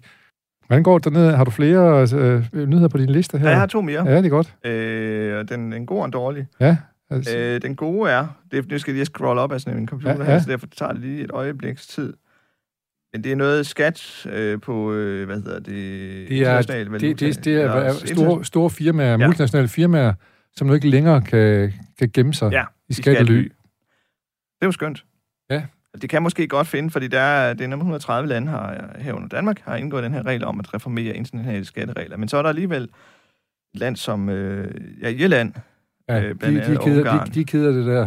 Hvordan 0.66 0.82
går 0.82 0.98
det 0.98 1.04
dernede? 1.04 1.36
Har 1.36 1.44
du 1.44 1.50
flere 1.50 2.06
øh, 2.14 2.68
nyheder 2.68 2.88
på 2.88 2.98
din 2.98 3.10
liste 3.10 3.38
her? 3.38 3.44
Ja, 3.46 3.50
jeg 3.50 3.60
har 3.60 3.66
to 3.66 3.80
mere. 3.80 4.08
Ja, 4.10 4.16
det 4.16 4.24
er 4.26 4.28
godt. 4.30 4.54
Øh, 4.66 5.48
den, 5.48 5.72
en 5.72 5.86
god 5.86 5.98
og 5.98 6.04
en 6.04 6.10
dårlig. 6.10 6.46
Ja. 6.60 6.76
Altså, 7.10 7.38
Øh, 7.38 7.62
den 7.62 7.76
gode 7.76 8.10
er, 8.10 8.26
det, 8.50 8.70
nu 8.70 8.78
skal 8.78 8.90
jeg 8.92 8.96
lige 8.96 9.04
scrolle 9.04 9.40
op 9.42 9.52
af 9.52 9.60
sådan 9.60 9.78
en 9.78 9.88
computer 9.88 10.16
Ja, 10.18 10.24
her, 10.24 10.38
så 10.38 10.50
derfor 10.50 10.66
tager 10.66 10.92
det 10.92 11.00
lige 11.00 11.24
et 11.24 11.30
øjebliks 11.30 11.86
tid. 11.86 12.12
Men 13.12 13.24
det 13.24 13.32
er 13.32 13.36
noget 13.36 13.66
skat 13.66 14.26
øh, 14.32 14.60
på, 14.60 14.92
øh, 14.92 15.26
hvad 15.26 15.36
hedder 15.36 15.58
det, 15.58 15.66
det 15.66 15.76
er, 16.30 16.58
international 16.58 16.84
det, 16.84 16.92
valuta. 16.92 17.26
det, 17.26 17.44
det 17.44 17.54
er 17.54 17.60
Eller 17.60 17.74
er 17.74 17.92
store, 17.92 18.44
store 18.44 18.70
firmaer, 18.70 19.10
Ja. 19.18 19.26
multinationale 19.26 19.68
firmaer, 19.68 20.12
som 20.56 20.66
nu 20.66 20.74
ikke 20.74 20.88
længere 20.88 21.22
kan, 21.22 21.72
kan 21.98 22.10
gemme 22.14 22.34
sig 22.34 22.52
Ja, 22.52 22.64
i 22.88 22.92
skattely. 22.92 23.42
Det 23.42 23.50
er 24.62 24.66
jo 24.66 24.72
skønt. 24.72 25.04
Ja. 25.50 25.62
Det 26.02 26.10
kan 26.10 26.22
måske 26.22 26.48
godt 26.48 26.66
finde, 26.66 26.90
fordi 26.90 27.08
der 27.08 27.20
er, 27.20 27.54
det 27.54 27.64
er 27.64 27.68
nummer 27.68 27.82
130 27.84 28.28
lande 28.28 28.48
har, 28.48 28.90
herunder 28.98 29.28
Danmark, 29.28 29.60
har 29.64 29.76
indgået 29.76 30.02
den 30.04 30.12
her 30.12 30.26
regel 30.26 30.44
om 30.44 30.60
at 30.60 30.74
reformere 30.74 31.16
internationale 31.16 31.64
skatteregler. 31.64 32.16
Men 32.16 32.28
så 32.28 32.36
er 32.36 32.42
der 32.42 32.48
alligevel 32.48 32.82
et 32.82 32.90
land 33.74 33.96
som 33.96 34.28
øh, 34.28 34.74
ja, 35.02 35.08
Irland, 35.08 35.52
Ja, 36.08 36.22
Øh, 36.22 36.28
de, 36.28 36.34
blandt 36.34 36.66
de, 36.66 36.72
er 36.72 36.78
keder, 36.78 36.98
Ungarn. 36.98 37.26
de, 37.28 37.34
de 37.34 37.40
er 37.40 37.44
keder 37.44 37.72
det 37.72 37.86
der. 37.86 38.06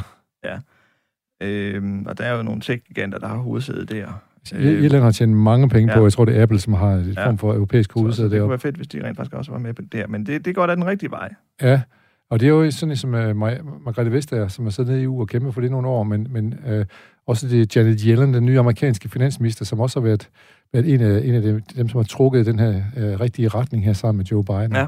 øh, 1.44 2.02
og 2.06 2.18
der 2.18 2.24
er 2.24 2.38
jo 2.38 2.44
nogle 2.44 2.62
tech-giganter, 2.62 3.20
der 3.20 3.28
har 3.28 3.36
hovedsæde 3.36 3.86
der. 3.86 4.22
Øh, 4.56 4.84
Irland 4.84 5.04
har 5.04 5.12
tjent 5.12 5.34
mange 5.38 5.70
penge 5.70 5.92
ja. 5.92 5.98
på, 5.98 6.06
jeg 6.06 6.14
tror 6.14 6.26
det 6.26 6.38
er 6.38 6.42
Apple, 6.44 6.60
som 6.60 6.74
har 6.74 6.88
et 6.92 7.16
Ja. 7.18 7.28
form 7.28 7.38
for 7.38 7.54
europæisk 7.54 7.94
hovedsæde 7.94 8.26
det 8.26 8.32
kunne 8.32 8.38
deroppe. 8.38 8.52
være 8.52 8.60
fedt, 8.60 8.76
hvis 8.76 8.88
de 8.88 9.04
rent 9.08 9.18
faktisk 9.18 9.36
også 9.36 9.52
var 9.52 9.60
med 9.60 9.74
her. 9.94 10.08
Men 10.08 10.26
det, 10.26 10.46
det 10.46 10.56
går 10.56 10.66
da 10.68 10.76
den 10.76 10.86
rigtige 10.86 11.12
vej. 11.12 11.34
Ja, 11.62 11.82
og 12.30 12.40
det 12.40 12.46
er 12.46 12.50
jo 12.50 12.72
sådan 12.72 12.96
som 12.96 13.14
uh, 13.14 13.36
Margrethe 13.36 14.12
Vestager, 14.12 14.48
som 14.48 14.66
har 14.66 14.72
siddet 14.72 14.92
nede 14.92 15.02
i 15.02 15.04
EU 15.04 15.22
og 15.22 15.28
kæmpet 15.28 15.54
for 15.54 15.62
det 15.62 15.72
nogle 15.72 15.88
år, 15.88 16.04
men, 16.04 16.28
men 16.30 16.54
uh, 16.72 16.86
også 17.32 17.48
det 17.48 17.62
er 17.62 17.82
Janet 17.82 18.02
Yellen, 18.02 18.34
den 18.34 18.46
nye 18.46 18.60
amerikanske 18.60 19.10
finansminister, 19.10 19.66
som 19.66 19.80
også 19.80 20.00
har 20.00 20.08
været, 20.08 20.30
været 20.74 20.94
en, 20.94 21.02
af, 21.02 21.22
en 21.24 21.36
af 21.36 21.42
dem, 21.42 21.62
dem, 21.76 21.90
som 21.90 21.98
har 21.98 22.04
trukket 22.04 22.46
den 22.46 22.60
her 22.60 22.76
uh, 22.98 23.20
rigtige 23.20 23.48
retning 23.48 23.86
her 23.86 23.94
sammen 23.94 24.18
med 24.18 24.26
Joe 24.26 24.44
Biden. 24.44 24.76
Ja. 24.76 24.88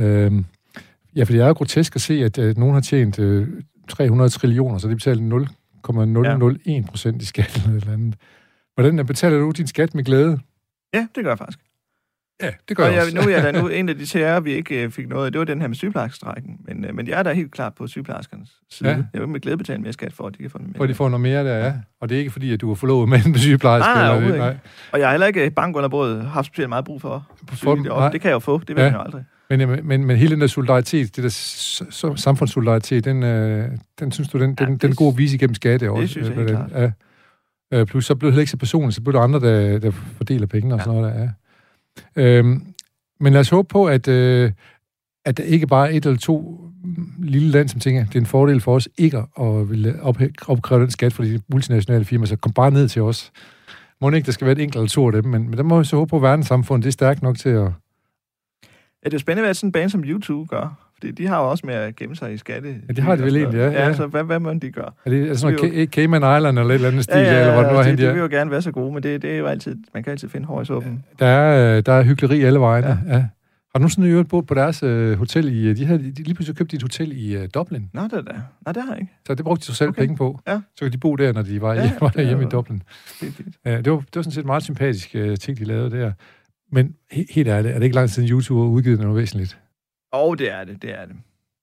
Øhm, 0.00 0.44
Ja, 1.16 1.24
for 1.24 1.32
det 1.32 1.40
er 1.40 1.46
jo 1.46 1.52
grotesk 1.52 1.96
at 1.96 2.02
se, 2.02 2.14
at 2.24 2.38
øh, 2.38 2.56
nogen 2.56 2.74
har 2.74 2.80
tjent 2.80 3.18
øh, 3.18 3.48
300 3.88 4.30
trillioner, 4.30 4.78
så 4.78 4.88
de 4.88 4.94
betaler 4.94 5.22
0,001 5.22 6.86
procent 6.86 7.22
i 7.22 7.26
skat 7.26 7.56
eller 7.56 7.76
eller 7.76 7.92
andet. 7.92 8.14
Hvordan 8.74 8.98
øh, 8.98 9.04
betaler 9.04 9.38
du 9.38 9.50
din 9.50 9.66
skat 9.66 9.94
med 9.94 10.04
glæde? 10.04 10.38
Ja, 10.94 11.06
det 11.14 11.24
gør 11.24 11.30
jeg 11.30 11.38
faktisk. 11.38 11.58
Ja, 12.42 12.50
det 12.68 12.76
gør 12.76 12.84
Og 12.84 12.88
jeg 12.90 12.96
jeg, 12.96 13.02
også. 13.04 13.14
nu 13.16 13.20
er 13.22 13.28
jeg 13.28 13.54
da 13.54 13.60
nu 13.60 13.68
en 13.78 13.88
af 13.88 13.96
de 13.96 14.06
TR, 14.06 14.40
vi 14.40 14.52
ikke 14.52 14.82
øh, 14.84 14.90
fik 14.90 15.08
noget 15.08 15.26
af, 15.26 15.32
det 15.32 15.38
var 15.38 15.44
den 15.44 15.60
her 15.60 15.68
med 15.68 15.76
sygeplejerskestrækken. 15.76 16.56
Men, 16.68 16.84
øh, 16.84 16.94
men 16.94 17.08
jeg 17.08 17.18
er 17.18 17.22
da 17.22 17.32
helt 17.32 17.52
klart 17.52 17.74
på 17.74 17.86
sygeplejerskernes 17.86 18.48
side. 18.70 18.88
Ja. 18.88 18.96
Jeg 19.12 19.20
vil 19.20 19.28
med 19.28 19.40
glæde 19.40 19.56
betale 19.56 19.82
mere 19.82 19.92
skat 19.92 20.12
for, 20.12 20.26
at 20.26 20.32
de 20.32 20.38
kan 20.38 20.50
få 20.50 20.58
noget 20.58 20.68
mere. 20.72 20.76
Hvor 20.76 20.86
de 20.86 20.94
får 20.94 21.08
noget 21.08 21.20
mere 21.20 21.44
der, 21.44 21.56
ja. 21.66 21.72
Og 22.00 22.08
det 22.08 22.14
er 22.14 22.18
ikke 22.18 22.30
fordi, 22.30 22.52
at 22.52 22.60
du 22.60 22.70
er 22.70 22.74
forlovet 22.74 23.08
med 23.08 23.24
en 23.26 23.38
sygeplejerske. 23.38 23.88
Nej, 23.88 24.18
nej, 24.18 24.26
eller, 24.28 24.48
ikke. 24.50 24.60
Og 24.92 24.98
jeg 24.98 25.06
har 25.06 25.12
heller 25.12 25.26
ikke 25.26 25.50
bank 25.50 25.76
under 25.76 25.88
bordet 25.88 26.24
haft 26.24 26.46
specielt 26.46 26.68
meget 26.68 26.84
brug 26.84 27.00
for. 27.00 27.26
For 27.52 27.74
dem, 27.74 27.82
det, 27.84 27.92
nej. 27.92 28.10
det 28.10 28.20
kan 28.20 28.28
jeg 28.28 28.34
jo 28.34 28.38
få, 28.38 28.58
det 28.68 28.76
ved 28.76 28.82
Ja. 28.82 28.88
jeg 28.88 28.94
jo 28.94 29.00
aldrig. 29.02 29.24
Men, 29.50 29.60
øh, 29.60 29.84
men, 29.84 30.04
men 30.04 30.16
hele 30.16 30.30
den 30.30 30.40
der 30.40 30.46
solidaritet, 30.46 31.16
det 31.16 31.24
der 31.24 31.30
s- 31.30 31.82
s- 31.90 32.04
samfundssolidaritet, 32.16 33.04
den, 33.04 33.22
øh, 33.22 33.68
den 34.00 34.12
synes 34.12 34.28
du, 34.28 34.38
den, 34.38 34.56
Ja, 34.60 34.64
den, 34.64 34.72
det 34.72 34.82
den 34.82 34.90
er 34.90 34.94
god 34.94 35.16
vise 35.16 35.34
igennem 35.36 35.54
skatte 35.54 35.90
også. 35.90 36.06
synes 36.06 36.28
jeg 36.28 36.36
øh, 36.38 36.46
helt 36.46 36.56
hvordan- 36.58 36.92
Ja. 37.72 37.78
Øh, 37.80 37.86
plus 37.86 38.06
så 38.06 38.14
blev 38.14 38.26
det 38.26 38.32
heller 38.34 38.40
ikke 38.42 38.50
så 38.50 38.56
personligt, 38.56 38.94
så 38.94 39.00
blev 39.02 39.12
der 39.12 39.20
andre, 39.20 39.40
der, 39.40 39.78
der 39.78 39.90
fordeler 39.90 40.46
pengene 40.46 40.74
og 40.74 40.78
Ja. 40.78 40.84
sådan 40.84 41.00
noget 41.00 41.14
der, 41.14 41.20
ja. 41.22 41.28
Øhm, 42.16 42.74
men 43.20 43.32
lad 43.32 43.40
os 43.40 43.48
håbe 43.48 43.68
på, 43.68 43.86
at, 43.86 44.08
øh, 44.08 44.52
at 45.24 45.36
der 45.36 45.44
ikke 45.44 45.66
bare 45.66 45.92
er 45.92 45.96
et 45.96 46.06
eller 46.06 46.18
to 46.18 46.60
lille 47.18 47.50
land, 47.50 47.68
som 47.68 47.80
tænker, 47.80 48.04
det 48.04 48.14
er 48.14 48.20
en 48.20 48.26
fordel 48.26 48.60
for 48.60 48.74
os 48.74 48.88
ikke 48.98 49.18
at 49.40 49.70
ville 49.70 50.02
opkræve 50.46 50.82
den 50.82 50.90
skat 50.90 51.12
for 51.12 51.22
de 51.22 51.40
multinationale 51.48 52.04
firmaer, 52.04 52.26
så 52.26 52.36
kom 52.36 52.52
bare 52.52 52.70
ned 52.70 52.88
til 52.88 53.02
os. 53.02 53.32
Må 54.00 54.10
ikke, 54.10 54.26
der 54.26 54.32
skal 54.32 54.44
være 54.44 54.56
et 54.56 54.62
enkelt 54.62 54.76
eller 54.76 54.88
to 54.88 55.06
af 55.06 55.12
dem, 55.12 55.24
men, 55.24 55.48
men 55.48 55.56
der 55.56 55.62
må 55.62 55.78
vi 55.78 55.84
så 55.84 55.96
håbe 55.96 56.08
på, 56.08 56.16
at 56.16 56.22
verdenssamfundet 56.22 56.84
det 56.84 56.88
er 56.88 56.92
stærkt 56.92 57.22
nok 57.22 57.38
til 57.38 57.48
at... 57.48 57.62
Ja, 57.62 59.04
det 59.04 59.06
er 59.06 59.10
jo 59.12 59.18
spændende, 59.18 59.46
hvad 59.46 59.54
sådan 59.54 59.68
en 59.68 59.72
bane 59.72 59.90
som 59.90 60.04
YouTube 60.04 60.48
gør. 60.48 60.87
Fordi 61.00 61.12
de 61.12 61.26
har 61.26 61.42
jo 61.42 61.50
også 61.50 61.66
med 61.66 61.74
at 61.74 61.96
gemme 61.96 62.16
sig 62.16 62.32
i 62.32 62.36
skatte. 62.36 62.68
Ja, 62.88 62.92
det 62.92 63.04
har 63.04 63.16
de 63.16 63.22
vel 63.22 63.36
egentlig, 63.36 63.58
ja, 63.58 63.70
Ja, 63.70 63.86
ja. 63.86 63.94
så 63.94 64.06
hvad, 64.06 64.24
hvad 64.24 64.38
må 64.40 64.52
de 64.54 64.70
gøre? 64.70 64.90
Er 65.04 65.10
det, 65.10 65.22
er 65.22 65.26
det 65.26 65.38
sådan 65.40 65.54
Det 65.58 65.62
noget 65.72 65.86
Ca- 65.88 65.90
Cayman 65.90 66.36
Island 66.38 66.58
eller 66.58 66.70
et 66.70 66.74
eller 66.74 66.88
andet 66.88 67.04
stil, 67.04 67.16
Ja, 67.16 67.22
ja, 67.32 67.40
eller 67.40 67.52
hvor 67.52 67.62
det 67.62 67.72
nu 67.72 67.78
er 67.78 67.82
de, 67.82 67.88
henne, 67.88 68.02
de 68.02 68.06
de 68.08 68.12
vil 68.12 68.20
jo 68.20 68.28
gerne 68.30 68.50
være 68.50 68.62
så 68.62 68.70
gode, 68.72 68.92
men 68.94 69.02
det, 69.02 69.22
det 69.22 69.32
er 69.32 69.38
jo 69.38 69.46
altid, 69.46 69.76
man 69.94 70.02
kan 70.02 70.10
altid 70.10 70.28
finde 70.28 70.46
hår 70.46 70.62
i 70.62 70.64
suppen. 70.64 71.04
Der 71.18 71.26
er, 71.26 71.76
øh, 71.76 71.82
der 71.86 71.92
er 71.92 72.02
hyggeleri 72.02 72.42
alle 72.42 72.60
vegne. 72.60 72.86
Ja. 73.08 73.14
ja. 73.16 73.24
Har 73.74 73.78
du 73.78 73.82
nogensinde 73.82 74.08
øvrigt 74.08 74.28
boet 74.28 74.46
på 74.46 74.54
deres 74.54 74.82
øh, 74.82 75.18
hotel 75.18 75.48
i... 75.54 75.74
De 75.74 75.84
havde 75.86 75.98
de 75.98 76.22
lige 76.22 76.34
pludselig 76.34 76.56
købt 76.56 76.74
et 76.74 76.82
hotel 76.82 77.12
i 77.28 77.36
øh, 77.36 77.48
Dublin, 77.54 77.90
Nå, 77.94 78.02
det 78.02 78.12
er 78.12 78.20
da. 78.22 78.32
Nej, 78.64 78.72
det 78.72 78.82
har 78.82 78.92
jeg 78.92 79.00
ikke. 79.00 79.12
så 79.26 79.34
det 79.34 79.44
brugte 79.44 79.60
de 79.60 79.64
så 79.66 79.74
selv 79.74 79.88
okay. 79.88 80.02
Penge 80.02 80.16
på. 80.16 80.40
Ja. 80.48 80.60
Så 80.76 80.84
kunne 80.84 80.90
de 80.90 80.98
bo 80.98 81.16
der, 81.16 81.32
når 81.32 81.42
de 81.42 81.60
var, 81.62 81.74
Ja, 81.74 81.82
ja, 81.82 81.92
var 82.00 82.08
det 82.08 82.26
hjemme 82.26 82.42
i 82.42 82.44
jo- 82.44 82.50
Dublin. 82.50 82.82
Fint, 83.06 83.34
fint. 83.36 83.54
Ja, 83.64 83.76
det, 83.80 83.92
var, 83.92 83.98
det 83.98 84.16
var 84.16 84.22
sådan 84.22 84.32
set 84.32 84.44
meget 84.46 84.62
sympatisk 84.62 85.10
øh, 85.14 85.36
ting, 85.36 85.58
de 85.58 85.64
lavede 85.64 85.90
der. 85.98 86.12
Men 86.72 86.94
he, 87.10 87.26
helt 87.30 87.48
ærligt, 87.48 87.74
er 87.74 87.78
det 87.78 87.84
ikke 87.84 87.96
lang 87.96 88.08
tid 88.08 88.14
siden 88.14 88.28
YouTube 88.28 88.60
har 88.60 88.66
udgivet 88.68 89.00
noget 89.00 89.16
væsentligt? 89.16 89.58
Og 90.12 90.38
det 90.38 90.52
er 90.52 90.64
det, 90.64 90.82
det 90.82 90.90
er 90.90 91.04
det. 91.06 91.16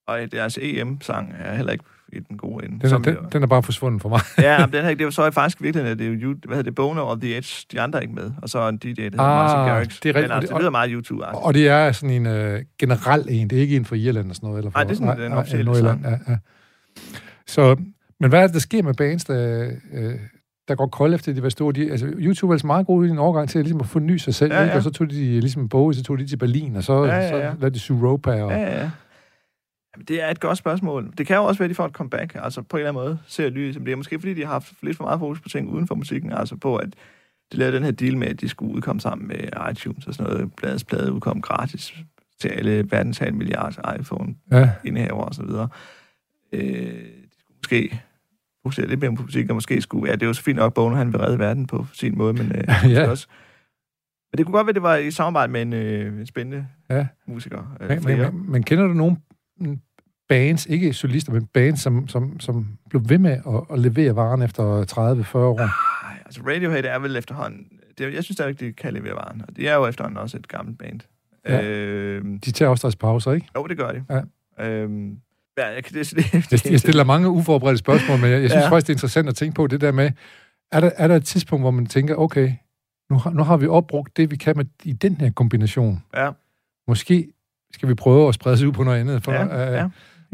Og 0.08 0.20
deres 0.32 0.60
EM-sang 0.62 1.34
er 1.40 1.56
heller 1.56 1.72
ikke 1.72 1.84
i 2.14 2.20
den 2.20 2.38
gode 2.38 2.66
ende. 2.66 2.80
Den 2.80 2.94
er, 2.94 2.98
den, 2.98 3.18
den 3.34 3.44
er 3.44 3.48
bare 3.48 3.64
forsvundet 3.64 4.02
for 4.02 4.10
mig. 4.10 4.20
ja, 4.38 4.66
men 4.66 4.74
den 4.76 4.86
her, 4.86 4.96
det 4.96 5.06
var 5.06 5.12
så 5.12 5.32
faktisk 5.32 5.62
virkelig, 5.62 5.88
at 5.88 6.00
det 6.00 6.08
er 6.08 6.12
jo, 6.12 6.36
hvad 6.46 6.58
hedder 6.58 6.64
det, 6.64 6.76
Bono 6.76 7.08
og 7.08 7.22
The 7.22 7.38
Edge, 7.38 7.66
de 7.72 7.82
andre 7.82 8.00
er 8.00 8.02
ikke 8.02 8.14
med. 8.14 8.32
Og 8.42 8.50
så 8.50 8.68
en 8.70 8.78
DJ, 8.78 8.88
der 8.94 9.02
hedder 9.02 9.22
Ah, 9.22 9.58
Martin 9.58 9.74
Garrix. 9.74 10.00
det 10.00 10.10
er 10.10 10.16
rigtigt. 10.16 10.34
Altså, 10.34 10.54
det 10.54 10.62
lyder 10.62 10.70
meget 10.72 10.92
youtube 10.92 11.24
-agtigt. 11.26 11.46
Og 11.46 11.54
det 11.54 11.68
er 11.68 11.92
sådan 11.92 12.10
en 12.10 12.26
øh, 12.26 12.62
generel 12.80 13.26
en, 13.30 13.50
det 13.50 13.58
er 13.58 13.62
ikke 13.62 13.76
en 13.76 13.86
fra 13.86 13.96
Irland 13.96 14.30
og 14.30 14.36
sådan 14.36 14.48
noget. 14.48 14.58
Eller 14.60 14.72
fra, 14.72 14.80
Nej, 14.80 14.84
det 14.84 14.92
er 14.92 14.96
sådan 15.06 15.20
den 15.22 15.34
officielle 15.34 15.66
Nordjylland, 15.66 16.04
sang. 16.04 16.22
Ja, 16.28 16.32
ja. 16.32 16.38
Så, 17.48 17.76
men 18.20 18.30
hvad 18.30 18.40
er 18.42 18.48
det, 18.48 18.54
der 18.54 18.60
sker 18.60 18.84
med 18.84 18.94
bands, 18.94 19.26
der, 19.26 19.72
øh, 19.94 20.14
der 20.68 20.76
går 20.76 20.88
kold 20.88 21.14
efter 21.14 21.34
de 21.34 21.44
var 21.44 21.50
store? 21.50 21.74
De, 21.74 21.92
altså, 21.92 22.06
YouTube 22.08 22.52
er 22.52 22.54
altså 22.54 22.68
meget 22.68 22.88
god 22.88 23.06
i 23.06 23.10
en 23.10 23.18
overgang 23.18 23.50
til 23.50 23.62
ligesom 23.62 23.80
at 23.80 23.88
forny 23.88 24.18
sig 24.18 24.36
selv, 24.36 24.54
Ja, 24.54 24.62
ikke? 24.62 24.72
ja. 24.72 24.78
og 24.78 24.84
så 24.84 24.90
tog 24.90 25.10
de 25.10 25.40
ligesom 25.40 25.70
Bowie, 25.70 25.94
så 25.96 26.04
tog 26.04 26.20
de 26.20 26.28
til 26.28 26.38
Berlin, 26.38 26.76
og 26.76 26.84
så, 26.84 27.04
Ja, 27.06 27.16
ja, 27.16 27.22
ja. 27.22 27.30
så 27.30 27.58
lavede 27.60 27.74
de 27.74 27.80
Suropa. 27.80 28.44
Og, 28.44 28.52
Ja, 28.52 28.58
ja, 28.58 28.78
ja. 28.82 28.92
Jamen, 29.96 30.06
det 30.08 30.24
er 30.24 30.30
et 30.32 30.40
godt 30.40 30.58
spørgsmål. 30.58 31.14
Det 31.18 31.28
kan 31.28 31.36
jo 31.36 31.44
også 31.44 31.60
være, 31.60 31.66
at 31.66 31.70
de 31.70 31.76
får 31.76 31.86
et 31.86 31.92
comeback, 31.92 32.36
altså 32.36 32.62
på 32.62 32.78
en 32.78 32.80
eller 32.80 32.90
anden 32.90 33.04
måde 33.04 33.20
ser 33.28 33.50
lys. 33.50 33.76
Det 33.76 33.88
er 33.90 33.96
måske, 33.96 34.20
fordi 34.20 34.34
de 34.34 34.46
har 34.46 34.52
haft 34.52 34.74
lidt 34.82 34.98
for 34.98 35.04
meget 35.04 35.20
fokus 35.20 35.42
på 35.42 35.50
ting 35.50 35.70
uden 35.70 35.88
for 35.88 35.96
musikken, 35.96 36.32
altså 36.32 36.56
på, 36.56 36.76
at 36.76 36.90
de 37.52 37.58
lavede 37.58 37.76
den 37.76 37.84
her 37.84 37.92
deal 37.92 38.18
med, 38.18 38.28
at 38.28 38.42
de 38.42 38.50
skulle 38.50 38.76
udkomme 38.76 39.02
sammen 39.02 39.28
med 39.28 39.72
iTunes 39.72 40.08
og 40.08 40.14
sådan 40.14 40.32
noget. 40.34 40.54
Bladets 40.56 40.84
plade 40.84 41.14
udkom 41.14 41.42
gratis 41.42 41.94
til 42.42 42.48
alle 42.48 42.92
verdens 42.92 43.18
halv 43.18 43.34
milliard 43.34 43.76
iPhone-indehaver 44.00 45.18
ja. 45.20 45.26
og 45.28 45.34
så 45.36 45.44
videre. 45.44 45.68
Øh, 46.52 46.62
de 46.64 47.32
skulle 47.34 47.60
måske 47.64 48.02
fokusere 48.66 48.88
lidt 48.88 49.00
mere 49.02 49.16
på 49.16 49.22
musik, 49.24 49.50
og 49.50 49.56
måske 49.56 49.82
skulle... 49.82 50.10
Ja, 50.10 50.16
det 50.16 50.24
er 50.24 50.28
jo 50.28 50.34
så 50.34 50.42
fint 50.44 50.58
nok, 50.58 50.74
Bono, 50.74 50.96
han 50.96 51.14
vil 51.14 51.20
redde 51.22 51.40
verden 51.40 51.68
på 51.68 51.86
sin 51.94 52.18
måde, 52.18 52.34
men 52.34 52.52
øh, 52.56 52.64
Ja. 52.92 53.10
også... 53.10 53.28
Men 54.32 54.38
det 54.38 54.46
kunne 54.46 54.54
godt 54.54 54.68
være, 54.68 54.74
det 54.74 54.82
var 54.82 54.96
i 54.96 55.12
samarbejde 55.12 55.52
med 55.52 55.62
en, 55.62 55.74
øh, 55.74 56.20
en 56.20 56.26
spændende 56.26 56.68
Ja. 56.90 57.08
musiker. 57.28 57.76
Øh, 57.82 57.90
Men, 57.90 58.18
men, 58.20 58.52
men 58.52 58.64
kender 58.64 58.88
du 58.88 58.94
nogen 58.94 59.18
bands, 60.30 60.66
ikke 60.66 60.94
solister, 60.94 61.34
men 61.34 61.46
bands, 61.46 61.82
som, 61.82 62.08
som, 62.08 62.40
som 62.40 62.68
blev 62.90 63.02
ved 63.10 63.18
med 63.18 63.32
at, 63.32 63.62
at 63.72 63.80
levere 63.80 64.16
varen 64.16 64.42
efter 64.42 64.64
30-40 65.34 65.38
år? 65.38 65.60
Ej, 65.60 65.68
altså 66.26 66.42
Radiohead 66.48 66.84
er 66.86 67.00
vel 67.00 67.16
efterhånden... 67.16 67.66
Det, 67.98 68.14
jeg 68.14 68.24
synes 68.24 68.36
stadigvæk, 68.36 68.60
de 68.60 68.74
kan 68.74 68.94
levere 68.94 69.16
varen, 69.16 69.42
og 69.48 69.56
det 69.56 69.70
er 69.70 69.76
jo 69.76 69.86
efterhånden 69.88 70.18
også 70.18 70.38
et 70.38 70.48
gammelt 70.48 70.78
band. 70.80 71.00
Ja. 71.48 71.64
Øhm, 71.70 72.40
De 72.40 72.52
tager 72.52 72.70
også 72.70 72.88
deres 72.88 72.96
pauser, 72.96 73.32
ikke? 73.32 73.48
jo, 73.56 73.68
det 73.68 73.78
gør 73.78 73.92
de. 73.92 74.04
Ja. 74.60 74.70
Øhm, 74.70 75.18
ja, 75.58 75.68
jeg, 75.68 75.84
det, 75.84 75.94
det, 76.16 76.50
det, 76.52 76.66
Jeg, 76.66 76.80
stiller 76.80 77.04
mange 77.04 77.30
uforberedte 77.30 77.78
spørgsmål, 77.78 78.20
men 78.20 78.32
jeg, 78.32 78.42
jeg 78.42 78.50
synes 78.50 78.64
ja. 78.64 78.70
Faktisk, 78.70 78.88
det 78.88 78.94
er 78.94 78.96
interessant 78.96 79.30
at 79.30 79.36
tænke 79.36 79.56
på 79.56 79.68
det 79.68 79.82
der 79.82 79.92
med, 79.92 80.12
er 80.72 80.80
der, 80.80 80.92
er 80.96 81.08
der 81.08 81.16
et 81.16 81.26
tidspunkt, 81.26 81.64
hvor 81.64 81.72
man 81.72 81.86
tænker, 81.86 82.16
okay, 82.16 82.54
nu 83.10 83.18
har, 83.18 83.32
nu 83.32 83.44
har 83.44 83.58
vi 83.58 83.68
opbrugt 83.68 84.18
det, 84.18 84.32
vi 84.32 84.36
kan 84.36 84.58
med 84.58 84.66
i 84.84 84.94
den 84.94 85.16
her 85.16 85.32
kombination. 85.32 86.04
Ja, 86.16 86.32
Måske 86.88 87.28
skal 87.74 87.90
vi 87.90 87.94
prøve 87.94 88.28
at 88.28 88.34
sprede 88.34 88.58
sig 88.58 88.68
ud 88.68 88.74
på 88.74 88.84
noget 88.84 89.00
andet. 89.00 89.24
For, 89.24 89.32
ja, 89.32 89.68
øh, 89.68 89.74
ja. 89.74 89.90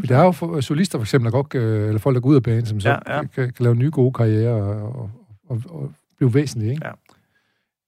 Der 0.07 0.17
er 0.17 0.23
jo 0.23 0.31
for, 0.31 0.61
solister 0.61 0.97
for 0.97 1.03
eksempel, 1.03 1.25
der 1.25 1.31
godt, 1.31 1.55
øh, 1.55 1.87
eller 1.87 1.99
folk, 1.99 2.15
der 2.15 2.21
går 2.21 2.29
ud 2.29 2.35
af 2.35 2.43
banen, 2.43 2.65
som 2.65 2.79
så 2.79 2.89
ja. 2.89 3.23
Kan, 3.23 3.51
kan 3.51 3.53
lave 3.59 3.75
nye 3.75 3.89
gode 3.89 4.13
karrierer 4.13 4.53
og, 4.53 4.95
og, 4.95 5.11
og, 5.49 5.61
og 5.69 5.93
blive 6.17 6.33
væsentlige. 6.33 6.71
Ikke? 6.71 6.85
Ja. 6.85 6.91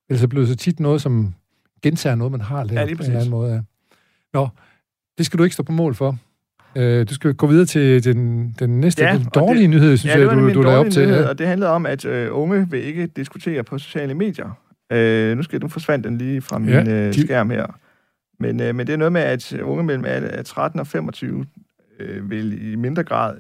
Ellers 0.10 0.22
så 0.22 0.28
bliver 0.28 0.42
det 0.42 0.50
så 0.50 0.56
tit 0.56 0.80
noget, 0.80 1.02
som 1.02 1.34
gentager 1.84 2.16
noget, 2.16 2.32
man 2.32 2.42
har 2.42 2.64
lavet 2.64 2.90
Ja, 2.90 2.96
på 2.96 3.04
en 3.04 3.06
eller 3.06 3.16
anden 3.16 3.30
måde. 3.30 3.54
Ja. 3.54 3.62
Nå, 4.34 4.48
det 5.18 5.26
skal 5.26 5.38
du 5.40 5.44
ikke 5.44 5.54
stå 5.54 5.64
på 5.64 5.72
mål 5.72 5.96
for. 5.96 6.18
Øh, 6.76 7.10
du 7.10 7.14
skal 7.14 7.34
gå 7.34 7.48
videre 7.48 7.66
til 7.66 8.04
den, 8.04 8.56
den 8.60 8.80
næste 8.80 9.04
Ja, 9.04 9.14
den 9.18 9.28
dårlige 9.36 9.62
det- 9.62 9.70
nyhed, 9.70 9.98
synes 9.98 10.16
ja, 10.16 10.20
jeg, 10.20 10.30
du, 10.32 10.54
du 10.54 10.62
lagde 10.62 10.78
op 10.78 10.90
til. 10.90 11.08
nyhed, 11.08 11.24
og 11.26 11.38
det 11.40 11.48
handlede 11.48 11.72
om, 11.72 11.86
at 11.86 12.06
øh, 12.06 12.28
unge 12.32 12.68
vil 12.70 12.84
ikke 12.84 13.08
diskutere 13.08 13.64
på 13.64 13.78
sociale 13.78 14.14
medier. 14.14 14.60
Øh, 14.92 15.38
nu 15.38 15.44
skal 15.44 15.62
du 15.62 15.68
forsvandt 15.68 16.06
den 16.06 16.18
lige 16.18 16.42
fra 16.42 16.58
min 16.60 16.70
Ja, 16.70 17.08
øh, 17.08 17.14
skærm 17.14 17.50
her. 17.50 17.66
Men, 18.40 18.62
øh, 18.62 18.76
men 18.76 18.88
det 18.88 18.94
er 18.94 18.98
noget 18.98 19.12
med, 19.14 19.22
at 19.22 19.54
unge 19.64 19.84
mellem 19.84 20.06
alder- 20.06 20.42
13 20.44 20.80
og 20.80 20.88
25 20.88 21.46
øh, 22.00 22.30
vil 22.30 22.72
i 22.72 22.76
mindre 22.76 23.04
grad 23.04 23.36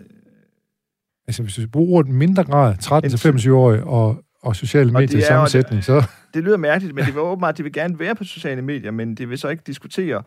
Altså, 1.28 1.43
hvis 1.43 1.56
du 1.56 1.67
bruger 1.72 1.98
ordet 1.98 2.12
mindre 2.12 2.43
grad, 2.43 2.76
13-25-årige 2.84 3.84
og, 3.84 4.24
og 4.41 4.56
sociale 4.56 4.89
Og 4.89 4.93
medier 5.02 5.17
i 5.19 5.22
er 5.22 5.26
samme 5.26 5.41
jo- 5.41 5.48
sætning, 5.48 5.84
så 5.84 6.04
det 6.34 6.43
lyder 6.43 6.58
mærkeligt, 6.58 6.96
men 6.96 7.06
det 7.06 7.13
vil 7.13 7.22
åbenbart, 7.22 7.54
at 7.54 7.58
de 7.58 7.63
vil 7.63 7.74
gerne 7.74 8.00
være 8.00 8.15
på 8.15 8.24
sociale 8.24 8.62
medier, 8.62 8.91
men 8.91 9.15
de 9.15 9.30
vil 9.30 9.38
så 9.38 9.48
ikke 9.50 9.63
diskutere. 9.67 10.24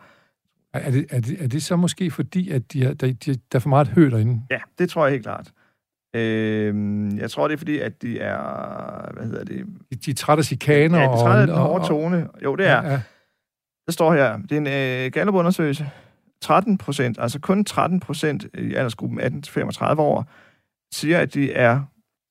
Er 0.83 0.91
det, 0.91 1.05
er, 1.09 1.19
det, 1.19 1.43
er 1.43 1.47
det 1.47 1.63
så 1.63 1.75
måske 1.75 2.11
fordi, 2.11 2.49
at 2.49 2.73
de 2.73 2.83
har, 2.85 2.93
der, 2.93 3.07
de, 3.13 3.33
der 3.33 3.39
er 3.55 3.59
for 3.59 3.69
meget 3.69 3.87
hø 3.87 4.09
derinde? 4.09 4.41
Ja, 4.51 4.57
det 4.79 4.89
tror 4.89 5.05
jeg 5.05 5.11
helt 5.11 5.23
klart. 5.23 5.51
Øh, 6.15 6.75
jeg 7.17 7.31
tror, 7.31 7.47
det 7.47 7.53
er 7.53 7.57
fordi, 7.57 7.79
at 7.79 8.01
de 8.01 8.19
er... 8.19 9.13
Hvad 9.13 9.25
hedder 9.25 9.43
det? 9.43 9.65
De, 9.91 9.95
de 9.95 10.11
er 10.11 10.15
trætte 10.15 10.41
af 10.41 10.45
chikaner. 10.45 10.97
Ja, 10.99 11.03
de 11.03 11.07
træder 11.17 11.41
af 11.41 11.47
den 11.47 11.55
og, 11.55 11.61
hårde 11.61 11.87
tone. 11.87 12.27
Jo, 12.43 12.55
det 12.55 12.67
er. 12.67 12.83
Ja, 12.83 12.91
ja. 12.91 13.01
Der 13.85 13.91
står 13.91 14.13
her, 14.13 14.37
det 14.37 14.51
er 14.51 14.57
en 15.01 15.05
øh, 15.05 15.11
Gallup-undersøgelse. 15.11 15.89
13 16.41 16.77
procent, 16.77 17.17
altså 17.19 17.39
kun 17.39 17.65
13 17.65 17.99
procent 17.99 18.45
i 18.57 18.73
aldersgruppen 18.73 19.19
18-35 19.19 19.99
år, 19.99 20.29
siger, 20.93 21.19
at 21.19 21.33
de 21.33 21.53
er 21.53 21.81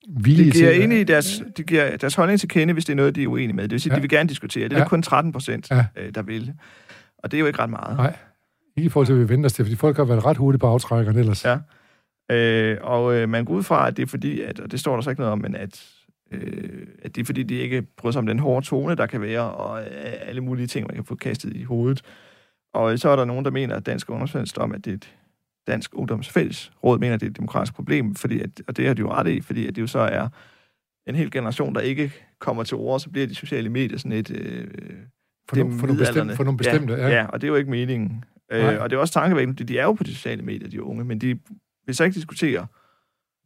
Villige 0.09 0.47
de 0.47 0.51
giver 0.59 0.73
til, 0.73 0.83
ind 0.83 0.93
i 0.93 1.05
deres, 1.05 1.43
de 1.57 1.63
giver 1.63 1.97
deres 1.97 2.15
holdning 2.15 2.41
til 2.41 2.49
kende, 2.49 2.73
hvis 2.73 2.85
det 2.85 2.93
er 2.93 2.97
noget, 2.97 3.15
de 3.15 3.23
er 3.23 3.27
uenige 3.27 3.57
med. 3.57 3.63
Det 3.65 3.71
vil 3.73 3.81
sige, 3.81 3.93
Ja. 3.93 3.97
de 3.97 4.01
vil 4.01 4.11
gerne 4.11 4.29
diskutere. 4.29 4.69
Det 4.69 4.77
er 4.77 4.79
Ja. 4.81 4.89
kun 4.89 5.03
13 5.03 5.33
procent, 5.33 5.71
Ja. 5.71 5.85
øh, 5.97 6.15
der 6.15 6.23
vil. 6.23 6.53
Og 7.19 7.31
det 7.31 7.37
er 7.37 7.41
jo 7.41 7.47
ikke 7.47 7.59
ret 7.59 7.71
meget. 7.71 7.97
Nej. 7.97 8.17
Ikke 8.77 8.87
i 8.87 8.89
forhold 8.89 9.07
til, 9.07 9.13
at 9.13 9.21
vi 9.21 9.29
venter 9.29 9.47
os 9.47 9.53
til, 9.53 9.65
fordi 9.65 9.77
folk 9.77 9.97
har 9.97 10.05
været 10.05 10.25
ret 10.25 10.37
hurtigt 10.37 10.61
på 10.61 10.67
aftrækkerne 10.67 11.19
ellers. 11.19 11.45
Ja. 11.45 11.59
Øh, 12.31 12.79
og 12.81 13.15
øh, 13.15 13.29
man 13.29 13.45
går 13.45 13.55
ud 13.55 13.63
fra, 13.63 13.89
at 13.89 13.97
det 13.97 14.03
er 14.03 14.07
fordi, 14.07 14.41
at, 14.41 14.61
og 14.61 14.71
det 14.71 14.81
står 14.81 14.95
der 14.95 15.01
så 15.01 15.11
ikke 15.11 15.21
noget 15.21 15.33
om, 15.33 15.39
men 15.39 15.55
at, 15.55 15.85
øh, 16.33 16.87
at 17.03 17.15
det 17.17 17.21
er 17.21 17.25
fordi, 17.25 17.43
de 17.43 17.55
ikke 17.55 17.83
bryder 17.83 18.13
sig 18.13 18.19
om 18.19 18.27
den 18.27 18.39
hårde 18.39 18.67
tone, 18.67 18.95
der 18.95 19.07
kan 19.07 19.21
være, 19.21 19.51
og 19.53 19.81
øh, 19.81 20.13
alle 20.21 20.41
mulige 20.41 20.67
ting, 20.67 20.87
man 20.87 20.95
kan 20.95 21.05
få 21.05 21.15
kastet 21.15 21.57
i 21.57 21.63
hovedet. 21.63 22.03
Og 22.75 22.99
så 22.99 23.09
er 23.09 23.17
der 23.17 23.25
nogen, 23.25 23.45
der 23.45 23.51
mener, 23.51 23.77
at 23.77 23.87
Dansk 23.87 24.11
Ungdomsfællesråd 24.11 24.65
om, 24.65 24.73
at 24.73 24.85
det 24.85 24.91
er 24.91 24.95
et 24.95 25.15
Dansk 25.67 25.91
Ungdomsfælles 25.95 26.73
Råd 26.85 26.99
mener, 26.99 27.15
at 27.15 27.21
det 27.21 27.27
er 27.27 27.31
et 27.31 27.37
demokratisk 27.37 27.75
problem, 27.75 28.15
fordi 28.15 28.41
at, 28.41 28.51
og 28.69 28.77
det 28.77 28.87
har 28.87 28.95
de 28.95 29.01
jo 29.01 29.11
ret 29.11 29.29
i, 29.29 29.41
fordi 29.41 29.67
at 29.67 29.77
det 29.77 29.83
jo 29.83 29.87
så 29.87 29.99
er 29.99 30.29
en 31.07 31.15
hel 31.15 31.31
generation, 31.31 31.75
der 31.75 31.81
ikke 31.81 32.13
kommer 32.39 32.65
til 32.65 32.77
ord, 32.77 33.01
så 33.01 33.11
bliver 33.11 33.27
de 33.27 33.35
sociale 33.35 33.69
medier 33.69 33.99
sådan 33.99 34.13
et... 34.13 34.31
Øh, 34.31 34.67
For, 35.49 35.57
no, 35.57 35.71
for, 35.79 35.87
nogle 35.87 35.99
bestemte, 35.99 36.37
for 36.37 36.45
nogle 36.45 36.59
bestemte, 36.59 36.95
ja. 36.95 37.09
ja. 37.09 37.15
ja, 37.15 37.27
og 37.27 37.41
det 37.41 37.47
er 37.47 37.49
jo 37.49 37.55
ikke 37.55 37.71
meningen. 37.71 38.25
Nej. 38.51 38.75
Øh, 38.75 38.83
og 38.83 38.91
det 38.91 38.97
er 38.97 39.01
også 39.01 39.15
tankevækkende, 39.15 39.65
de 39.65 39.79
er 39.79 39.85
jo 39.85 39.93
på 39.93 40.05
de 40.05 40.15
sociale 40.15 40.43
medier, 40.43 40.69
de 40.69 40.83
unge, 40.83 41.05
men 41.05 41.19
de 41.19 41.39
vil 41.87 41.95
så 41.95 42.05
ikke 42.05 42.15
diskutere. 42.15 42.67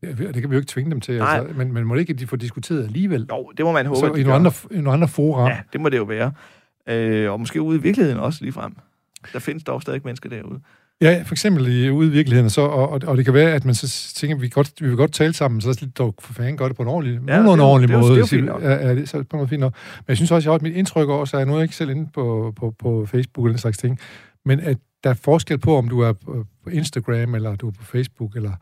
ja. 0.03 0.09
Det 0.13 0.35
kan 0.35 0.51
vi 0.51 0.55
jo 0.55 0.61
ikke 0.61 0.71
tvinge 0.71 0.91
dem 0.91 1.01
til, 1.01 1.19
Nej. 1.19 1.39
altså. 1.39 1.55
men, 1.59 1.73
men 1.73 1.85
må 1.85 1.95
det 1.95 2.01
ikke, 2.01 2.15
de 2.15 2.27
får 2.27 2.37
diskuteret 2.37 2.85
alligevel? 2.85 3.27
Jo, 3.31 3.53
det 3.57 3.65
må 3.65 3.73
man 3.73 3.87
håbe, 3.87 3.99
så 4.01 4.07
i 4.15 4.23
nogle 4.23 4.35
andre, 4.35 4.53
i 4.71 4.75
nogle 4.77 4.93
andre 4.93 5.09
fora. 5.09 5.49
Ja, 5.49 5.59
det 5.73 5.81
må 5.81 5.89
det 5.89 5.97
jo 5.99 6.05
være. 6.05 6.33
Øh, 6.89 7.33
og 7.33 7.41
måske 7.41 7.63
ude 7.63 7.79
i 7.79 7.83
virkeligheden 7.83 8.21
også 8.21 8.39
lige 8.43 8.53
frem. 8.53 8.73
der 9.33 9.39
findes 9.39 9.65
dog 9.65 9.83
stadig 9.83 10.01
mennesker 10.05 10.29
derude. 10.29 10.61
Ja, 11.03 11.23
for 11.27 11.35
eksempel 11.35 11.67
i, 11.85 11.91
ude 11.91 12.09
i 12.09 12.11
virkeligheden, 12.11 12.51
så, 12.51 12.61
og, 12.61 12.89
og, 12.91 13.01
og 13.07 13.17
det 13.17 13.25
kan 13.25 13.35
være, 13.35 13.53
at 13.53 13.65
man 13.65 13.75
så 13.75 14.15
tænker, 14.15 14.37
at 14.37 14.43
vi, 14.43 14.49
godt, 14.49 14.73
vi 14.81 14.89
vil 14.89 14.97
godt 14.97 15.13
tale 15.13 15.33
sammen, 15.33 15.61
så 15.61 15.67
lad 15.69 15.75
os 15.75 15.81
lige 15.81 15.93
dog 15.99 16.15
for 16.19 16.33
fanden 16.33 16.57
gøre 16.57 16.69
det 16.69 16.77
på 16.77 16.83
en 16.83 16.89
ordentlig, 16.89 17.21
ja, 17.29 17.39
det 17.39 17.45
jo- 17.45 17.53
en 17.55 17.61
ordentlig 17.61 17.89
det 17.89 17.99
måde. 17.99 18.11
det 18.11 18.17
er 18.17 18.21
jo 18.21 18.27
fint. 18.27 18.47
Ja, 18.65 18.87
ja, 18.87 18.95
det 18.95 19.03
er 19.03 19.07
så 19.07 19.23
på 19.23 19.37
en 19.37 19.39
måde 19.39 19.49
fint 19.49 19.61
nok. 19.61 19.75
Men 19.97 20.05
jeg 20.09 20.17
synes 20.17 20.31
også, 20.31 20.53
at 20.53 20.63
mit 20.63 20.75
indtryk 20.77 21.09
også 21.09 21.37
er, 21.39 21.45
nu 21.45 21.53
er 21.53 21.57
jeg 21.57 21.63
ikke 21.63 21.77
selv 21.77 21.91
inde 21.91 22.09
på, 22.15 22.53
på, 22.57 22.75
på 22.79 23.07
Facebook 23.07 23.45
eller 23.47 23.53
den 23.53 23.59
slags 23.59 23.79
ting, 23.79 23.99
men 24.45 24.61
at 24.61 24.79
der 25.05 25.11
er 25.11 25.15
forskel 25.15 25.59
på, 25.59 25.77
om 25.77 25.89
du 25.89 26.01
er 26.01 26.13
på 26.65 26.71
Instagram, 26.71 27.35
eller 27.35 27.57
du 27.57 27.69
er 27.69 27.73
på 27.73 27.85
Facebook, 27.85 28.37
eller 28.37 28.53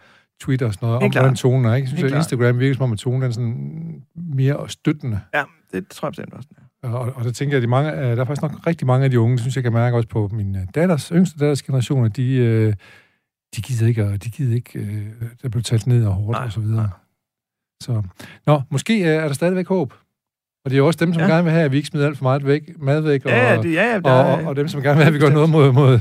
Twitter 0.41 0.67
og 0.67 0.75
sådan 0.75 0.87
noget, 0.87 1.03
om 1.03 1.13
hvordan 1.13 1.35
tonen 1.35 1.65
er. 1.65 1.75
Ikke? 1.75 1.89
Jeg 1.91 1.99
synes, 1.99 2.13
at. 2.13 2.19
Instagram 2.19 2.59
virker 2.59 2.75
som 2.75 2.83
om, 2.83 2.93
at 2.93 2.99
tonen 2.99 3.23
er 3.23 3.31
sådan 3.31 4.03
mere 4.15 4.69
støttende. 4.69 5.21
Ja, 5.35 5.43
det 5.73 5.89
tror 5.89 6.09
jeg 6.09 6.13
bestemt 6.13 6.35
også. 6.35 6.49
er. 6.83 6.89
Og, 6.89 7.13
og 7.17 7.25
der 7.25 7.33
tænker 7.33 7.57
jeg, 7.57 7.57
at 7.57 7.63
de 7.63 7.69
mange, 7.69 7.93
øh, 7.93 7.99
der 7.99 8.21
er 8.21 8.25
faktisk 8.25 8.43
nok 8.43 8.67
rigtig 8.67 8.87
mange 8.87 9.05
af 9.05 9.11
de 9.11 9.21
unge, 9.21 9.33
det 9.33 9.41
synes 9.41 9.57
jeg, 9.57 9.65
kan 9.65 9.73
mærke 9.73 9.97
også 9.97 10.09
på 10.09 10.29
min 10.33 10.57
øh, 10.57 10.63
datters, 10.75 11.09
yngste 11.09 11.39
datters 11.39 11.63
generation, 11.63 12.05
at 12.05 12.17
de, 12.17 12.35
øh, 12.35 12.75
de 13.57 13.63
gider 13.63 13.87
ikke, 13.87 14.05
og 14.05 14.25
de 14.25 14.31
gider 14.31 14.55
ikke, 14.55 15.05
der 15.43 15.49
blev 15.49 15.63
talt 15.63 15.87
ned 15.87 16.07
og 16.07 16.15
hårdt 16.15 16.39
Nej, 16.39 16.45
og 16.45 16.53
så 16.53 16.61
videre. 16.61 16.91
Så, 17.83 18.03
nå, 18.47 18.63
måske 18.71 19.05
er 19.05 19.27
der 19.27 19.35
stadigvæk 19.35 19.69
håb. 19.69 19.95
Og 20.69 20.71
det 20.71 20.77
er 20.77 20.79
jo 20.79 20.87
også 20.87 21.05
dem, 21.05 21.13
som 21.13 21.21
Ja. 21.21 21.27
ja. 21.29 21.33
gerne 21.33 21.45
vil 21.45 21.53
have, 21.53 21.65
at 21.65 21.73
vi 21.73 21.77
ikke 21.77 21.87
smider 21.89 22.07
alt 22.07 22.17
for 22.19 22.23
meget 22.23 22.47
væk, 22.47 22.63
mad 22.79 23.01
væk, 23.01 23.25
og, 23.25 23.31
Ja, 23.31 23.53
ja, 23.55 23.63
det, 23.63 23.75
ja, 23.75 23.93
ja, 23.93 24.01
der, 24.01 24.11
og, 24.11 24.33
og, 24.35 24.45
og 24.45 24.57
dem, 24.57 24.69
som 24.69 24.83
gerne 24.83 24.97
vil 24.97 25.05
have, 25.05 25.15
at 25.15 25.15
vi 25.15 25.19
gør 25.27 25.31
noget 25.33 25.51
mod, 25.51 25.73
mod 25.73 26.01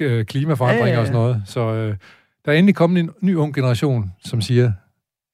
øh, 0.00 0.24
klimaforandringer 0.24 0.86
Ja, 0.86 0.92
ja, 0.92 0.94
ja. 0.94 1.00
og 1.00 1.06
sådan 1.06 1.20
noget. 1.20 1.42
Så 1.46 1.60
øh, 1.60 1.96
der 2.44 2.52
er 2.52 2.56
endelig 2.56 2.74
kommet 2.74 3.00
en 3.00 3.10
ny 3.20 3.34
ung 3.34 3.54
generation, 3.54 4.12
som 4.24 4.40
siger, 4.40 4.72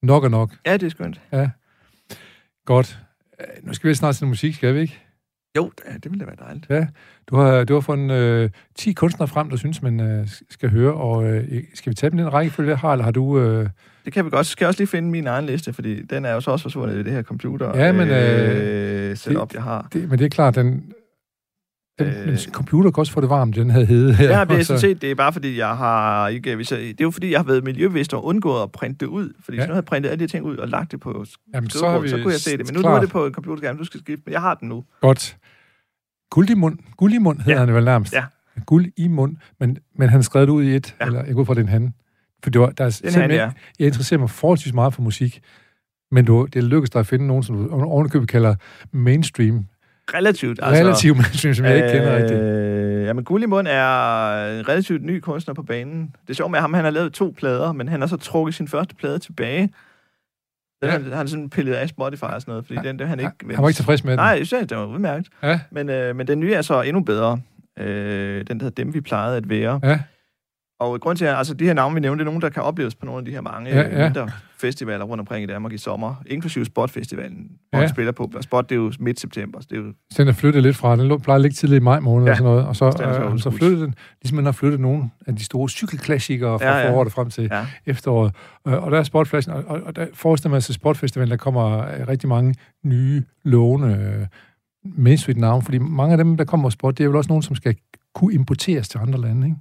nok 0.03 0.25
og 0.25 0.31
nok. 0.31 0.51
ja, 0.67 0.73
det 0.77 0.83
er 0.83 0.91
skønt. 0.91 1.21
Godt. 2.67 2.99
Øh, 3.41 3.67
Nu 3.67 3.75
skal 3.75 3.91
vi 3.91 3.95
snart 3.95 4.17
til 4.17 4.27
musik, 4.27 4.55
skal 4.55 4.75
vi 4.75 4.81
ikke? 4.81 4.99
Jo, 5.57 5.71
ja, 5.89 5.95
det 5.95 6.05
ville 6.11 6.21
da 6.21 6.31
være 6.31 6.47
dejligt. 6.49 6.91
Du 7.31 7.37
har, 7.37 7.65
du 7.65 7.75
har 7.75 7.81
fundet 7.81 8.17
øh, 8.17 8.51
10 8.79 8.93
kunstnere 8.93 9.29
frem, 9.29 9.51
der 9.51 9.57
synes, 9.57 9.83
man 9.83 10.01
øh, 10.01 10.29
skal 10.51 10.71
høre, 10.71 10.95
og 10.95 11.25
øh, 11.25 11.65
skal 11.75 11.91
vi 11.91 11.95
tage 11.95 12.11
dem 12.11 12.19
i 12.19 12.23
den 12.23 12.33
rækkefølge, 12.33 12.77
har, 12.77 12.93
eller 12.93 13.05
har 13.05 13.11
du... 13.13 13.39
Øh, 13.41 13.69
Det 14.05 14.13
kan 14.13 14.25
vi 14.25 14.31
godt. 14.31 14.47
Så 14.47 14.53
skal 14.53 14.65
jeg 14.65 14.69
også 14.69 14.81
lige 14.81 14.89
finde 14.89 15.11
min 15.11 15.27
egen 15.27 15.47
liste, 15.47 15.73
fordi 15.73 16.03
den 16.03 16.25
er 16.25 16.33
jo 16.33 16.41
så 16.41 16.51
også 16.51 16.63
forsvundet 16.63 16.95
i 16.97 17.03
det 17.03 17.13
her 17.13 17.23
computer 17.23 17.79
Ja, 17.79 17.93
men, 17.93 18.09
øh, 18.09 19.17
setup, 19.17 19.55
jeg 19.55 19.63
har. 19.63 19.89
det, 19.93 20.09
men 20.11 20.19
det 20.19 20.25
er 20.25 20.29
klart, 20.29 20.55
den, 20.55 20.93
den, 21.99 22.07
Øh. 22.07 22.29
øh, 22.29 22.39
computer 22.53 22.91
kan 22.91 23.01
også 23.01 23.13
få 23.13 23.21
det 23.21 23.29
varmt, 23.31 23.57
den 23.57 23.71
havde 23.71 23.87
hede 23.87 24.15
her. 24.15 24.39
Ja, 24.39 24.45
det 24.45 24.59
er 24.59 24.63
sådan 24.63 24.81
set, 24.81 25.03
det 25.03 25.11
er 25.11 25.15
bare 25.15 25.33
fordi, 25.33 25.59
jeg 25.59 25.77
har 25.77 26.29
ikke... 26.29 26.57
Hvis 26.57 26.73
jeg, 26.73 26.79
det 26.81 26.91
er 26.91 26.95
jo 27.05 27.11
fordi, 27.11 27.31
jeg 27.31 27.39
har 27.39 27.45
været 27.45 27.65
miljøbevidst 27.65 28.15
og 28.15 28.25
undgået 28.25 28.63
at 28.63 28.73
printe 28.73 28.99
det 29.01 29.07
ud. 29.07 29.33
Fordi 29.45 29.57
ja. 29.57 29.63
Nu 29.63 29.67
havde 29.67 29.77
jeg 29.77 29.85
printet 29.85 30.11
alle 30.11 30.25
de 30.25 30.31
ting 30.31 30.45
ud 30.45 30.57
og 30.57 30.69
lagt 30.69 30.93
det 30.93 31.01
på 31.01 31.25
Jamen, 31.55 31.71
så, 31.71 31.89
har 31.89 31.99
vi, 31.99 32.09
så, 32.09 32.17
kunne 32.17 32.33
jeg 32.33 32.41
se 32.41 32.51
det. 32.59 32.67
Men 32.67 32.75
nu, 32.75 32.89
nu 32.89 32.95
er 32.95 33.01
det 33.01 33.11
på 33.11 33.27
en 33.27 33.33
computerskærm, 33.33 33.77
du 33.79 33.85
skal 33.85 34.01
skifte. 34.01 34.23
Men 34.27 34.33
jeg 34.33 34.41
har 34.41 34.55
den 34.55 34.69
nu. 34.69 34.85
Godt. 35.01 35.37
Guld 36.31 36.51
i 36.51 36.55
mund. 36.55 36.79
Guld 36.97 37.13
i 37.13 37.19
mund 37.19 37.39
hedder 37.39 37.53
Ja. 37.53 37.59
han 37.59 37.69
det 37.69 37.75
vel 37.77 37.85
nærmest. 37.85 38.13
Ja. 38.13 38.25
Guld 38.67 38.87
i 38.97 39.09
mund. 39.09 39.37
Men, 39.61 39.79
men 39.99 40.09
han 40.09 40.23
skrev 40.23 40.43
det 40.43 40.49
ud 40.53 40.65
i 40.65 40.75
et, 40.77 40.95
ja. 41.01 41.07
eller 41.07 41.25
jeg 41.25 41.35
går 41.35 41.45
fra 41.45 41.55
den 41.55 41.69
han. 41.69 41.95
For 42.43 42.51
det 42.51 42.61
var, 42.61 42.67
der 42.71 42.85
er 42.85 42.89
Den 43.03 43.05
her, 43.05 43.11
simpelthen, 43.11 43.31
ja. 43.31 43.51
jeg 43.79 43.87
interesserer 43.87 44.21
mig 44.21 44.31
forholdsvis 44.31 44.73
meget 44.75 44.95
for 44.95 45.03
musik, 45.03 45.41
men 46.11 46.25
du, 46.25 46.47
det 46.55 46.65
lykkedes 46.65 46.91
dig 46.91 47.01
at 47.01 47.07
finde 47.07 47.27
nogen, 47.27 47.43
som 47.43 47.69
du 47.69 47.83
ovenikøbet 47.85 48.29
kalder 48.29 48.55
mainstream. 48.93 49.67
Relativt. 50.15 50.59
Altså, 50.63 50.83
relativt 50.85 51.17
mainstream, 51.17 51.55
som 51.55 51.65
jeg 51.67 51.77
ikke 51.77 51.89
kender 51.93 52.17
rigtigt. 52.17 52.41
Øh, 52.41 53.07
jamen, 53.07 53.25
Gullimund 53.25 53.69
er 53.69 54.59
en 54.59 54.69
relativt 54.69 55.03
ny 55.05 55.21
kunstner 55.21 55.55
på 55.55 55.63
banen. 55.63 56.15
Det 56.23 56.31
er 56.31 56.35
sjovt 56.35 56.51
med 56.51 56.61
ham, 56.61 56.75
han 56.75 56.85
har 56.85 56.91
lavet 56.91 57.13
to 57.13 57.35
plader, 57.39 57.73
men 57.73 57.89
han 57.89 58.01
har 58.01 58.09
så 58.09 58.17
trukket 58.17 58.55
sin 58.55 58.69
første 58.69 58.95
plade 58.95 59.19
tilbage. 59.19 59.61
Den 59.63 59.71
Ja. 60.91 60.93
ja. 60.93 61.09
har 61.09 61.17
han 61.17 61.29
sådan 61.29 61.51
pillet 61.51 61.73
af 61.75 61.89
Spotify 61.89 62.23
og 62.23 62.41
sådan 62.41 62.53
noget, 62.53 62.67
fordi 62.67 62.79
Ja. 62.83 62.89
den, 62.89 62.99
den 62.99 63.09
han 63.09 63.21
ikke... 63.21 63.33
Han 63.55 63.63
var 63.63 63.69
ikke 63.69 63.77
tilfreds 63.79 64.05
med 64.05 64.13
den. 64.13 64.19
Nej, 64.19 64.27
jeg 64.39 64.47
synes, 64.47 64.67
det 64.69 64.77
var 64.77 64.85
udmærket. 64.87 65.29
Ja, 65.43 65.61
Men, 65.71 65.89
øh, 65.91 66.17
men 66.17 66.27
den 66.27 66.41
nye 66.41 66.55
er 66.55 66.63
så 66.63 66.83
endnu 66.83 67.03
bedre. 67.03 67.41
Øh, 67.79 67.87
den 68.47 68.47
der 68.47 68.65
hedder 68.65 68.85
Dem, 68.85 68.95
vi 68.95 69.01
plejede 69.01 69.37
at 69.37 69.49
være. 69.49 69.81
ja. 69.83 69.99
Og 70.83 71.01
grund 71.01 71.19
til, 71.19 71.25
at 71.25 71.35
altså, 71.39 71.55
de 71.55 71.65
her 71.65 71.75
navne, 71.75 71.95
vi 71.95 72.01
nævnte, 72.01 72.19
det 72.19 72.29
er 72.29 72.31
nogen, 72.31 72.43
der 72.43 72.49
kan 72.49 72.63
opleves 72.63 72.95
på 72.95 73.07
nogle 73.07 73.19
af 73.19 73.25
de 73.25 73.31
her 73.31 73.41
mange 73.41 73.71
Ja, 73.71 73.81
ja, 73.81 73.99
ja. 73.99 74.05
mindre 74.09 74.31
festivaler 74.59 75.05
rundt 75.05 75.21
omkring 75.21 75.45
i 75.45 75.47
Danmark 75.47 75.73
i 75.73 75.79
sommer, 75.79 76.15
inklusive 76.27 76.65
Spotfestivalen, 76.65 77.51
hvor 77.71 77.81
Ja. 77.81 77.87
spiller 77.87 78.13
på. 78.13 78.31
Spot, 78.41 78.69
det 78.69 78.75
er 78.75 78.81
jo 78.81 78.93
midt 79.01 79.21
september, 79.21 79.61
så 79.61 79.67
det 79.71 79.79
er 79.79 79.83
jo 79.83 79.93
Den 80.17 80.29
er 80.29 80.33
flyttet 80.33 80.63
lidt 80.63 80.77
fra. 80.77 80.97
Den 80.97 81.13
lå- 81.13 81.19
plejer 81.19 81.35
at 81.37 81.41
ligge 81.43 81.55
tidligt 81.55 81.81
i 81.81 81.83
maj 81.85 82.01
måned 82.01 82.27
ja. 82.27 82.31
Og 82.31 82.37
sådan 82.37 82.51
noget. 82.53 82.67
Og 82.67 82.77
så, 82.77 82.91
Den 82.91 83.01
er 83.09 83.13
så 83.15 83.23
øh, 83.23 83.39
så 83.39 83.51
flyttede 83.51 83.83
den, 83.83 83.95
ligesom 84.23 84.37
man 84.37 84.45
har 84.45 84.53
flyttet 84.53 84.81
nogle 84.81 85.11
af 85.27 85.37
de 85.37 85.45
store 85.45 85.69
cykelklassikere 85.69 86.59
fra 86.59 86.67
Ja, 86.67 86.79
ja, 86.79 86.91
foråret 86.91 87.13
frem 87.13 87.31
til 87.31 87.49
Ja. 87.53 87.67
efteråret. 87.87 88.35
Øh, 88.69 88.83
Og 88.85 88.91
der 88.91 88.99
er 88.99 89.03
Sportflashen, 89.03 89.55
og, 89.55 89.65
og, 89.67 89.97
der 89.97 90.07
forestiller 90.15 90.51
man 90.53 90.63
sig 90.63 90.75
Sportfestivalen, 90.75 91.31
der 91.31 91.37
kommer 91.37 91.79
øh, 91.79 92.09
rigtig 92.09 92.29
mange 92.29 92.55
nye, 92.85 93.23
lovende 93.45 94.17
øh, 94.21 94.27
mainstream 94.85 95.39
navne, 95.39 95.63
fordi 95.63 95.79
mange 95.79 96.13
af 96.13 96.19
dem, 96.19 96.37
der 96.37 96.45
kommer 96.45 96.67
på 96.67 96.71
sport, 96.71 96.99
det 96.99 97.05
er 97.05 97.09
vel 97.09 97.17
også 97.17 97.29
nogen, 97.29 97.43
som 97.43 97.57
skal 97.57 97.77
kunne 98.15 98.35
importeres 98.35 98.89
til 98.89 98.99
andre 98.99 99.21
lande, 99.21 99.47
ikke? 99.47 99.57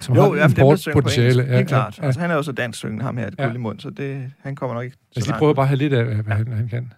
Som 0.00 0.14
Jo, 0.16 0.22
har 0.22 0.36
ja, 0.36 0.48
importpotentiale. 0.48 1.30
engelsk, 1.30 1.50
helt 1.54 1.68
klart. 1.68 1.98
Altså, 2.02 2.20
han 2.20 2.30
er 2.30 2.34
jo 2.34 2.42
så 2.42 2.52
dansk 2.52 2.78
syngende, 2.78 3.04
ham 3.04 3.16
her, 3.16 3.26
et 3.26 3.34
Ja. 3.38 3.42
ja. 3.42 3.48
guld 3.48 3.56
i 3.56 3.60
mund, 3.60 3.80
så 3.80 3.90
det, 3.90 4.30
han 4.42 4.56
kommer 4.56 4.74
nok 4.74 4.84
ikke 4.84 4.96
Lad 4.96 5.08
os 5.10 5.14
så 5.14 5.20
lige 5.20 5.28
langt. 5.30 5.38
prøve 5.38 5.54
bare 5.54 5.64
at 5.64 5.68
have 5.68 5.78
lidt 5.78 5.92
af, 5.92 6.04
hvad 6.04 6.36
han, 6.36 6.52
han 6.52 6.68
kan. 6.68 6.92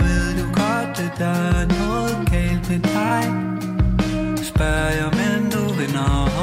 Ved 0.00 0.26
du 0.40 0.46
godt, 0.62 0.94
at 1.06 1.12
der 1.18 1.36
er 1.60 1.66
noget 1.78 2.16
galt 2.32 2.64
med 2.70 2.80
dig? 2.96 3.22
Spørg 4.50 4.90
jeg, 5.00 5.10
men 5.20 5.50
du 5.54 5.62
vender 5.80 6.08
om 6.22 6.35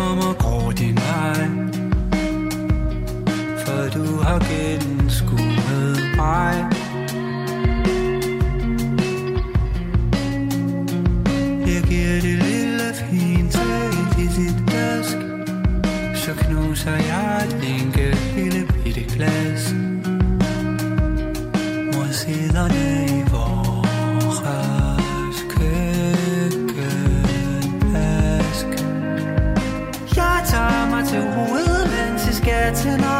knuser 16.84 16.98
jeg 16.98 17.46
et 17.46 17.54
enkelt 17.82 18.36
lille 18.36 18.68
bitte 18.84 19.04
glas 19.04 19.74
mod 21.94 22.14
siderne 22.14 23.06
i 23.08 23.22
vores 23.32 24.40
køkkenask. 25.50 26.68
Jeg 30.16 30.44
tager 30.52 30.90
mig 30.90 31.04
til 31.08 31.22
hovedet, 31.22 31.92
mens 31.92 32.26
jeg 32.26 32.36
skal 32.36 32.76
til 32.76 33.06
op. 33.06 33.13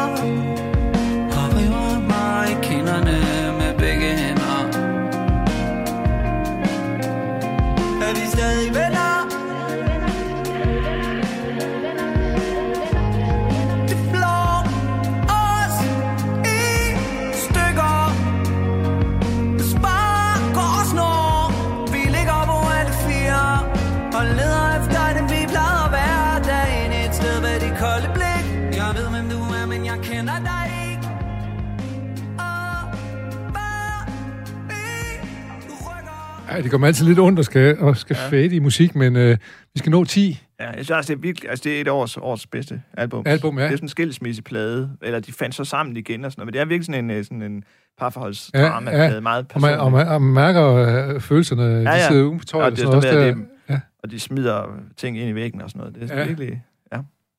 det 36.64 36.72
kommer 36.72 36.88
altid 36.88 37.06
lidt 37.06 37.20
ondt 37.20 37.40
at 37.40 37.46
skal, 37.46 37.78
at 37.82 37.98
skal 37.98 38.18
ja. 38.22 38.28
fade 38.28 38.56
i 38.56 38.60
musik, 38.60 38.96
men 38.96 39.16
øh, 39.16 39.38
vi 39.74 39.78
skal 39.80 39.92
nå 39.92 40.04
10 40.06 40.40
Ja, 40.60 40.66
jeg 40.66 40.74
synes 40.76 40.92
altså, 40.92 41.14
det 41.14 41.18
er 41.18 41.22
virkelig, 41.22 41.50
altså 41.50 41.64
det 41.64 41.78
er 41.78 41.82
et 41.82 41.88
års, 41.88 42.18
års 42.18 42.48
bedste 42.48 42.82
album. 42.98 43.24
album. 43.26 43.58
Ja. 43.58 43.64
Det 43.64 43.72
er 43.72 43.76
sådan 43.78 43.86
en 43.86 43.90
skilsmisseplade, 43.90 44.90
eller 45.02 45.20
de 45.20 45.32
fandt 45.34 45.56
så 45.56 45.64
sammen 45.64 45.98
igen 45.98 46.26
og 46.26 46.32
sådan 46.32 46.40
noget, 46.42 46.48
men 46.48 46.54
det 46.54 46.62
er 46.62 46.66
virkelig 46.66 46.86
sådan 46.86 47.06
en, 47.06 47.12
øh, 47.12 47.24
sådan 47.24 47.42
en 47.42 47.64
parforholdsdrama, 48.00 48.92
Ja, 48.92 49.04
ja. 49.04 49.14
ja, 49.14 49.20
meget 49.20 49.42
Og 49.42 49.48
personligt. 49.48 49.80
og 49.80 49.92
man, 49.92 50.08
og 50.08 50.22
man 50.22 50.34
mærker 50.34 50.66
øh, 50.74 51.22
følelserne, 51.22 51.64
ja, 51.64 51.80
ja. 51.80 51.98
de 51.98 52.02
sidder 52.08 52.24
ude 52.24 52.40
på 52.40 52.46
tøjet 52.46 52.62
Og 52.64 52.66
og 52.66 52.72
det 52.72 52.80
sådan 52.80 52.94
er 52.94 53.02
noget. 53.12 53.36
Også 53.68 53.74
at 53.74 53.80
og 54.04 54.12
de 54.12 54.20
smider 54.20 54.64
ting 54.98 55.20
ind 55.20 55.30
i 55.30 55.36
væggen 55.36 55.62
og 55.62 55.70
sådan 55.70 55.80
noget. 55.80 55.96
Det 55.96 56.12
er 56.12 56.16
Ja. 56.16 56.22
ja. 56.22 56.28
virkelig... 56.28 56.64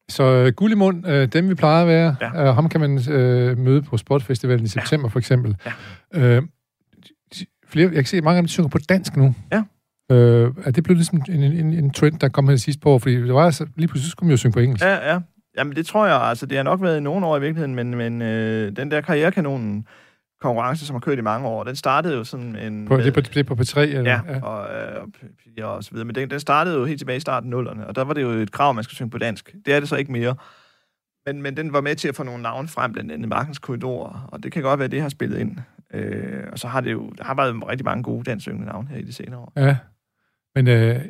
Så 0.08 0.22
øh, 0.22 0.52
Gullimund, 0.52 1.08
øh, 1.08 1.28
dem 1.28 1.48
vi 1.48 1.54
plejer 1.54 1.82
at 1.82 1.88
være, 1.88 2.16
ja. 2.20 2.30
Ja. 2.34 2.48
øh, 2.48 2.54
ham 2.54 2.68
kan 2.68 2.80
man 2.80 3.10
øh, 3.12 3.58
møde 3.58 3.82
på 3.82 3.96
Sportfestivalen 3.96 4.64
i 4.64 4.68
september 4.68 5.08
for 5.08 5.18
eksempel. 5.18 5.56
Ja. 6.14 6.20
Øh, 6.20 6.42
flere, 7.74 7.88
jeg 7.88 7.94
kan 7.94 8.06
se, 8.06 8.16
at 8.16 8.24
mange 8.24 8.36
af 8.36 8.42
dem 8.42 8.48
synger 8.48 8.68
på 8.68 8.78
dansk 8.88 9.16
nu. 9.16 9.34
Ja. 9.52 9.62
Øh, 10.12 10.52
er 10.64 10.70
det 10.70 10.84
blevet 10.84 10.98
ligesom 10.98 11.22
en, 11.28 11.42
en, 11.42 11.72
en 11.72 11.90
trend, 11.90 12.18
der 12.18 12.28
kom 12.28 12.48
her 12.48 12.56
sidste 12.56 12.80
på 12.80 12.90
år? 12.90 12.98
Fordi 12.98 13.14
det 13.14 13.34
var 13.34 13.44
altså, 13.44 13.66
lige 13.76 13.88
pludselig 13.88 14.10
skulle 14.10 14.26
man 14.26 14.30
jo 14.32 14.36
synge 14.36 14.52
på 14.52 14.60
engelsk. 14.60 14.84
Ja, 14.84 15.12
ja. 15.12 15.20
Jamen, 15.58 15.76
det 15.76 15.86
tror 15.86 16.06
jeg, 16.06 16.20
altså, 16.20 16.46
det 16.46 16.56
har 16.56 16.64
nok 16.64 16.82
været 16.82 16.96
i 16.96 17.00
nogle 17.00 17.26
år 17.26 17.36
i 17.36 17.40
virkeligheden, 17.40 17.74
men, 17.74 17.94
men 17.94 18.22
øh, 18.22 18.76
den 18.76 18.90
der 18.90 19.00
karrierekanonen 19.00 19.86
konkurrence, 20.40 20.86
som 20.86 20.94
har 20.94 21.00
kørt 21.00 21.18
i 21.18 21.22
mange 21.22 21.48
år, 21.48 21.64
den 21.64 21.76
startede 21.76 22.14
jo 22.14 22.24
sådan 22.24 22.56
en... 22.56 22.86
På, 22.86 22.96
det, 22.96 23.06
er 23.06 23.12
på, 23.12 23.20
det 23.20 23.36
er 23.36 23.42
på 23.42 23.54
P3? 23.54 23.80
Eller? 23.80 24.10
Ja, 24.10 24.20
og, 24.42 24.74
øh, 24.74 25.02
og, 25.02 25.08
P4 25.22 25.64
og 25.64 25.84
så 25.84 25.90
videre. 25.90 26.04
Men 26.04 26.14
den, 26.14 26.30
den 26.30 26.40
startede 26.40 26.78
jo 26.78 26.84
helt 26.84 27.00
tilbage 27.00 27.16
i 27.16 27.20
starten 27.20 27.48
af 27.48 27.50
nullerne, 27.50 27.86
og 27.86 27.96
der 27.96 28.04
var 28.04 28.14
det 28.14 28.22
jo 28.22 28.30
et 28.30 28.52
krav, 28.52 28.74
man 28.74 28.84
skulle 28.84 28.96
synge 28.96 29.10
på 29.10 29.18
dansk. 29.18 29.54
Det 29.66 29.74
er 29.74 29.80
det 29.80 29.88
så 29.88 29.96
ikke 29.96 30.12
mere. 30.12 30.34
men, 31.26 31.42
men 31.42 31.56
den 31.56 31.72
var 31.72 31.80
med 31.80 31.94
til 31.94 32.08
at 32.08 32.16
få 32.16 32.22
nogle 32.22 32.42
navne 32.42 32.68
frem, 32.68 32.92
blandt 32.92 33.12
andet 33.12 33.28
Markens 33.28 33.58
Korridor, 33.58 34.28
og 34.28 34.42
det 34.42 34.52
kan 34.52 34.62
godt 34.62 34.78
være, 34.78 34.84
at 34.84 34.92
det 34.92 35.02
har 35.02 35.08
spillet 35.08 35.38
ind. 35.38 35.58
Øh, 35.94 36.44
og 36.52 36.58
så 36.58 36.68
har 36.68 36.80
det 36.80 36.92
jo, 36.92 37.10
der 37.18 37.24
har 37.24 37.34
været 37.34 37.68
rigtig 37.68 37.84
mange 37.84 38.02
gode 38.02 38.24
dansyngende 38.24 38.66
navne 38.66 38.88
her 38.88 38.96
i 38.96 39.02
de 39.02 39.12
senere 39.12 39.40
år. 39.40 39.52
Ja, 39.56 39.76
men 40.54 40.68
øh, 40.68 41.00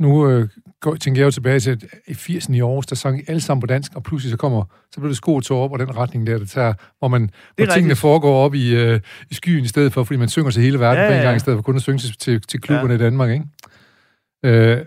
nu 0.00 0.28
øh, 0.28 0.48
går, 0.80 0.94
tænker 0.94 1.20
jeg 1.20 1.26
jo 1.26 1.30
tilbage 1.30 1.60
til, 1.60 1.70
at 1.70 1.84
i 2.08 2.12
80'erne 2.12 2.54
i 2.54 2.60
Aarhus, 2.60 2.86
der 2.86 2.96
sang 2.96 3.18
I 3.20 3.22
alle 3.28 3.40
sammen 3.40 3.60
på 3.60 3.66
dansk, 3.66 3.94
og 3.94 4.02
pludselig 4.02 4.30
så 4.30 4.36
kommer, 4.36 4.64
så 4.90 5.00
bliver 5.00 5.08
det 5.08 5.16
sko 5.16 5.40
til 5.40 5.54
op 5.54 5.72
og 5.72 5.78
den 5.78 5.96
retning 5.96 6.26
der, 6.26 6.38
der 6.38 6.46
tager, 6.46 6.74
hvor, 6.98 7.08
man, 7.08 7.30
hvor 7.56 7.66
tingene 7.66 7.96
foregår 7.96 8.44
op 8.44 8.54
i, 8.54 8.74
øh, 8.74 9.00
i 9.30 9.34
skyen 9.34 9.64
i 9.64 9.68
stedet 9.68 9.92
for, 9.92 10.04
fordi 10.04 10.18
man 10.18 10.28
synger 10.28 10.50
til 10.50 10.62
hele 10.62 10.80
verden 10.80 11.02
Ja, 11.02 11.08
på 11.08 11.12
en 11.12 11.18
ja. 11.18 11.24
gang, 11.24 11.36
i 11.36 11.40
stedet 11.40 11.56
for 11.56 11.62
kun 11.62 11.76
at 11.76 11.82
synge 11.82 11.98
til, 11.98 12.18
til, 12.18 12.40
til 12.40 12.60
klubberne 12.60 12.94
ja. 12.94 13.00
i 13.00 13.02
Danmark, 13.02 13.30
ikke? 13.30 13.44
Øh, 14.44 14.84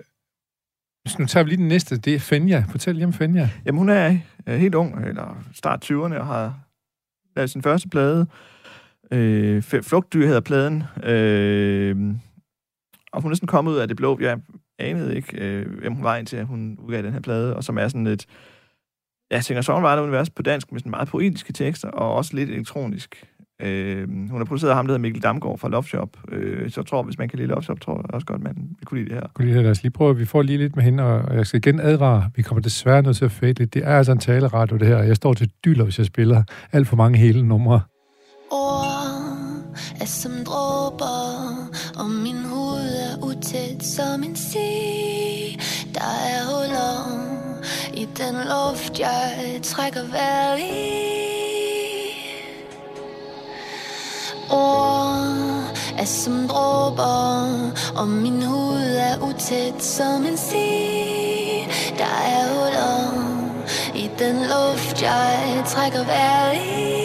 så 1.08 1.16
nu 1.20 1.26
tager 1.26 1.44
vi 1.44 1.50
lige 1.50 1.58
den 1.58 1.68
næste, 1.68 1.98
det 1.98 2.16
er 2.16 2.20
Fenja. 2.20 2.64
Fortæl 2.70 2.96
lige 2.96 3.06
om 3.06 3.14
Fenja. 3.14 3.50
Jamen, 3.66 3.80
hun 3.80 3.90
er 3.90 4.18
øh, 4.48 4.60
helt 4.60 4.76
ung, 4.76 5.06
eller 5.06 5.44
start 5.54 5.92
20'erne, 5.92 6.18
og 6.20 6.26
har 6.26 6.60
lavet 7.36 7.50
sin 7.50 7.62
første 7.62 7.90
plade. 7.90 8.28
Øh, 9.12 9.62
Flugtdyr 9.62 10.26
hedder 10.26 10.42
pladen. 10.42 10.84
Øh, 11.04 11.96
og 13.14 13.22
hun 13.22 13.32
er 13.32 13.36
sådan 13.36 13.48
kommet 13.48 13.72
ud 13.72 13.78
af 13.78 13.88
det 13.88 13.98
blå. 13.98 14.20
Jeg 14.22 14.40
anede 14.80 15.16
ikke, 15.16 15.38
øh, 15.38 15.80
hvem 15.80 15.94
hun 15.94 16.04
var 16.04 16.16
indtil 16.16 16.38
at 16.38 16.46
hun 16.46 16.78
udgav 16.80 17.02
den 17.02 17.14
her 17.14 17.20
plade, 17.20 17.56
og 17.56 17.64
som 17.64 17.78
er 17.78 17.88
sådan 17.88 18.08
et 18.08 18.26
ja, 19.32 19.42
singer-songwriter-univers 19.42 20.30
på 20.30 20.42
dansk 20.42 20.72
med 20.72 20.80
sådan 20.80 20.90
meget 20.90 21.08
poetiske 21.08 21.54
tekster, 21.54 21.90
og 21.90 22.14
også 22.14 22.36
lidt 22.36 22.50
elektronisk. 22.50 23.26
Øh, 23.62 24.10
hun 24.10 24.38
har 24.38 24.46
produceret 24.46 24.70
af 24.70 24.76
ham, 24.76 24.86
der 24.86 24.92
hedder 24.92 25.02
Mikkel 25.02 25.24
Damgaard 25.24 25.58
fra 25.58 25.70
Love 25.70 25.84
Shop. 25.84 26.10
Øh, 26.32 26.70
så 26.72 26.82
jeg 26.82 26.86
tror, 26.86 27.04
hvis 27.04 27.18
man 27.18 27.30
kan 27.30 27.40
lide 27.40 27.48
Love 27.48 27.64
Shop, 27.64 27.82
tror 27.82 27.98
jeg 27.98 28.14
også 28.14 28.26
godt, 28.26 28.44
man 28.44 28.56
vil 28.56 28.86
kunne 28.86 29.00
lide 29.00 29.10
det 29.10 29.16
her. 29.16 29.28
Kunne 29.34 29.48
lige, 29.48 29.64
lad 29.64 29.72
os 29.72 29.84
lige 29.84 29.92
prøve, 29.92 30.18
vi 30.18 30.26
får 30.26 30.42
lige 30.42 30.58
lidt 30.58 30.76
med 30.76 30.84
hende, 30.84 31.04
og 31.04 31.36
jeg 31.36 31.48
skal 31.48 31.58
igen 31.58 31.80
advare, 31.80 32.32
vi 32.36 32.42
kommer 32.42 32.62
desværre 32.62 33.02
nødt 33.02 33.18
til 33.18 33.26
at 33.26 33.32
fade 33.32 33.54
lidt. 33.54 33.74
Det 33.74 33.84
er 33.86 33.98
altså 33.98 34.12
en 34.12 34.18
taleradio, 34.18 34.78
det 34.78 34.88
her, 34.88 35.04
jeg 35.04 35.16
står 35.16 35.34
til 35.34 35.52
dyler, 35.66 35.84
hvis 35.84 35.98
jeg 35.98 36.06
spiller 36.06 36.44
alt 36.72 36.88
for 36.88 36.96
mange 36.96 37.18
hele 37.18 37.48
numre. 37.48 37.82
Er 40.04 40.08
som 40.08 40.46
dråber 40.46 41.70
Og 42.00 42.10
min 42.10 42.46
hud 42.46 42.80
er 42.80 43.18
utæt 43.22 43.84
som 43.84 44.24
en 44.24 44.36
si. 44.36 45.60
Der 45.94 46.02
er 46.02 46.44
huller 46.46 47.20
i 47.94 48.08
den 48.18 48.36
luft 48.36 49.00
Jeg 49.00 49.60
trækker 49.64 50.04
vejret 50.12 50.60
i. 50.60 51.04
Ord 54.52 55.78
er 55.98 56.06
som 56.06 56.48
dråber 56.48 57.48
Og 57.96 58.08
min 58.08 58.42
hud 58.42 58.96
er 58.98 59.18
utæt 59.22 59.84
som 59.84 60.26
en 60.26 60.38
si. 60.38 60.70
Der 61.98 62.14
er 62.26 62.48
huller 62.54 63.24
i 63.96 64.10
den 64.20 64.36
luft 64.36 65.02
Jeg 65.02 65.64
trækker 65.68 66.04
vejret 66.04 66.56
i. 66.56 67.03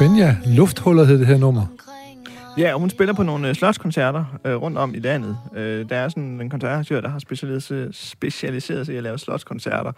Ja, 0.00 0.04
Fenja, 0.06 0.36
lufthullet 0.46 1.06
hed 1.06 1.18
det 1.18 1.26
her 1.26 1.38
nummer. 1.38 1.66
Ja, 2.58 2.74
og 2.74 2.80
hun 2.80 2.90
spiller 2.90 3.14
på 3.14 3.22
nogle 3.22 3.48
øh, 3.48 3.54
slotskoncerter 3.54 4.24
øh, 4.46 4.54
rundt 4.54 4.78
om 4.78 4.94
i 4.94 4.98
landet. 4.98 5.36
Øh, 5.56 5.88
der 5.88 5.96
er 5.96 6.08
sådan 6.08 6.40
en 6.40 6.50
koncertarrangør, 6.50 7.00
der 7.00 7.08
har 7.08 7.18
specialiseret, 7.18 7.94
specialiseret 7.94 8.86
sig 8.86 8.94
i 8.94 8.96
at 8.96 9.02
lave 9.02 9.18
slotskoncerter. 9.18 9.92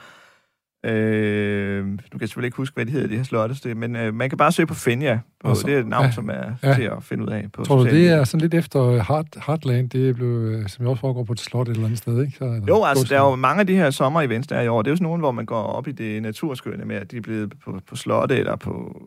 Øh, 0.86 1.86
nu 1.86 1.96
kan 1.96 2.20
jeg 2.20 2.28
selvfølgelig 2.28 2.46
ikke 2.46 2.56
huske, 2.56 2.74
hvad 2.74 2.86
de 2.86 2.92
hedder, 2.92 3.08
de 3.08 3.16
her 3.16 3.22
slottes, 3.22 3.60
det, 3.60 3.76
men 3.76 3.96
øh, 3.96 4.14
man 4.14 4.28
kan 4.28 4.38
bare 4.38 4.52
søge 4.52 4.66
på 4.66 4.74
Fenja. 4.74 5.18
På, 5.44 5.48
Og 5.48 5.56
så- 5.56 5.66
det 5.66 5.74
er 5.74 5.78
et 5.80 5.88
navn, 5.88 6.04
ja, 6.04 6.10
som 6.10 6.28
er 6.30 6.52
ja. 6.62 6.74
til 6.74 6.82
at 6.82 7.02
finde 7.02 7.24
ud 7.24 7.28
af. 7.28 7.46
På 7.52 7.64
Tror 7.64 7.76
du, 7.76 7.84
det 7.84 8.08
er 8.08 8.24
sådan 8.24 8.40
lidt 8.40 8.54
efter 8.54 9.02
Heart, 9.02 9.26
Heartland, 9.46 9.90
det 9.90 10.14
blev, 10.14 10.28
øh, 10.28 10.68
som 10.68 10.84
jo 10.84 10.90
også 10.90 11.00
foregår 11.00 11.24
på 11.24 11.32
et 11.32 11.40
slot 11.40 11.68
et 11.68 11.72
eller 11.72 11.84
andet 11.84 11.98
sted, 11.98 12.20
ikke? 12.22 12.36
Så, 12.38 12.44
er 12.44 12.60
Jo, 12.68 12.84
altså, 12.84 13.06
der 13.10 13.20
er 13.20 13.30
jo 13.30 13.36
mange 13.36 13.60
af 13.60 13.66
de 13.66 13.74
her 13.76 13.90
sommer-events, 13.90 14.46
der 14.48 14.56
er 14.56 14.62
i 14.62 14.68
år. 14.68 14.82
Det 14.82 14.88
er 14.88 14.92
jo 14.92 14.96
sådan 14.96 15.04
nogle, 15.04 15.20
hvor 15.20 15.32
man 15.32 15.46
går 15.46 15.62
op 15.62 15.88
i 15.88 15.92
det 15.92 16.22
naturskønne 16.22 16.84
med, 16.84 16.96
at 16.96 17.10
de 17.10 17.16
er 17.16 17.20
blevet 17.20 17.52
på, 17.64 17.80
på 17.88 17.96
slotte 17.96 18.36
eller 18.36 18.56
på 18.56 19.02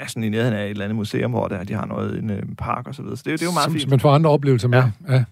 ja, 0.00 0.06
sådan 0.06 0.24
i 0.24 0.28
nærheden 0.28 0.54
af 0.54 0.64
et 0.64 0.70
eller 0.70 0.84
andet 0.84 0.96
museum, 0.96 1.30
hvor 1.30 1.48
der, 1.48 1.64
de 1.64 1.74
har 1.74 1.86
noget 1.86 2.16
i 2.16 2.18
en 2.18 2.30
øh, 2.30 2.42
park 2.58 2.86
og 2.88 2.94
så 2.94 3.02
videre. 3.02 3.16
Så 3.16 3.22
det, 3.26 3.30
er 3.30 3.32
jo- 3.32 3.36
det 3.36 3.42
er 3.42 3.46
jo 3.46 3.52
meget 3.52 3.64
som, 3.64 3.72
fint. 3.72 3.82
som 3.82 3.90
man 3.90 4.00
får 4.00 4.12
andre 4.12 4.30
oplevelser 4.30 4.68
med. 4.68 4.78
Ja. 5.08 5.14
ja. 5.14 5.24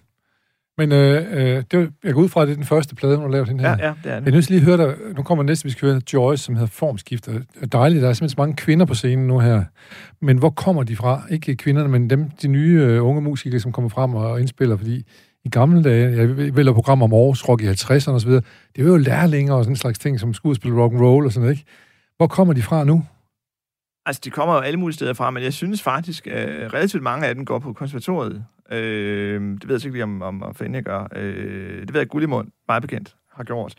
Men 0.79 0.91
øh, 0.91 1.23
øh, 1.31 1.63
det, 1.71 1.79
var- 1.79 1.87
jeg 2.03 2.13
går 2.13 2.21
ud 2.21 2.29
fra, 2.29 2.41
at 2.41 2.47
det 2.47 2.51
er 2.53 2.55
den 2.55 2.65
første 2.65 2.95
plade, 2.95 3.15
hun 3.15 3.25
har 3.25 3.31
lavet 3.31 3.47
den 3.47 3.59
her. 3.59 3.69
Ja, 3.69 3.87
ja, 3.87 3.93
det 4.03 4.11
er 4.11 4.13
Jeg 4.13 4.21
det. 4.21 4.27
er 4.27 4.31
nødt 4.31 4.45
til 4.45 4.55
lige 4.55 4.71
at 4.71 4.77
høre 4.77 4.87
dig. 4.87 4.95
Nu 5.15 5.23
kommer 5.23 5.43
næste, 5.43 5.65
vi 5.65 5.69
skal 5.71 5.89
høre 5.89 6.01
Joyce, 6.13 6.43
som 6.43 6.55
hedder 6.55 6.67
Formskifter. 6.67 7.31
Det 7.31 7.43
er 7.61 7.65
dejligt, 7.65 8.01
der 8.01 8.09
er 8.09 8.13
simpelthen 8.13 8.29
så 8.35 8.41
mange 8.41 8.55
kvinder 8.55 8.85
på 8.85 8.93
scenen 8.93 9.27
nu 9.27 9.39
her. 9.39 9.63
Men 10.21 10.37
hvor 10.37 10.49
kommer 10.49 10.83
de 10.83 10.95
fra? 10.95 11.21
Ikke 11.31 11.55
kvinderne, 11.55 11.89
men 11.89 12.09
dem, 12.09 12.29
de 12.41 12.47
nye 12.47 12.79
øh, 12.81 13.05
unge 13.05 13.21
musikere, 13.21 13.59
som 13.59 13.71
kommer 13.71 13.89
frem 13.89 14.15
og 14.15 14.39
indspiller, 14.39 14.77
fordi 14.77 15.03
i 15.45 15.49
gamle 15.49 15.83
dage, 15.83 16.17
jeg 16.17 16.55
vælger 16.55 16.73
program 16.73 17.01
om 17.01 17.13
Aarhus 17.13 17.43
Rock 17.49 17.61
i 17.61 17.67
50'erne 17.67 18.11
osv., 18.11 18.31
det 18.75 18.85
var 18.85 18.91
jo 18.91 18.97
lærlinger 18.97 19.53
og 19.53 19.63
sådan 19.63 19.71
en 19.71 19.75
slags 19.77 19.99
ting, 19.99 20.19
som 20.19 20.33
skulle 20.33 20.55
spille 20.55 20.77
rock 20.81 20.93
and 20.93 21.01
roll 21.01 21.25
og 21.25 21.31
sådan 21.31 21.41
noget, 21.45 21.57
ikke? 21.57 21.69
Hvor 22.17 22.27
kommer 22.27 22.53
de 22.53 22.61
fra 22.61 22.83
nu? 22.83 23.03
Altså, 24.07 24.21
de 24.25 24.29
kommer 24.29 24.55
jo 24.55 24.59
alle 24.61 24.79
mulige 24.79 24.95
steder 24.95 25.13
fra, 25.13 25.31
men 25.31 25.43
jeg 25.43 25.53
synes 25.53 25.81
faktisk, 25.81 26.27
at 26.27 26.73
relativt 26.73 27.03
mange 27.03 27.27
af 27.27 27.35
dem 27.35 27.45
går 27.45 27.59
på 27.59 27.73
konservatoriet. 27.73 28.45
Øh, 28.71 29.41
det 29.41 29.67
ved 29.67 29.75
jeg 29.75 29.85
ikke 29.85 29.95
lige, 29.95 30.03
om, 30.03 30.21
om, 30.21 30.43
om 30.43 30.55
Fenja 30.55 30.79
gør. 30.81 31.07
Øh, 31.15 31.81
det 31.81 31.93
ved 31.93 32.01
jeg, 32.01 32.07
Gullimund, 32.09 32.47
meget 32.67 32.81
bekendt, 32.81 33.15
har 33.33 33.43
gjort. 33.43 33.73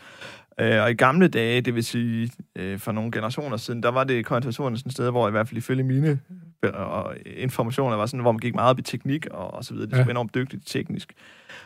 Øh, 0.61 0.83
og 0.83 0.91
i 0.91 0.95
gamle 0.95 1.29
dage, 1.29 1.61
det 1.61 1.75
vil 1.75 1.85
sige 1.85 2.31
øh, 2.57 2.79
for 2.79 2.93
nogle 2.93 3.11
generationer 3.11 3.57
siden, 3.57 3.83
der 3.83 3.89
var 3.91 4.05
det 4.05 4.25
konservatoriet 4.27 4.79
sådan 4.79 4.89
et 4.89 4.93
sted, 4.93 5.11
hvor 5.11 5.29
i 5.29 5.31
hvert 5.31 5.49
fald 5.49 5.59
ifølge 5.59 5.83
mine 5.85 6.21
øh, 6.63 6.71
og 6.75 7.15
informationer 7.37 7.97
var 7.97 8.07
sådan, 8.07 8.21
hvor 8.21 8.33
man 8.33 8.39
gik 8.39 8.55
meget 8.55 8.71
op 8.71 8.79
i 8.79 8.83
teknik 8.83 9.27
og, 9.31 9.55
og 9.55 9.65
så 9.65 9.75
videre. 9.75 9.91
Det 9.91 9.97
Ja. 9.97 10.03
var 10.05 10.11
enormt 10.11 10.35
dygtigt 10.35 10.67
teknisk. 10.67 11.13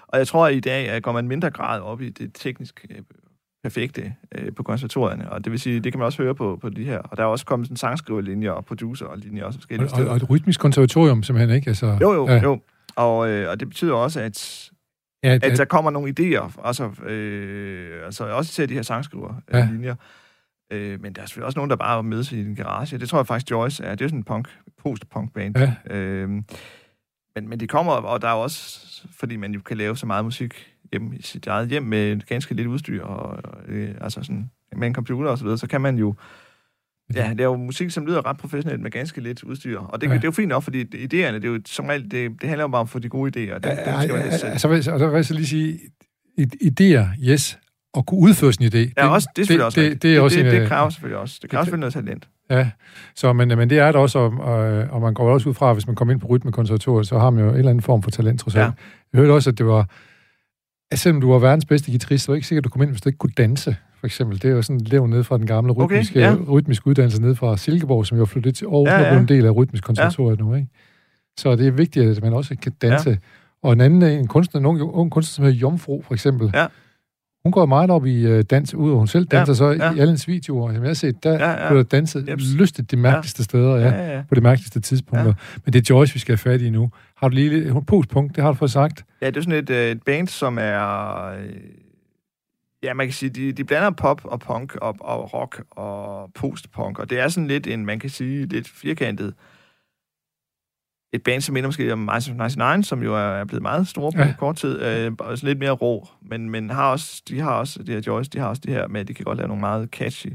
Og 0.08 0.18
jeg 0.18 0.26
tror, 0.26 0.46
at 0.46 0.54
i 0.54 0.60
dag 0.60 0.88
at 0.88 1.02
går 1.02 1.12
man 1.12 1.28
mindre 1.28 1.50
grad 1.50 1.80
op 1.80 2.00
i 2.00 2.08
det 2.10 2.30
teknisk 2.34 2.86
øh, 2.90 2.96
perfekte 3.62 4.14
øh, 4.34 4.52
på 4.56 4.62
konservatorierne, 4.62 5.32
og 5.32 5.44
det 5.44 5.52
vil 5.52 5.60
sige, 5.60 5.80
det 5.80 5.92
kan 5.92 5.98
man 5.98 6.06
også 6.06 6.22
høre 6.22 6.34
på, 6.34 6.58
på 6.60 6.68
de 6.68 6.84
her. 6.84 6.98
Og 6.98 7.16
der 7.16 7.22
er 7.22 7.26
også 7.26 7.46
kommet 7.46 7.66
sådan 7.66 7.76
sangskriverlinjer 7.76 8.50
og 8.50 8.64
producer 8.64 9.06
og 9.06 9.18
linjer 9.18 9.44
også 9.44 9.58
forskellige 9.58 9.86
Og, 9.86 9.90
og, 9.92 9.96
steder. 9.96 10.10
og 10.10 10.16
et 10.16 10.30
rytmisk 10.30 10.60
konservatorium, 10.60 11.22
simpelthen, 11.22 11.56
ikke? 11.56 11.68
Altså, 11.68 11.98
Jo, 12.00 12.12
jo, 12.12 12.28
ja, 12.28 12.42
jo. 12.42 12.60
Og, 12.96 13.28
øh, 13.30 13.50
og 13.50 13.60
det 13.60 13.68
betyder 13.68 13.94
også, 13.94 14.20
at, 14.20 14.68
Ja, 15.24 15.34
at 15.34 15.44
at, 15.44 15.58
der 15.58 15.64
kommer 15.64 15.90
nogle 15.90 16.14
idéer, 16.20 16.60
altså, 16.64 17.04
øh, 17.06 18.04
altså 18.04 18.24
også 18.24 18.52
til 18.52 18.68
de 18.68 18.74
her 18.74 18.82
sangskriver 18.82 19.34
Ja. 19.52 19.68
linjer. 19.72 19.94
Øh, 20.72 21.00
men 21.02 21.12
der 21.12 21.22
er 21.22 21.26
selvfølgelig 21.26 21.46
også 21.46 21.58
nogen, 21.58 21.70
der 21.70 21.76
bare 21.76 22.02
mødes 22.02 22.32
i 22.32 22.40
en 22.40 22.54
garage. 22.56 22.98
Det 22.98 23.08
tror 23.08 23.18
jeg 23.18 23.26
faktisk, 23.26 23.50
Joyce 23.50 23.84
er. 23.84 23.90
Det 23.90 24.00
er 24.00 24.04
jo 24.04 24.08
sådan 24.08 24.18
en 24.18 24.24
punk, 24.24 24.48
post-punk-band. 24.82 25.58
Ja. 25.58 25.74
Øh, 25.90 26.28
men, 27.36 27.48
men 27.48 27.60
de 27.60 27.66
kommer, 27.66 27.92
og 27.92 28.22
der 28.22 28.28
er 28.28 28.32
også, 28.32 28.86
fordi 29.18 29.36
man 29.36 29.52
jo 29.54 29.60
kan 29.60 29.76
lave 29.76 29.96
så 29.96 30.06
meget 30.06 30.24
musik 30.24 30.71
hjemme 30.92 31.16
i 31.16 31.22
sit 31.22 31.46
eget 31.46 31.68
hjem 31.68 31.82
med 31.82 32.20
ganske 32.28 32.54
lidt 32.54 32.66
udstyr, 32.68 33.02
og, 33.04 33.40
og 33.44 33.58
øh, 33.68 33.94
altså 34.00 34.22
sådan, 34.22 34.50
med 34.76 34.86
en 34.88 34.94
computer 34.94 35.30
og 35.30 35.38
så 35.38 35.44
videre, 35.44 35.58
så 35.58 35.66
kan 35.66 35.80
man 35.80 35.96
jo 35.98 36.14
Ja, 37.14 37.30
det 37.30 37.40
er 37.40 37.44
jo 37.44 37.56
musik, 37.56 37.90
som 37.90 38.06
lyder 38.06 38.26
ret 38.26 38.36
professionelt 38.36 38.80
med 38.82 38.90
ganske 38.90 39.20
lidt 39.20 39.42
udstyr. 39.44 39.78
Og 39.78 40.00
det, 40.00 40.06
Ja. 40.06 40.10
ja. 40.12 40.16
det 40.16 40.24
er 40.24 40.28
jo 40.28 40.32
fint 40.32 40.48
nok, 40.48 40.62
fordi 40.62 40.82
idéerne, 40.82 41.34
det 41.34 41.44
er 41.44 41.48
jo 41.48 41.60
som 41.66 41.86
regel, 41.86 42.02
det, 42.10 42.30
det 42.40 42.48
handler 42.48 42.64
jo 42.64 42.68
bare 42.68 42.80
om 42.80 42.84
at 42.84 42.88
få 42.88 42.98
de 42.98 43.08
gode 43.08 43.28
idéer. 43.30 43.54
Det, 43.54 43.62
det 43.64 43.78
skal 44.02 44.12
man 44.14 44.22
helst 44.22 44.40
selv. 44.40 44.50
altså, 44.52 44.68
vil- 44.68 44.76
og 44.92 44.98
så 44.98 45.06
vil 45.06 45.14
jeg 45.14 45.24
så 45.24 45.34
lige 45.34 45.46
sige, 45.46 45.78
idéer, 46.40 47.30
yes, 47.30 47.58
og 47.94 48.06
kunne 48.06 48.20
udføre 48.20 48.52
sin 48.52 48.66
idé. 48.66 48.92
Ja, 48.96 49.08
også, 49.08 49.28
det 49.36 49.46
selvfølgelig 49.46 49.64
også 49.66 49.80
det, 49.80 49.84
rigtigt. 49.86 50.02
det, 50.02 50.16
er 50.16 50.20
også 50.20 50.36
det, 50.36 50.44
en, 50.46 50.50
det, 50.50 50.54
øh, 50.56 50.60
det 50.60 50.68
kræver 50.68 50.90
selvfølgelig 50.90 51.18
også. 51.18 51.38
Det 51.42 51.50
kræver 51.50 51.60
det- 51.62 51.66
selvfølgelig 51.66 51.80
noget 51.80 52.06
talent. 52.06 52.28
Ja, 52.50 52.70
så, 53.14 53.32
men, 53.32 53.48
men 53.48 53.70
det 53.70 53.78
er 53.78 53.86
det 53.86 53.96
også, 53.96 54.18
og, 54.18 54.32
og, 54.40 54.58
og 54.90 55.00
man 55.00 55.14
går 55.14 55.32
også 55.32 55.48
ud 55.48 55.54
fra, 55.54 55.70
at 55.70 55.76
hvis 55.76 55.86
man 55.86 55.96
kommer 55.96 56.12
ind 56.12 56.20
på 56.20 56.26
rytmekonservatoriet, 56.26 57.06
så 57.08 57.18
har 57.18 57.30
man 57.30 57.44
jo 57.44 57.50
en 57.50 57.56
eller 57.56 57.70
anden 57.70 57.82
form 57.82 58.02
for 58.02 58.10
talent, 58.10 58.40
trods 58.40 58.54
alt. 58.54 58.62
Ja. 58.64 58.70
Jeg 59.12 59.18
hørte 59.20 59.30
også, 59.32 59.50
at 59.50 59.58
det 59.58 59.66
var, 59.66 59.88
at 60.92 60.98
selvom 60.98 61.20
du 61.20 61.30
var 61.32 61.38
verdens 61.38 61.64
bedste 61.64 61.90
guitarist, 61.90 62.24
så 62.24 62.32
var 62.32 62.34
det 62.34 62.38
ikke 62.38 62.46
sikkert, 62.46 62.60
at 62.60 62.64
du 62.64 62.70
kom 62.70 62.82
ind, 62.82 62.90
hvis 62.90 63.00
du 63.00 63.08
ikke 63.08 63.18
kunne 63.18 63.32
danse, 63.36 63.76
for 64.00 64.06
eksempel. 64.06 64.42
Det 64.42 64.50
er 64.50 64.54
jo 64.54 64.62
sådan 64.62 64.80
lev 64.80 65.06
ned 65.06 65.24
fra 65.24 65.38
den 65.38 65.46
gamle 65.46 65.70
Okay, 65.70 65.82
rytmiske, 65.82 66.20
ja. 66.20 66.34
rytmiske 66.50 66.86
uddannelse 66.86 67.22
ned 67.22 67.34
fra 67.34 67.56
Silkeborg, 67.56 68.06
som 68.06 68.18
jo 68.18 68.24
flyttet 68.24 68.54
til 68.54 68.64
Aarhus, 68.64 68.88
Ja, 68.88 68.98
ja, 68.98 69.06
ja. 69.06 69.14
ja. 69.14 69.20
en 69.20 69.28
del 69.28 69.46
af 69.46 69.56
rytmisk 69.56 69.88
nu, 70.38 70.54
ikke? 70.54 70.68
Så 71.36 71.56
det 71.56 71.66
er 71.66 71.70
vigtigt, 71.70 72.16
at 72.16 72.22
man 72.22 72.32
også 72.32 72.56
kan 72.62 72.72
danse. 72.82 73.10
Ja. 73.10 73.16
Og 73.62 73.72
en 73.72 73.80
anden 73.80 74.02
en 74.02 74.26
kunstner, 74.26 74.60
en 74.60 74.66
ung, 74.66 74.82
ung 74.82 75.10
kunstner, 75.10 75.32
som 75.34 75.44
hedder 75.44 75.58
Jomfru, 75.58 76.02
for 76.02 76.14
eksempel. 76.14 76.50
Ja. 76.54 76.66
Hun 77.44 77.52
går 77.52 77.66
meget 77.66 77.90
op 77.90 78.06
i 78.06 78.32
uh, 78.34 78.40
dans, 78.40 78.74
udover 78.74 78.98
hun 78.98 79.06
selv 79.06 79.26
Ja, 79.32 79.36
danser, 79.38 79.54
så 79.54 79.64
ja. 79.70 79.74
i 79.74 79.78
alle 79.98 80.06
hendes 80.06 80.28
videoer, 80.28 80.72
som 80.74 80.82
jeg 80.82 80.88
har 80.88 80.94
set, 80.94 81.24
der 81.24 81.32
Ja, 81.32 81.38
ja, 81.38 81.50
ja. 81.50 81.62
ja. 81.62 81.68
bliver 81.68 81.82
danset 81.82 82.28
Jeps. 82.28 82.54
lystigt 82.54 82.90
de 82.90 82.96
mærkeligste 82.96 83.44
steder, 83.44 83.76
ja, 83.76 83.88
Ja, 83.88 84.14
ja. 84.16 84.22
på 84.28 84.34
de 84.34 84.40
mærkeligste 84.40 84.80
tidspunkter. 84.80 85.26
Ja. 85.26 85.32
Men 85.64 85.72
det 85.72 85.90
er 85.90 85.94
Joyce, 85.94 86.14
vi 86.14 86.18
skal 86.20 86.32
have 86.32 86.38
fat 86.52 86.62
i 86.62 86.70
nu. 86.70 86.90
Har 87.16 87.28
du 87.28 87.34
lige 87.34 87.56
et 87.56 87.86
postpunkt, 87.86 88.36
det 88.36 88.44
har 88.44 88.50
du 88.52 88.56
fået 88.58 88.70
sagt. 88.70 89.04
Ja, 89.22 89.26
det 89.26 89.36
er 89.36 89.40
sådan 89.40 89.58
et, 89.58 89.70
øh, 89.70 89.90
et 89.90 90.02
band, 90.02 90.28
som 90.28 90.58
er... 90.60 91.26
Øh, 91.32 91.48
ja, 92.82 92.94
man 92.94 93.06
kan 93.06 93.12
sige, 93.14 93.30
de, 93.30 93.52
de 93.52 93.64
blander 93.64 93.90
pop 93.90 94.20
og 94.24 94.40
punk 94.40 94.76
og, 94.76 94.96
og 95.00 95.34
rock 95.34 95.62
og 95.70 96.30
postpunk, 96.34 96.98
og 96.98 97.10
det 97.10 97.20
er 97.20 97.28
sådan 97.28 97.46
lidt 97.48 97.66
en, 97.66 97.86
man 97.86 97.98
kan 97.98 98.10
sige, 98.10 98.46
lidt 98.46 98.68
firkantet 98.68 99.34
et 101.12 101.22
band, 101.22 101.40
som 101.40 101.52
minder 101.52 101.68
måske 101.68 101.92
om 101.92 101.98
Minds 101.98 102.28
of 102.28 102.34
99, 102.34 102.86
som 102.86 103.02
jo 103.02 103.16
er 103.16 103.44
blevet 103.44 103.62
meget 103.62 103.88
store 103.88 104.12
på 104.12 104.18
Ja. 104.18 104.34
kort 104.38 104.56
tid, 104.56 104.82
øh, 104.82 105.12
og 105.18 105.38
lidt 105.42 105.58
mere 105.58 105.70
rå, 105.70 106.08
men, 106.22 106.50
men 106.50 106.70
har 106.70 106.90
også, 106.90 107.22
de 107.28 107.40
har 107.40 107.50
også, 107.54 107.82
de 107.82 107.92
her 107.92 108.02
Joyce, 108.06 108.30
de 108.30 108.38
har 108.38 108.46
også 108.46 108.62
det 108.64 108.72
her 108.72 108.88
med, 108.88 109.00
at 109.00 109.08
de 109.08 109.14
kan 109.14 109.24
godt 109.24 109.38
lave 109.38 109.48
nogle 109.48 109.60
meget 109.60 109.88
catchy 109.88 110.32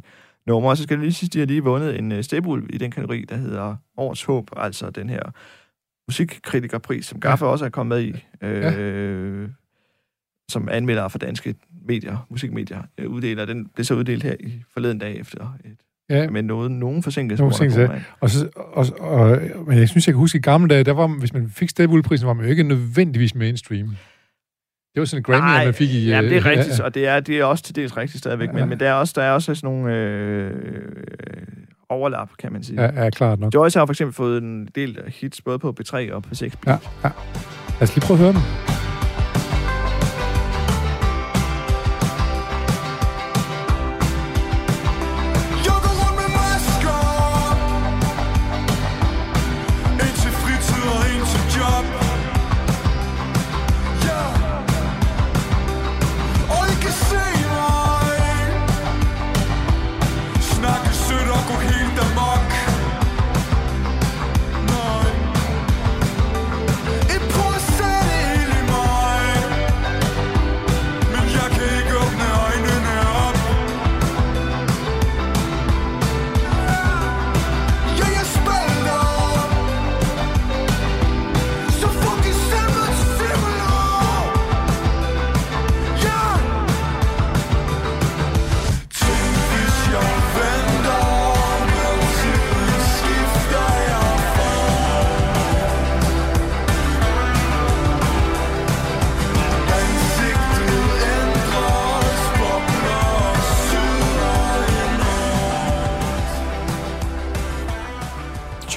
numre, 0.47 0.69
og 0.69 0.78
så 0.78 0.84
skal 0.84 0.95
jeg 0.95 1.01
lige 1.01 1.13
sige, 1.13 1.30
de 1.30 1.39
har 1.39 1.45
lige 1.45 1.63
vundet 1.63 1.99
en 1.99 2.11
uh, 2.11 2.21
stebul 2.21 2.65
i 2.69 2.78
den 2.78 2.91
kategori, 2.91 3.25
der 3.30 3.36
hedder 3.36 3.75
Årets 3.97 4.23
Håb, 4.23 4.49
altså 4.57 4.89
den 4.89 5.09
her 5.09 5.21
musikkritikerpris, 6.07 7.05
som 7.05 7.19
Gaffa 7.19 7.45
ja. 7.45 7.51
også 7.51 7.65
er 7.65 7.69
kommet 7.69 7.97
med 7.97 8.05
i, 8.07 8.25
øh, 8.41 9.41
ja. 9.41 9.47
som 10.51 10.69
anmelder 10.71 11.07
for 11.07 11.17
danske 11.17 11.55
medier, 11.88 12.28
musikmedier, 12.30 12.84
øh, 12.97 13.09
uddeler. 13.09 13.45
Den 13.45 13.67
blev 13.67 13.86
så 13.86 13.95
uddelt 13.95 14.23
her 14.23 14.36
i 14.39 14.63
forleden 14.73 14.99
dag 14.99 15.19
efter 15.19 15.57
et, 15.65 15.78
Ja, 16.10 16.30
med 16.30 16.41
nogen, 16.43 16.80
nogen 16.80 17.03
forsinkelse. 17.03 17.41
Nogen 17.43 17.51
på 17.53 17.58
grund 17.58 17.72
af 17.72 17.76
forsinkelse, 17.76 17.88
corona. 17.88 18.03
og, 18.20 18.30
så, 18.30 18.99
og, 18.99 19.20
og, 19.22 19.39
men 19.68 19.78
jeg 19.80 19.89
synes, 19.89 20.08
jeg 20.08 20.14
kan 20.14 20.20
huske, 20.20 20.38
i 20.38 20.41
gamle 20.41 20.68
dage, 20.70 20.84
der 20.84 20.91
var, 20.91 21.08
hvis 21.08 21.34
man 21.34 21.49
fik 21.49 21.70
Stebulprisen, 21.70 22.28
var 22.28 22.34
man 22.34 22.45
jo 22.45 22.51
ikke 22.51 22.64
nødvendigvis 22.64 23.36
mainstream. 23.36 23.88
Det 24.93 24.99
var 25.01 25.05
sådan 25.05 25.20
en 25.20 25.24
Grammy, 25.24 25.47
Nej, 25.47 25.66
man 25.66 25.74
fik 25.74 25.89
i... 25.89 26.10
Ja, 26.10 26.22
det 26.22 26.32
er 26.32 26.38
øh, 26.38 26.45
rigtigt, 26.45 26.80
ja, 26.80 26.84
og 26.86 26.95
det 26.95 27.08
er, 27.08 27.20
det 27.20 27.39
er 27.39 27.43
også 27.45 27.64
til 27.64 27.76
dels 27.76 27.97
rigtigt 27.97 28.20
stadigvæk, 28.20 28.47
Ja. 28.47 28.53
men, 28.53 28.70
men 28.70 28.80
der 28.80 28.89
er 28.89 28.93
også, 28.93 29.14
der 29.16 29.24
er 29.24 29.32
også 29.32 29.55
sådan 29.55 29.70
nogle 29.76 29.95
øh, 29.95 30.51
overlap, 31.89 32.30
kan 32.39 32.53
man 32.53 32.64
sige. 32.64 32.82
Ja, 32.82 33.03
ja, 33.03 33.10
klart 33.10 33.39
nok. 33.39 33.53
Joyce 33.53 33.80
har 33.80 33.86
for 33.86 33.93
eksempel 33.93 34.14
fået 34.16 34.43
en 34.43 34.68
del 34.76 34.99
hits 35.08 35.41
både 35.41 35.60
på 35.60 35.76
B3 35.82 36.14
og 36.14 36.24
på 36.24 36.36
6 36.36 36.55
Ja, 36.68 36.72
ja. 36.72 36.78
Lad 37.03 37.82
os 37.82 37.95
lige 37.95 38.05
prøve 38.05 38.18
at 38.20 38.24
høre 38.24 38.34
den. 38.34 38.76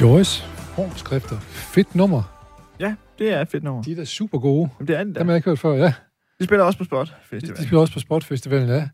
Joyce, 0.00 0.42
formskrifter. 0.44 1.36
Fedt 1.40 1.94
nummer. 1.94 2.22
Ja, 2.80 2.94
det 3.18 3.32
er 3.34 3.40
et 3.40 3.48
fedt 3.48 3.64
nummer. 3.64 3.82
De 3.82 3.92
er 3.92 3.96
da 3.96 4.04
super 4.04 4.38
gode. 4.38 4.70
Jamen, 4.78 4.88
det 4.88 4.96
er 4.98 5.04
det 5.04 5.14
Dem 5.16 5.26
har 5.26 5.32
jeg 5.32 5.36
ikke 5.36 5.48
hørt 5.50 5.58
før, 5.58 5.72
ja. 5.74 5.92
De 6.40 6.44
spiller 6.44 6.64
også 6.64 6.78
på 6.78 6.84
Spot 6.84 7.06
De, 7.06 7.12
Festival. 7.30 7.56
de 7.56 7.62
spiller 7.62 7.80
også 7.80 7.92
på 7.92 8.00
Sportfestivalen, 8.00 8.68
ja. 8.68 8.88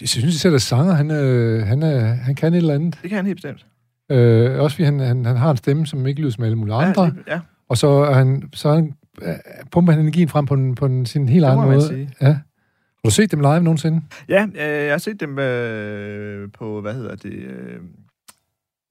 Jeg 0.00 0.08
synes, 0.08 0.34
især 0.34 0.50
der 0.50 0.58
sanger, 0.58 0.92
han, 0.94 1.10
øh, 1.10 1.66
han, 1.66 1.82
øh, 1.82 2.00
han 2.02 2.34
kan 2.34 2.52
et 2.54 2.56
eller 2.56 2.74
andet. 2.74 2.98
Det 3.02 3.10
kan 3.10 3.16
han 3.16 3.26
helt 3.26 3.36
bestemt. 3.36 3.66
Øh, 4.10 4.60
også 4.60 4.74
fordi 4.76 4.84
han, 4.84 4.98
han, 5.00 5.24
han 5.24 5.36
har 5.36 5.50
en 5.50 5.56
stemme, 5.56 5.86
som 5.86 6.06
ikke 6.06 6.20
lyder 6.20 6.32
som 6.32 6.44
alle 6.44 6.56
mulige 6.56 6.74
andre. 6.74 7.02
Ja, 7.02 7.08
det, 7.10 7.18
ja, 7.28 7.40
Og 7.68 7.76
så, 7.78 7.88
er 7.88 8.12
han, 8.14 8.50
så 8.54 8.68
er 8.68 8.74
han, 8.74 8.94
øh, 9.22 9.34
pumper 9.72 9.92
han 9.92 10.02
energien 10.02 10.28
frem 10.28 10.46
på, 10.46 10.54
en, 10.54 10.74
på 10.74 10.86
en, 10.86 11.06
sin 11.06 11.28
helt 11.28 11.44
egen 11.44 11.58
man 11.58 11.68
måde. 11.68 11.86
sige. 11.86 12.10
Ja. 12.20 12.26
Har 12.26 13.08
du 13.08 13.10
set 13.10 13.30
dem 13.30 13.40
live 13.40 13.62
nogensinde? 13.62 14.02
ja 14.28 14.46
øh, 14.54 14.84
jeg 14.84 14.92
har 14.92 14.98
set 14.98 15.20
dem 15.20 15.38
øh, 15.38 16.48
på, 16.58 16.80
hvad 16.80 16.94
hedder 16.94 17.16
det, 17.16 17.32
øh, 17.32 17.76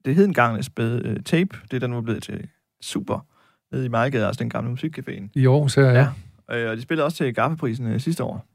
det 0.04 0.14
hed 0.14 0.24
engang 0.24 0.58
et 0.58 0.64
spæde 0.64 1.02
øh, 1.04 1.16
tape. 1.24 1.56
Det 1.70 1.74
er 1.76 1.80
der 1.80 1.86
nu 1.86 1.96
er 1.96 2.00
blevet 2.00 2.22
til 2.22 2.46
super. 2.82 3.26
Nede 3.72 3.84
i 3.86 3.88
Majgade, 3.88 4.26
altså 4.26 4.38
den 4.38 4.50
gamle 4.50 4.72
musikcaféen. 4.72 5.28
I 5.34 5.46
Aarhus 5.46 5.74
her, 5.74 5.84
ja. 5.84 6.06
Ja. 6.50 6.58
Øh, 6.58 6.70
og 6.70 6.76
de 6.76 6.82
spillede 6.82 7.04
også 7.04 7.16
til 7.16 7.34
Gaffeprisen 7.34 7.86
øh, 7.86 8.00
sidste 8.00 8.24
år. 8.24 8.46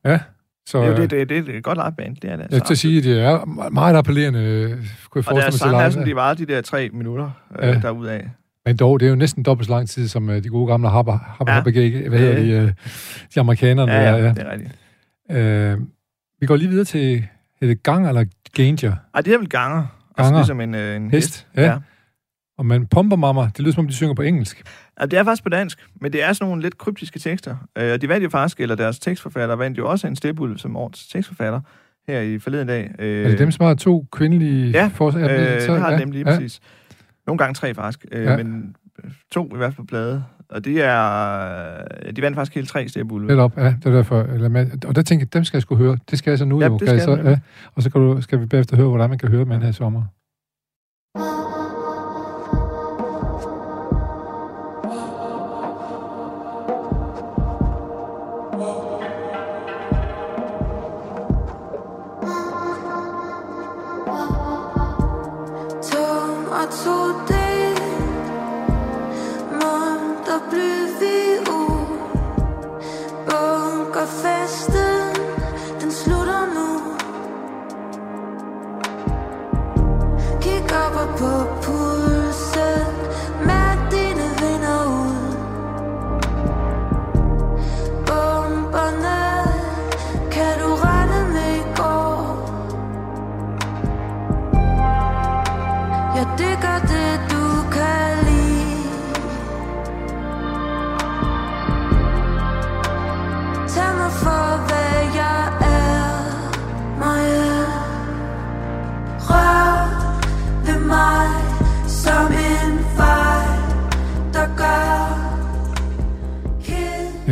Så, 0.68 0.78
Det 0.82 0.86
er, 0.88 0.88
jo, 0.88 0.94
øh, 0.94 1.02
det, 1.02 1.12
det, 1.12 1.30
det 1.30 1.54
er 1.54 1.58
et 1.58 1.64
godt 1.64 1.78
liveband, 1.86 2.16
det 2.16 2.32
er 2.32 2.36
det. 2.36 2.48
jeg 2.52 2.62
skal 2.66 2.78
sige, 2.78 2.98
at 2.98 3.04
det 3.04 3.20
er 3.22 3.46
meget 3.70 3.96
appellerende, 3.96 4.40
øh, 4.40 4.70
kunne 4.70 4.74
jeg 4.74 4.84
og 5.16 5.24
forestille 5.24 5.36
deres 5.42 5.54
mig 5.54 5.60
sang 5.60 5.76
er 5.76 5.84
til 5.86 5.94
sådan, 5.94 6.06
live. 6.06 6.12
de 6.12 6.16
varer 6.16 6.34
de 6.34 6.46
der 6.46 6.62
tre 6.62 6.90
minutter 6.94 7.32
øh, 7.60 7.68
Ja. 7.68 7.74
ja. 7.74 7.80
derudaf. 7.80 8.28
Men 8.66 8.78
dog, 8.78 9.00
det 9.00 9.06
er 9.06 9.10
jo 9.10 9.16
næsten 9.16 9.44
dobbelt 9.44 9.68
så 9.68 9.74
lang 9.74 9.90
tid, 9.90 10.08
som 10.08 10.30
øh, 10.30 10.44
de 10.44 10.50
gode 10.50 10.68
gamle 10.68 10.90
Habba, 10.90 11.12
Habba, 11.12 11.52
Ja. 11.52 11.56
Habba 11.56 11.70
Gig, 11.70 12.10
hvad 12.10 12.20
hedder 12.20 12.40
de, 12.40 12.50
øh, 12.52 12.72
de 13.36 13.40
amerikanerne. 13.40 13.92
Ja, 13.92 14.16
ja, 14.16 14.24
der, 14.24 14.34
det 14.34 14.44
er 14.48 14.52
rigtigt. 14.52 14.72
Øh, 15.32 15.78
vi 16.40 16.46
går 16.46 16.56
lige 16.56 16.70
videre 16.70 16.86
til, 16.86 17.28
er 17.62 17.68
det 17.68 17.84
gang 17.84 18.08
eller 18.08 18.26
ganger? 18.56 18.96
Ej, 19.14 19.22
det 19.22 19.34
er 19.34 19.38
vel 19.38 19.50
ganger. 19.50 19.86
Altså 20.18 20.24
Ganger. 20.34 20.40
ligesom 20.40 20.62
en, 20.62 20.76
øh, 20.76 20.96
en 20.96 21.12
Hest, 21.12 21.48
ja. 21.56 21.78
Og 22.58 22.66
man 22.66 22.88
pomper 22.88 23.16
mamma, 23.16 23.42
det 23.42 23.60
lyder 23.60 23.72
som 23.74 23.80
om, 23.86 23.88
de 23.88 23.94
synger 23.94 24.14
på 24.14 24.22
engelsk. 24.22 24.64
Ja, 25.00 25.06
det 25.06 25.20
er 25.20 25.24
faktisk 25.24 25.44
på 25.44 25.50
dansk, 25.50 25.88
men 26.02 26.14
det 26.14 26.24
er 26.24 26.34
sådan 26.34 26.48
nogle 26.50 26.62
lidt 26.62 26.78
kryptiske 26.78 27.20
tekster. 27.20 27.56
Øh, 27.78 27.94
og 27.94 28.02
de 28.02 28.10
vandt 28.10 28.24
jo 28.24 28.30
faktisk, 28.30 28.60
eller 28.60 28.76
deres 28.76 29.00
tekstforfatter 29.00 29.56
vandt 29.56 29.78
jo 29.78 29.90
også 29.90 30.08
en 30.08 30.16
stebul 30.16 30.60
som 30.60 30.76
årets 30.76 31.08
tekstforfatter 31.08 31.62
her 32.08 32.20
i 32.22 32.40
forleden 32.40 32.68
dag. 32.68 32.92
Øh, 33.00 33.26
Er 33.26 33.30
det 33.30 33.40
dem, 33.40 33.52
som 33.52 33.66
har 33.66 33.74
to 33.74 34.06
kvindelige 34.12 34.72
Ja, 34.72 34.86
øh, 34.86 35.62
det 35.62 35.80
har 35.80 35.92
ja, 35.92 35.98
dem 36.00 36.12
lige 36.12 36.30
ja. 36.30 36.36
præcis. 36.36 36.60
Nogle 37.28 37.38
gange 37.38 37.54
tre 37.54 37.74
faktisk, 37.74 38.06
øh, 38.12 38.24
Ja. 38.24 38.32
ja. 38.32 38.38
men 38.38 38.76
to 39.32 39.46
i 39.54 39.58
hvert 39.58 39.74
fald 39.74 39.76
på 39.78 39.84
plade. 39.90 40.24
Og 40.50 40.66
det 40.66 40.84
er... 40.84 42.12
De 42.16 42.22
vandt 42.22 42.36
faktisk 42.36 42.56
hele 42.56 42.68
tre 42.68 42.88
stebul. 42.88 43.26
Netop, 43.26 43.58
ja, 43.58 43.66
det 43.66 43.86
er 43.86 43.92
derfor. 43.92 44.22
Eller 44.22 44.50
med, 44.50 44.86
og 44.86 44.96
der 44.96 45.02
tænker 45.02 45.26
jeg, 45.26 45.34
dem 45.34 45.44
skal 45.44 45.58
jeg 45.58 45.62
skulle 45.62 45.84
høre. 45.84 45.98
Det 46.12 46.18
skal 46.20 46.32
jeg 46.32 46.38
så 46.38 46.46
nu, 46.46 46.60
Ja, 46.60 46.68
jo. 46.68 46.74
det 46.74 46.88
Kan 46.88 46.96
jeg 46.96 47.02
skal 47.02 47.18
så, 47.24 47.30
ja. 47.30 47.40
Og 47.76 47.84
så 47.84 47.90
kan 47.90 48.02
du, 48.02 48.22
skal 48.22 48.40
vi 48.42 48.46
bagefter 48.46 48.76
høre, 48.76 48.88
hvordan 48.88 49.10
man 49.10 49.20
kan 49.20 49.30
høre 49.30 49.46
med 49.46 49.56
den 49.56 49.64
her 49.64 49.72
sommer. 49.72 50.04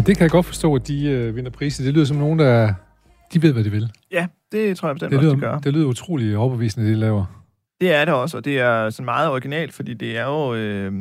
Det 0.05 0.17
kan 0.17 0.23
jeg 0.23 0.29
godt 0.31 0.45
forstå, 0.45 0.75
at 0.75 0.87
de 0.87 1.07
øh, 1.09 1.35
vinder 1.35 1.51
priser. 1.51 1.83
Det 1.83 1.93
lyder 1.93 2.05
som 2.05 2.17
nogen, 2.17 2.39
der 2.39 2.73
De 3.33 3.41
ved, 3.41 3.53
hvad 3.53 3.63
de 3.63 3.69
vil. 3.71 3.91
Ja, 4.11 4.27
det 4.51 4.77
tror 4.77 4.87
jeg 4.87 4.95
bestemt 4.95 5.11
Det 5.11 5.17
også, 5.19 5.29
de 5.29 5.35
lyder, 5.35 5.49
gør. 5.51 5.59
det 5.59 5.73
lyder 5.73 5.87
utrolig 5.87 6.37
overbevisende, 6.37 6.87
det 6.87 6.95
de 6.95 6.99
laver. 6.99 7.25
Det 7.81 7.93
er 7.93 8.05
det 8.05 8.13
også, 8.13 8.37
og 8.37 8.45
det 8.45 8.59
er 8.59 8.89
sådan 8.89 9.05
meget 9.05 9.29
originalt, 9.29 9.73
fordi 9.73 9.93
det 9.93 10.17
er 10.17 10.25
jo... 10.25 10.55
Øh, 10.55 10.91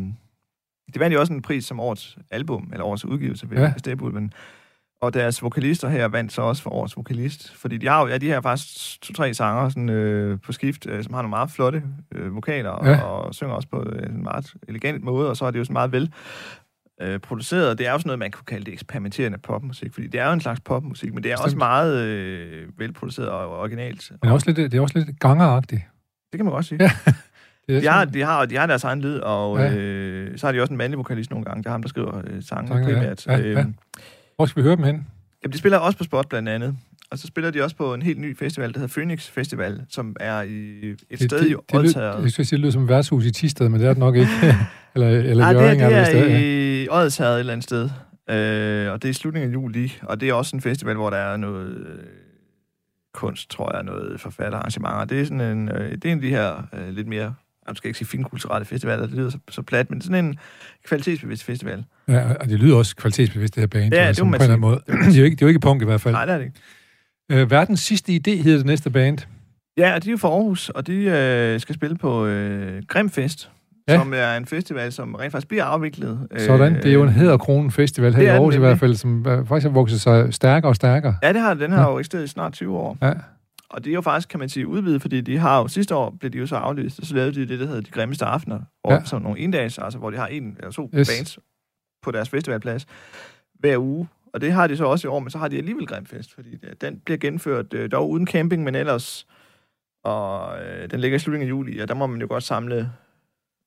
det 0.94 1.00
vandt 1.00 1.14
jo 1.14 1.20
også 1.20 1.32
en 1.32 1.42
pris 1.42 1.64
som 1.64 1.80
årets 1.80 2.18
album, 2.30 2.68
eller 2.72 2.84
årets 2.84 3.05
udgivelse 3.05 3.50
ved 3.50 3.59
Ja. 3.59 3.72
Stepulven. 3.78 4.32
Og 5.02 5.14
deres 5.14 5.42
vokalister 5.42 5.88
her 5.88 6.09
vandt 6.09 6.32
så 6.32 6.42
også 6.42 6.62
for 6.62 6.70
årets 6.70 6.96
vokalist. 6.96 7.55
Fordi 7.57 7.76
de 7.76 7.86
har 7.88 8.00
jo, 8.02 8.07
ja, 8.09 8.18
de 8.18 8.26
her 8.26 8.40
faktisk 8.40 9.00
to-tre 9.02 9.34
sanger 9.34 9.68
sådan, 9.68 9.88
øh, 9.88 10.38
på 10.40 10.52
skift, 10.52 10.86
øh, 10.86 11.05
som 11.05 11.14
har 11.14 11.22
nogle 11.22 11.30
meget 11.30 11.50
flotte 11.50 11.82
øh, 12.14 12.34
vokaler, 12.34 12.70
og, 12.70 12.86
Ja. 12.86 12.92
ja. 12.92 13.00
og 13.02 13.34
synger 13.34 13.55
også 13.55 13.68
på 13.68 13.82
øh, 13.92 14.07
en 14.07 14.22
meget 14.22 14.55
elegant 14.68 15.05
måde, 15.05 15.30
og 15.30 15.36
så 15.36 15.44
er 15.44 15.50
det 15.50 15.59
jo 15.59 15.64
sådan 15.64 15.72
meget 15.72 15.92
vel 15.92 16.12
øh, 17.03 17.18
produceret. 17.20 17.78
Det 17.78 17.86
er 17.86 17.92
jo 17.92 17.99
sådan 17.99 18.09
noget, 18.09 18.18
man 18.18 18.30
kunne 18.30 18.45
kalde 18.47 18.64
det 18.64 18.72
eksperimenterende 18.72 19.38
popmusik, 19.38 19.95
fordi 19.95 20.07
det 20.07 20.20
er 20.20 20.26
jo 20.26 20.32
en 20.32 20.40
slags 20.40 20.61
popmusik, 20.61 21.14
men 21.14 21.22
det 21.22 21.30
er 21.32 21.36
også 21.36 21.45
Bestemt. 21.45 21.59
meget 21.59 21.99
øh, 22.05 22.68
velproduceret 22.78 23.28
og 23.28 23.59
originalt. 23.59 24.12
Men 24.22 24.32
også 24.32 24.47
lidt, 24.53 24.72
det 24.72 24.78
er 24.78 24.80
også 24.82 24.99
lidt 24.99 25.20
gangeragtigt. 25.20 25.82
Det 26.32 26.38
kan 26.38 26.45
man 26.45 26.53
godt 26.55 26.66
sige. 26.66 26.82
Ja. 26.82 26.90
Det 27.68 27.82
De 27.82 27.88
har, 27.88 28.05
de, 28.05 28.22
har, 28.22 28.47
de 28.47 28.57
har 28.57 28.66
deres 28.66 28.84
egen 28.84 29.01
lyd, 29.01 29.18
og 29.18 29.59
Ja. 29.59 29.64
ja. 29.64 29.74
øh, 29.76 30.38
så 30.38 30.47
har 30.47 30.53
de 30.53 30.61
også 30.61 30.72
en 30.72 30.76
mandlig 30.78 30.99
vokalist 30.99 31.30
nogle 31.30 31.45
gange. 31.45 31.62
Det 31.62 31.66
er 31.66 31.70
ham, 31.70 31.82
der 31.82 31.88
skriver 31.88 32.18
øh, 32.18 32.42
sange 32.42 32.68
Sange, 32.68 32.76
ja. 32.76 32.84
primært. 32.84 33.26
Ja, 33.26 33.36
ja. 33.36 33.61
Øhm, 33.61 33.74
Hvor 34.36 34.47
skal 34.47 34.62
vi 34.62 34.66
høre 34.66 34.76
dem 34.76 34.84
hen? 34.84 35.07
Jamen, 35.42 35.53
de 35.53 35.59
spiller 35.59 35.78
også 35.78 35.99
på 35.99 36.05
Spot 36.05 36.28
blandt 36.28 36.49
andet. 36.49 36.76
Og 37.11 37.18
så 37.18 37.26
spiller 37.26 37.50
de 37.50 37.62
også 37.62 37.76
på 37.76 37.94
en 37.94 38.02
helt 38.02 38.20
ny 38.20 38.36
festival, 38.38 38.72
der 38.74 38.78
hedder 38.78 38.92
Phoenix 38.92 39.28
Festival, 39.30 39.80
som 39.88 40.16
er 40.20 40.42
i 40.42 40.90
et 40.90 41.00
Det, 41.11 41.18
sted 41.20 41.38
det, 41.38 41.46
i 41.46 41.48
det, 41.48 41.57
Odsherred. 41.74 42.22
jeg 42.22 42.30
skal 42.30 42.46
sige, 42.46 42.57
det 42.57 42.61
lyder 42.61 42.72
som 42.72 42.82
et 42.82 42.88
værtshus 42.88 43.24
i 43.24 43.30
Tisted, 43.30 43.68
men 43.68 43.80
det 43.80 43.86
er 43.86 43.92
det 43.92 43.98
nok 43.98 44.14
ikke. 44.16 44.30
eller 44.94 45.09
eller 45.09 45.34
Nej, 45.34 45.52
det, 45.52 45.61
Hjørring 45.62 45.82
er, 45.82 45.88
det 45.88 46.18
er 46.18 46.24
det. 46.28 46.40
i 46.84 46.88
Odsherred 46.90 47.34
et 47.34 47.40
eller 47.40 47.52
andet 47.52 47.64
sted. 47.64 47.90
Øh, 48.30 48.92
og 48.92 49.02
det 49.02 49.09
er 49.09 49.11
i 49.11 49.12
slutningen 49.12 49.50
af 49.50 49.55
juli. 49.55 49.92
Og 50.02 50.20
det 50.20 50.28
er 50.28 50.34
også 50.34 50.57
en 50.57 50.61
festival, 50.62 50.94
hvor 50.96 51.11
der 51.11 51.16
er 51.16 51.36
noget 51.36 51.76
øh, 51.76 52.05
kunst, 53.14 53.50
tror 53.50 53.76
jeg, 53.76 53.84
noget 53.84 54.20
forfatterarrangementer. 54.20 55.05
Det 55.05 55.20
er 55.20 55.24
sådan 55.24 55.40
en, 55.40 55.68
øh, 55.68 55.92
det 55.92 56.05
er 56.05 56.12
en 56.12 56.18
af 56.18 56.22
de 56.22 56.28
her 56.28 56.68
øh, 56.72 56.94
lidt 56.94 57.09
mere, 57.09 57.34
jeg 57.68 57.76
skal 57.76 57.88
ikke 57.88 57.98
sige 57.98 58.09
finkulturelle 58.09 58.64
festivaler, 58.64 59.07
det 59.07 59.14
lyder 59.16 59.30
så, 59.30 59.38
så 59.50 59.62
plat, 59.62 59.90
men 59.90 60.00
sådan 60.00 60.24
en 60.24 60.38
kvalitetsbevidst 60.88 61.44
festival. 61.44 61.84
Ja, 62.09 62.32
og 62.34 62.48
det 62.48 62.59
lyder 62.61 62.76
også 62.76 62.96
kvalitetsbevidst, 62.96 63.55
det 63.55 63.61
her 63.61 63.66
band. 63.66 63.94
Ja, 63.94 64.00
altså, 64.00 64.20
det 64.24 64.26
må 64.26 64.30
man 64.30 64.40
sige. 64.40 64.57
måde. 64.57 64.80
det, 64.86 65.14
er 65.14 65.18
jo 65.18 65.24
ikke, 65.24 65.34
det 65.36 65.42
er 65.42 65.46
jo 65.46 65.48
ikke 65.48 65.61
punk 65.61 65.82
i 65.82 65.84
hvert 65.84 66.00
fald. 66.00 66.14
Nej, 66.14 66.24
det 66.26 66.32
er 66.34 66.38
det 66.38 66.44
ikke. 66.44 66.59
Øh, 67.33 67.51
verdens 67.51 67.81
sidste 67.81 68.12
idé 68.12 68.31
hedder 68.31 68.57
det 68.57 68.66
næste 68.66 68.91
band. 68.91 69.18
Ja, 69.77 69.95
og 69.95 70.03
de 70.05 70.09
er 70.09 70.11
jo 70.11 70.16
fra 70.16 70.29
Aarhus, 70.29 70.68
og 70.68 70.87
de 70.87 70.95
øh, 70.95 71.61
skal 71.61 71.75
spille 71.75 71.97
på 71.97 72.27
øh, 72.27 72.83
Grimfest, 72.89 73.51
Ja. 73.89 73.99
som 73.99 74.12
er 74.16 74.37
en 74.37 74.47
festival, 74.47 74.93
som 74.93 75.14
rent 75.14 75.33
faktisk 75.33 75.49
bliver 75.49 75.64
afviklet. 75.64 76.29
Øh, 76.31 76.41
Sådan. 76.41 76.75
Det 76.75 76.87
er 76.87 76.93
jo 76.93 77.03
en 77.03 77.09
hæderkronen 77.09 77.70
festival 77.70 78.14
her 78.14 78.22
i 78.22 78.27
Aarhus 78.27 78.55
i 78.55 78.59
hvert 78.59 78.79
fald, 78.79 78.95
som 78.95 79.27
øh, 79.27 79.47
faktisk 79.47 79.66
har 79.66 79.72
vokset 79.75 80.01
sig 80.01 80.35
stærkere 80.35 80.70
og 80.70 80.77
stærkere. 80.77 81.16
Ja, 81.22 81.33
det 81.33 81.41
har, 81.41 81.55
den 81.55 81.72
har 81.72 81.83
Ja. 81.83 81.91
jo 81.93 81.99
eksisteret 81.99 82.25
i 82.25 82.27
snart 82.27 82.53
20 82.53 82.77
år. 82.77 82.99
Ja. 83.03 83.12
Og 83.70 83.85
det 83.85 83.91
er 83.91 83.95
jo 83.95 84.01
faktisk, 84.01 84.29
kan 84.29 84.41
man 84.41 84.49
sige, 84.49 84.66
udvidet, 84.66 85.03
fordi 85.03 85.20
de 85.20 85.39
har 85.39 85.59
jo, 85.61 85.68
sidste 85.68 85.95
år 85.95 86.16
blev 86.20 86.33
de 86.33 86.39
jo 86.39 86.47
så 86.47 86.57
aflyst, 86.57 87.01
og 87.01 87.07
så 87.07 87.14
lavede 87.14 87.35
de 87.35 87.49
det, 87.49 87.61
der 87.61 87.66
hedder 87.66 87.81
De 87.81 87.91
Grimmeste 87.91 88.25
Aftener, 88.25 88.59
hvor, 88.85 88.93
Ja. 88.93 89.01
sådan 89.05 89.22
nogle 89.22 89.39
endags, 89.39 89.79
altså 89.79 89.99
hvor 89.99 90.11
de 90.11 90.16
har 90.16 90.27
en 90.27 90.57
eller 90.59 90.70
to 90.70 90.91
yes. 90.95 91.11
bands 91.11 91.39
på 92.03 92.11
deres 92.11 92.29
festivalplads 92.29 92.87
hver 93.61 93.79
uge. 93.79 94.09
Og 94.35 94.41
det 94.41 94.53
har 94.53 94.66
de 94.66 94.76
så 94.76 94.85
også 94.85 95.09
i 95.09 95.11
år, 95.11 95.18
men 95.18 95.30
så 95.30 95.39
har 95.39 95.49
de 95.49 95.57
alligevel 95.59 95.87
Grimfest, 95.87 96.35
fordi 96.35 96.51
det, 96.57 96.80
den 96.80 97.01
bliver 97.05 97.18
gennemført 97.18 97.74
øh, 97.74 97.91
dog 97.93 98.11
uden 98.11 98.26
camping, 98.26 98.64
men 98.64 98.74
ellers, 98.74 99.26
og 100.05 100.57
øh, 100.62 100.91
den 100.91 101.01
ligger 101.01 101.16
i 101.16 101.18
slutningen 101.18 101.47
af 101.49 101.51
juli, 101.51 101.78
og 101.78 101.89
der 101.89 101.95
må 101.95 102.07
man 102.07 102.20
jo 102.20 102.26
godt 102.30 102.43
samle 102.45 102.91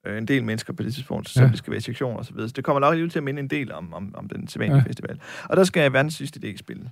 øh, 0.08 0.18
en 0.18 0.26
del 0.28 0.44
mennesker 0.44 0.74
på 0.74 0.84
det 0.84 0.94
tidspunkt, 0.94 1.30
så 1.30 1.40
Ja. 1.40 1.46
ja. 1.46 1.50
det 1.52 1.58
skal 1.58 1.72
være 1.72 1.82
sektioner 1.82 2.18
og 2.18 2.26
så 2.26 2.34
videre. 2.34 2.50
Så 2.50 2.54
det 2.56 2.64
kommer 2.64 2.80
nok 2.80 2.92
alligevel 2.92 3.12
til 3.12 3.20
at 3.20 3.24
minde 3.24 3.40
en 3.40 3.48
del 3.48 3.72
om, 3.72 3.94
om, 3.94 4.16
om 4.18 4.28
den 4.30 4.48
sædvanlige 4.48 4.76
Ja. 4.78 4.84
ja. 4.84 4.90
festival. 4.90 5.20
Og 5.50 5.58
der 5.58 5.64
skal 5.64 5.94
verdens 5.94 6.14
sidste 6.14 6.40
idé 6.46 6.58
spille. 6.58 6.90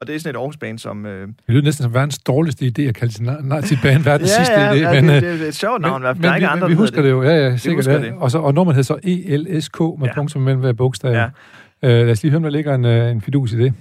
Og 0.00 0.06
det 0.06 0.14
er 0.14 0.18
sådan 0.18 0.34
et 0.34 0.38
Aarhus 0.38 0.56
band, 0.56 0.78
som... 0.78 1.06
Øh, 1.06 1.28
Det 1.28 1.34
lyder 1.48 1.62
næsten 1.62 1.82
som 1.82 1.94
verdens 1.94 2.18
dårligste 2.18 2.64
idé 2.78 2.82
at 2.82 2.94
kalde 2.94 3.12
sit, 3.14 3.22
nej, 3.44 3.60
sit 3.60 3.78
band 3.82 4.02
verdens 4.02 4.30
sidste 4.30 4.54
idé. 4.54 4.58
ja, 4.74 4.92
men, 5.02 5.08
det, 5.08 5.16
øh, 5.16 5.22
det, 5.22 5.38
det 5.38 5.44
er 5.44 5.48
et 5.48 5.54
sjovt 5.54 5.80
navn, 5.82 6.02
men, 6.02 6.22
Der 6.22 6.30
er 6.30 6.34
ikke 6.36 6.46
vi, 6.46 6.50
andre, 6.50 6.68
vi 6.68 6.74
husker 6.74 6.96
hedder 7.02 7.20
det 7.20 7.28
jo, 7.28 7.30
ja, 7.30 7.48
ja, 7.48 7.56
sikkert. 7.56 7.78
husker 7.78 7.92
Ja. 7.92 7.98
det. 8.00 8.12
Og, 8.12 8.30
så, 8.30 8.38
og 8.38 8.54
nummeret 8.54 8.76
hedder 8.76 8.94
så 8.94 8.98
ELSK 9.02 9.80
med 9.80 9.88
ja. 10.00 10.06
Ja. 10.06 10.14
punktum 10.14 10.42
mellem 10.42 10.60
hver 10.60 10.72
bogstav. 10.72 11.12
Ja. 11.12 11.30
Øh, 11.82 11.90
lad 11.90 12.10
os 12.10 12.22
lige 12.22 12.30
høre, 12.30 12.36
om 12.36 12.42
der 12.42 12.50
ligger 12.50 12.74
en, 12.74 12.84
øh, 12.84 13.10
en 13.10 13.20
fidus 13.20 13.52
i 13.52 13.58
det. 13.58 13.74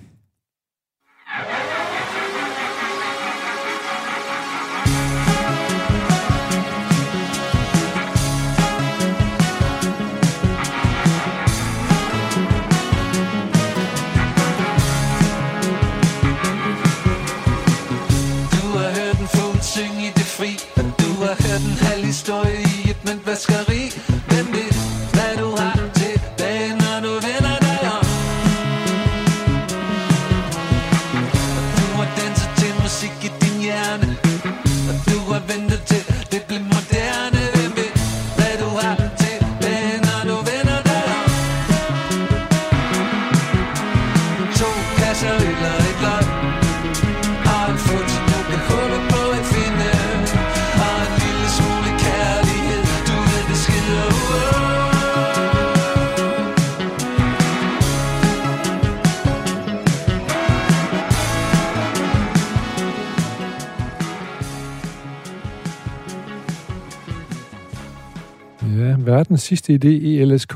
Verdens 69.35 69.41
sidste 69.41 69.73
idé, 69.73 69.87
ELSK. 70.21 70.55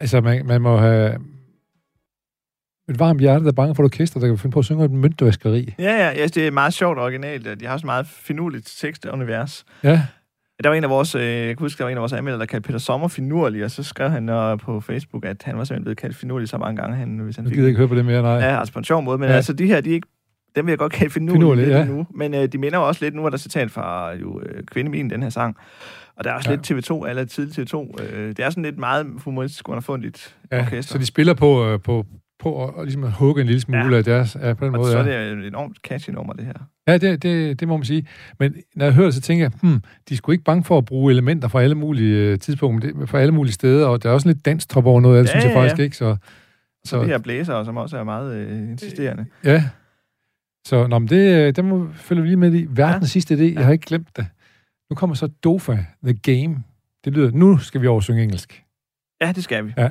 Altså, 0.00 0.20
man, 0.20 0.46
man 0.46 0.60
må 0.60 0.76
have 0.76 1.14
et 2.88 2.98
varmt 2.98 3.20
hjerte, 3.20 3.44
der 3.44 3.50
er 3.50 3.54
bange 3.54 3.74
for 3.74 3.82
et 3.82 3.84
orkester, 3.84 4.20
der 4.20 4.26
kan 4.26 4.38
finde 4.38 4.52
på 4.54 4.58
at 4.58 4.64
synge 4.64 4.84
et 4.84 4.90
møntvaskeri. 4.90 5.74
Ja, 5.78 5.84
ja, 5.84 6.10
ja, 6.20 6.26
det 6.26 6.46
er 6.46 6.50
meget 6.50 6.74
sjovt 6.74 6.98
og 6.98 7.04
originalt. 7.04 7.60
De 7.60 7.66
har 7.66 7.72
også 7.72 7.86
meget 7.86 8.06
finurligt 8.06 8.74
tekst 8.80 9.06
og 9.06 9.12
univers. 9.14 9.64
Ja, 9.84 10.02
Der 10.62 10.68
var 10.68 10.76
en 10.76 10.84
af 10.84 10.90
vores, 10.90 11.14
øh, 11.14 11.22
jeg 11.22 11.46
kan 11.56 11.64
huske, 11.64 11.78
der 11.78 11.84
var 11.84 11.90
en 11.90 11.96
af 11.96 12.00
vores 12.00 12.12
anmeldere, 12.12 12.40
der 12.40 12.46
kaldte 12.46 12.66
Peter 12.66 12.78
Sommer 12.78 13.08
finurlig, 13.08 13.64
og 13.64 13.70
så 13.70 13.82
skrev 13.82 14.10
han 14.10 14.58
på 14.62 14.80
Facebook, 14.80 15.24
at 15.24 15.42
han 15.44 15.58
var 15.58 15.64
simpelthen 15.64 15.84
blevet 15.84 15.98
kaldt 15.98 16.16
finurlig 16.16 16.48
så 16.48 16.58
mange 16.58 16.82
gange, 16.82 16.96
han, 16.96 17.18
hvis 17.18 17.36
han 17.36 17.44
fik... 17.44 17.52
gider 17.54 17.62
jeg 17.66 17.68
ikke 17.68 17.78
høre 17.78 17.88
på 17.88 17.94
det 17.94 18.04
mere, 18.04 18.22
nej. 18.22 18.32
Ja, 18.32 18.58
altså 18.58 18.72
på 18.72 18.78
en 18.78 18.84
sjov 18.84 19.02
måde, 19.02 19.18
men 19.18 19.28
Ja. 19.28 19.34
altså 19.34 19.52
de 19.52 19.66
her, 19.66 19.80
de 19.80 19.90
er 19.90 19.94
ikke, 19.94 20.08
dem 20.56 20.66
vil 20.66 20.72
jeg 20.72 20.78
godt 20.78 20.92
kalde 20.92 21.12
finurlige, 21.12 21.40
Finurlige, 21.40 21.68
ja. 21.78 21.84
nu, 21.84 22.06
men 22.14 22.34
øh, 22.34 22.46
de 22.46 22.58
minder 22.58 22.78
jo 22.78 22.88
også 22.88 23.04
lidt, 23.04 23.14
nu 23.14 23.24
er 23.26 23.30
der 23.30 23.36
citat 23.36 23.70
fra 23.70 24.14
jo, 24.14 24.40
øh, 24.40 24.64
Kvindemin, 24.64 25.10
den 25.10 25.22
her 25.22 25.30
sang, 25.30 25.56
og 26.16 26.24
der 26.24 26.30
er 26.30 26.34
også 26.34 26.50
Ja. 26.50 26.56
ja. 26.70 26.74
lidt 26.74 26.90
TV2, 26.90 27.08
eller 27.08 27.24
tidlig 27.24 27.58
TV2, 27.74 28.02
øh, 28.02 28.28
det 28.28 28.38
er 28.38 28.50
sådan 28.50 28.62
lidt 28.62 28.78
meget 28.78 29.06
humoristisk 29.16 29.68
underfundigt 29.68 30.36
Ja, 30.52 30.60
orkester. 30.62 30.92
så 30.92 30.98
de 30.98 31.06
spiller 31.06 31.34
på, 31.34 31.66
øh, 31.66 31.80
på, 31.80 32.06
på 32.38 32.66
at, 32.68 32.84
ligesom 32.84 33.04
at 33.04 33.12
hugge 33.12 33.40
en 33.40 33.46
lille 33.46 33.60
smule 33.60 33.78
ja. 33.84 33.90
Ja. 33.90 33.96
af 33.96 34.04
deres, 34.04 34.36
ja, 34.42 34.54
på 34.54 34.66
den 34.66 34.74
og 34.74 34.80
måde. 34.80 34.92
så 34.92 34.98
ja. 34.98 35.04
er 35.04 35.28
det 35.34 35.38
et 35.38 35.46
enormt 35.46 35.76
catchy 35.88 36.10
nummer, 36.10 36.32
det 36.32 36.44
her. 36.44 36.52
Ja, 36.88 36.98
det, 36.98 37.22
det, 37.22 37.60
det 37.60 37.68
må 37.68 37.76
man 37.76 37.84
sige. 37.84 38.06
Men 38.40 38.54
når 38.74 38.84
jeg 38.84 38.94
hører 38.94 39.06
det, 39.06 39.14
så 39.14 39.20
tænker 39.20 39.44
jeg, 39.44 39.52
hmm, 39.62 39.80
de 40.08 40.16
sgu 40.16 40.32
ikke 40.32 40.44
bange 40.44 40.64
for 40.64 40.78
at 40.78 40.84
bruge 40.84 41.12
elementer 41.12 41.48
fra 41.48 41.62
alle 41.62 41.74
mulige 41.74 42.16
øh, 42.32 42.38
tidspunkter, 42.38 43.06
fra 43.06 43.20
alle 43.20 43.34
mulige 43.34 43.52
steder, 43.52 43.86
og 43.86 44.02
der 44.02 44.08
er 44.08 44.12
også 44.14 44.28
lidt 44.28 44.44
danstrop 44.44 44.86
over 44.86 45.00
noget 45.00 45.18
af 45.18 45.24
det, 45.24 45.28
Ja, 45.28 45.40
synes 45.40 45.44
jeg 45.44 45.52
ja, 45.52 45.58
ja. 45.58 45.64
faktisk 45.64 45.82
ikke. 45.82 45.96
Så, 45.96 46.16
Så 46.84 46.98
det 47.00 47.06
her 47.08 47.18
blæser, 47.18 47.64
som 47.64 47.76
også 47.76 47.98
er 47.98 48.04
meget 48.04 48.34
øh, 48.36 48.58
insisterende. 48.70 49.26
Ja. 49.44 49.64
Så 50.66 50.86
nå, 50.86 50.98
men 50.98 51.08
det, 51.08 51.56
det 51.56 51.64
må 51.64 51.78
vi 51.78 51.94
følge 51.94 52.24
lige 52.24 52.36
med 52.36 52.54
i. 52.54 52.66
Verdens 52.70 53.02
ja. 53.02 53.06
sidste 53.20 53.34
idé, 53.34 53.54
jeg 53.54 53.64
har 53.64 53.72
ikke 53.72 53.86
glemt 53.86 54.16
det. 54.16 54.26
Nu 54.90 54.96
kommer 54.96 55.14
så 55.14 55.26
Dofa, 55.26 55.76
The 56.04 56.14
Game. 56.14 56.64
Det 57.04 57.12
lyder, 57.12 57.30
nu 57.30 57.58
skal 57.58 57.80
vi 57.80 57.86
over 57.86 58.00
synge 58.00 58.22
engelsk. 58.22 58.64
Ja, 59.20 59.32
det 59.32 59.44
skal 59.44 59.66
vi. 59.66 59.72
Ja. 59.76 59.90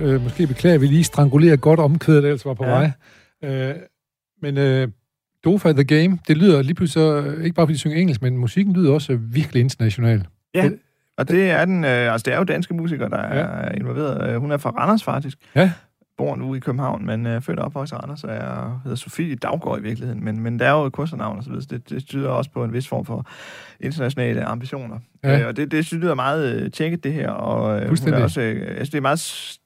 Øh, 0.00 0.22
måske 0.22 0.46
beklage, 0.46 0.74
at 0.74 0.80
vi 0.80 0.86
lige 0.86 1.04
strangulerer 1.04 1.56
godt 1.56 1.80
omkvædet, 1.80 2.22
der 2.22 2.28
ellers 2.28 2.44
var 2.44 2.54
på 2.54 2.64
Ja. 2.64 2.70
vej. 2.70 2.90
Øh, 3.44 3.74
men 4.42 4.58
øh, 4.58 4.88
Dofa 5.44 5.72
The 5.72 5.84
Game, 5.84 6.18
det 6.28 6.36
lyder 6.38 6.62
lige 6.62 6.74
pludselig 6.74 6.92
så, 7.04 7.16
øh, 7.16 7.44
ikke 7.44 7.54
bare 7.54 7.66
fordi 7.66 7.74
de 7.74 7.78
synger 7.78 7.98
engelsk, 7.98 8.22
men 8.22 8.36
musikken 8.38 8.74
lyder 8.74 8.92
også 8.92 9.18
virkelig 9.20 9.60
international. 9.60 10.26
Ja, 10.54 10.70
og 11.18 11.28
det 11.28 11.50
er 11.50 11.64
den, 11.64 11.84
øh, 11.84 12.12
altså 12.12 12.24
det 12.24 12.34
er 12.34 12.38
jo 12.38 12.44
danske 12.44 12.74
musikere, 12.74 13.08
der 13.08 13.18
Ja. 13.36 13.40
er 13.44 13.72
involveret. 13.72 14.30
Øh, 14.30 14.40
Hun 14.40 14.50
er 14.52 14.56
fra 14.56 14.70
Randers 14.70 15.04
faktisk. 15.04 15.38
Ja. 15.54 15.72
Bor 16.18 16.36
nu 16.36 16.54
i 16.54 16.58
København, 16.58 17.06
men 17.06 17.26
øh, 17.26 17.42
født 17.42 17.58
og 17.58 17.64
opvokset 17.64 17.96
i 17.96 17.98
Randers, 17.98 18.24
og 18.24 18.30
er, 18.34 18.80
hedder 18.84 18.96
Sofie 18.96 19.34
Daggaard 19.34 19.78
i 19.78 19.82
virkeligheden. 19.82 20.24
Men, 20.24 20.40
men 20.40 20.58
der 20.58 20.66
er 20.66 20.72
jo 20.72 20.84
et 20.84 20.92
kunstnernavn 20.92 21.38
og 21.38 21.44
så 21.44 21.50
videre, 21.50 21.62
så 21.62 21.68
det, 21.70 21.90
det 21.90 22.04
tyder 22.06 22.28
også 22.28 22.50
på 22.50 22.64
en 22.64 22.72
vis 22.72 22.88
form 22.88 23.04
for 23.04 23.26
internationale 23.80 24.44
ambitioner. 24.44 24.98
Ja. 25.24 25.40
Øh, 25.40 25.46
og 25.46 25.56
det, 25.56 25.70
det 25.70 25.86
synes 25.86 26.02
jeg 26.04 26.10
er 26.10 26.14
meget 26.14 26.54
øh, 26.62 26.70
tjekket, 26.70 27.04
det 27.04 27.12
her. 27.12 27.30
Og 27.30 27.80
øh, 27.82 27.88
hun 27.88 28.14
er 28.14 28.22
også, 28.22 28.40
øh, 28.40 28.66
altså 28.78 28.90
det 28.90 28.96
er 28.96 29.00
meget... 29.02 29.58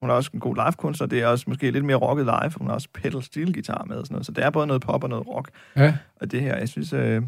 Hun 0.00 0.10
er 0.10 0.14
også 0.14 0.30
en 0.34 0.40
god 0.40 0.56
live-kunstner. 0.56 1.06
Det 1.06 1.22
er 1.22 1.26
også 1.26 1.44
måske 1.48 1.70
lidt 1.70 1.84
mere 1.84 1.96
rocket 1.96 2.24
live. 2.24 2.52
Hun 2.56 2.66
har 2.66 2.74
også 2.74 2.88
pedal 2.94 3.22
steel 3.22 3.52
guitar 3.52 3.84
med 3.88 3.96
og 3.96 4.06
sådan 4.06 4.14
noget. 4.14 4.26
Så 4.26 4.32
det 4.32 4.44
er 4.44 4.50
både 4.50 4.66
noget 4.66 4.82
pop 4.82 5.02
og 5.04 5.08
noget 5.10 5.26
rock. 5.28 5.50
Ja, 5.76 5.96
Og 6.20 6.32
det 6.32 6.40
her, 6.40 6.56
jeg 6.56 6.68
synes, 6.68 6.92
øh, 6.92 7.22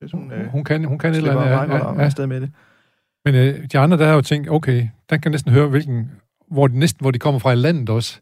synes 0.00 0.12
hun, 0.12 0.32
øh, 0.32 0.46
hun 0.46 0.64
kan, 0.64 0.84
hun 0.84 0.98
kan 0.98 1.10
et 1.10 1.16
eller 1.16 1.30
andet. 1.32 1.44
Ja, 1.44 1.62
ja, 1.62 1.92
ja, 1.92 2.04
afsted 2.04 2.26
med 2.26 2.40
det. 2.40 2.50
Men 3.24 3.34
øh, 3.34 3.64
de 3.72 3.78
andre, 3.78 3.98
der 3.98 4.06
har 4.06 4.14
jo 4.14 4.20
tænkt, 4.20 4.50
okay, 4.50 4.88
der 5.10 5.16
kan 5.16 5.30
næsten 5.30 5.52
høre, 5.52 5.68
hvilken, 5.68 6.10
hvor 6.50 6.66
de, 6.66 6.78
næsten, 6.78 7.04
hvor 7.04 7.10
de 7.10 7.18
kommer 7.18 7.38
fra 7.38 7.52
i 7.52 7.56
landet 7.56 7.90
også. 7.90 8.20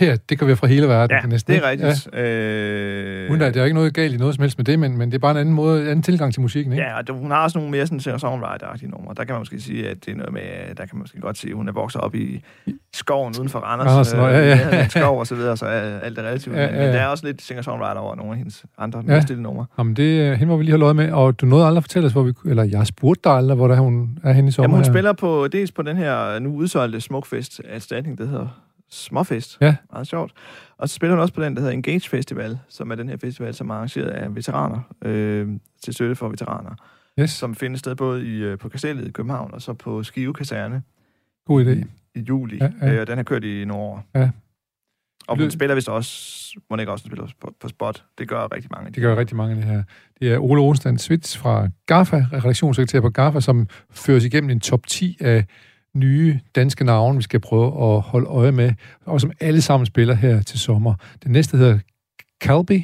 Her, 0.00 0.16
det 0.28 0.38
kan 0.38 0.46
være 0.46 0.56
fra 0.56 0.66
hele 0.66 0.88
verden. 0.88 1.16
Ja, 1.22 1.26
næsten, 1.28 1.54
det 1.54 1.64
er 1.64 1.70
rigtigt. 1.70 2.08
Ja. 2.12 2.22
Øh, 2.22 3.30
Uden 3.30 3.42
at 3.42 3.54
der 3.54 3.60
er 3.60 3.64
ikke 3.64 3.74
noget 3.74 3.94
galt 3.94 4.14
i 4.14 4.16
noget 4.16 4.34
som 4.34 4.42
helst 4.42 4.58
med 4.58 4.64
det, 4.64 4.78
men, 4.78 4.98
men 4.98 5.08
det 5.10 5.14
er 5.14 5.18
bare 5.18 5.30
en 5.30 5.36
anden 5.36 5.54
måde, 5.54 5.80
en 5.82 5.86
anden 5.88 6.02
tilgang 6.02 6.32
til 6.32 6.42
musikken, 6.42 6.72
ikke? 6.72 6.84
Ja, 6.84 6.98
og 6.98 7.06
det- 7.06 7.14
hun 7.14 7.30
har 7.30 7.42
også 7.42 7.58
nogle 7.58 7.70
mere 7.70 7.86
sådan 7.86 8.00
singer-songwriter-agtige 8.00 8.88
numre. 8.90 9.14
Der 9.16 9.24
kan 9.24 9.32
man 9.32 9.40
måske 9.40 9.60
sige, 9.60 9.88
at 9.88 10.04
det 10.06 10.12
er 10.12 10.16
noget 10.16 10.32
med, 10.32 10.40
der 10.68 10.74
kan 10.86 10.88
man 10.92 10.98
måske 10.98 11.20
godt 11.20 11.38
sige, 11.38 11.50
at 11.50 11.56
hun 11.56 11.68
er 11.68 11.72
vokset 11.72 12.00
op 12.00 12.14
i 12.14 12.44
skoven 12.94 13.34
uden 13.38 13.48
for 13.48 13.58
Randers. 13.58 13.86
Randers, 13.88 14.14
nå, 14.14 14.26
ja, 14.26 14.38
ja. 14.48 14.68
ja. 14.76 14.84
En 14.84 14.90
skov 14.90 15.18
og 15.18 15.26
så 15.26 15.34
videre, 15.34 15.56
så 15.56 15.66
er 15.66 15.98
alt 16.00 16.18
er 16.18 16.22
relativt. 16.22 16.56
Ja, 16.56 16.66
Men, 16.66 16.74
ja, 16.74 16.80
men 16.80 16.86
ja. 16.90 16.92
der 16.92 17.00
er 17.00 17.06
også 17.06 17.26
lidt 17.26 17.42
singer-songwriter 17.42 18.00
over 18.00 18.14
nogle 18.16 18.32
af 18.32 18.38
hendes 18.38 18.64
andre 18.78 19.02
Ja. 19.08 19.14
ja. 19.14 19.20
stille 19.20 19.42
numre. 19.42 19.66
Jamen, 19.78 19.96
det 19.96 20.20
er 20.22 20.34
hende, 20.34 20.46
hvor 20.46 20.56
vi 20.56 20.62
lige 20.64 20.70
har 20.72 20.78
løjet 20.78 20.96
med, 20.96 21.12
og 21.12 21.40
du 21.40 21.46
nåede 21.46 21.66
aldrig 21.66 21.76
at 21.76 21.84
fortælle 21.84 22.06
os, 22.06 22.12
hvor 22.12 22.22
vi, 22.22 22.32
eller 22.46 22.64
jeg 22.64 22.86
spurgte 22.86 23.20
dig 23.24 23.32
aldrig, 23.32 23.56
hvor 23.56 23.68
der 23.68 23.76
hun 23.76 24.18
er 24.24 24.32
henne 24.32 24.48
i 24.48 24.52
sommer. 24.52 24.64
Jamen, 24.64 24.74
hun 24.76 24.84
her. 24.84 24.92
spiller 24.92 25.12
på, 25.12 25.48
dels 25.52 25.72
på 25.72 25.82
den 25.82 25.96
her 25.96 26.38
nu 26.38 26.54
udsolgte 26.54 27.00
Smukfest 27.00 27.60
erstatning, 27.68 28.18
der 28.18 28.26
hedder 28.26 28.46
Småfest. 28.90 29.58
Ja. 29.60 29.76
Meget 29.92 30.06
sjovt. 30.06 30.32
Og 30.78 30.88
så 30.88 30.94
spiller 30.94 31.14
hun 31.16 31.22
også 31.22 31.34
på 31.34 31.42
den, 31.42 31.54
der 31.54 31.60
hedder 31.60 31.72
Engage 31.74 32.08
Festival, 32.08 32.58
som 32.68 32.90
er 32.90 32.94
den 32.94 33.08
her 33.08 33.16
festival, 33.16 33.54
som 33.54 33.70
er 33.70 33.74
arrangeret 33.74 34.08
af 34.08 34.34
veteraner, 34.36 34.80
øh, 35.04 35.48
til 35.84 35.94
støtte 35.94 36.14
for 36.14 36.28
veteraner, 36.28 36.74
Yes, 37.20 37.30
som 37.30 37.54
findes 37.54 37.80
sted 37.80 37.94
både 37.94 38.26
i, 38.26 38.36
øh, 38.42 38.58
på 38.58 38.68
Kastellet 38.68 39.08
i 39.08 39.10
København, 39.10 39.54
og 39.54 39.62
så 39.62 39.72
på 39.72 40.02
Skive 40.02 40.34
Kaserne. 40.34 40.82
god 41.46 41.64
idé. 41.64 41.84
i 42.14 42.20
juli, 42.20 42.56
Ja, 42.60 42.70
ja. 42.82 42.94
Øh, 42.94 43.00
og 43.00 43.06
den 43.06 43.16
har 43.16 43.22
kørt 43.22 43.44
i 43.44 43.64
nogle 43.64 43.82
år. 43.84 44.04
Ja. 44.14 44.30
Og 45.28 45.36
hun 45.38 45.50
spiller 45.50 45.74
vist 45.74 45.88
også, 45.88 46.54
må 46.70 46.76
ikke 46.76 46.92
også 46.92 47.04
spiller 47.06 47.26
på, 47.40 47.54
på 47.60 47.68
spot. 47.68 48.04
Det 48.18 48.28
gør 48.28 48.54
rigtig 48.54 48.70
mange. 48.72 48.86
af 48.86 48.92
de 48.92 48.94
Det 48.94 49.02
gør 49.02 49.16
rigtig 49.16 49.36
mange 49.36 49.50
af 49.50 49.56
det 49.56 49.64
her. 49.64 49.82
Det 50.20 50.32
er 50.32 50.38
Ole 50.38 50.62
Onsland 50.62 50.98
Svits 50.98 51.38
fra 51.38 51.68
GAFA, 51.86 52.24
redaktionssekretær 52.32 53.00
på 53.00 53.10
GAFA, 53.10 53.40
som 53.40 53.68
føres 53.90 54.24
igennem 54.24 54.50
en 54.50 54.60
top 54.60 54.86
10 54.86 55.16
af 55.20 55.44
nye 55.94 56.40
danske 56.54 56.84
navne, 56.84 57.16
vi 57.16 57.22
skal 57.22 57.40
prøve 57.40 57.66
at 57.66 58.00
holde 58.00 58.26
øje 58.26 58.52
med, 58.52 58.72
og 59.06 59.20
som 59.20 59.32
alle 59.40 59.62
sammen 59.62 59.86
spiller 59.86 60.14
her 60.14 60.42
til 60.42 60.58
sommer. 60.58 60.94
Den 61.24 61.32
næste 61.32 61.56
hedder 61.56 61.78
Calby. 62.42 62.82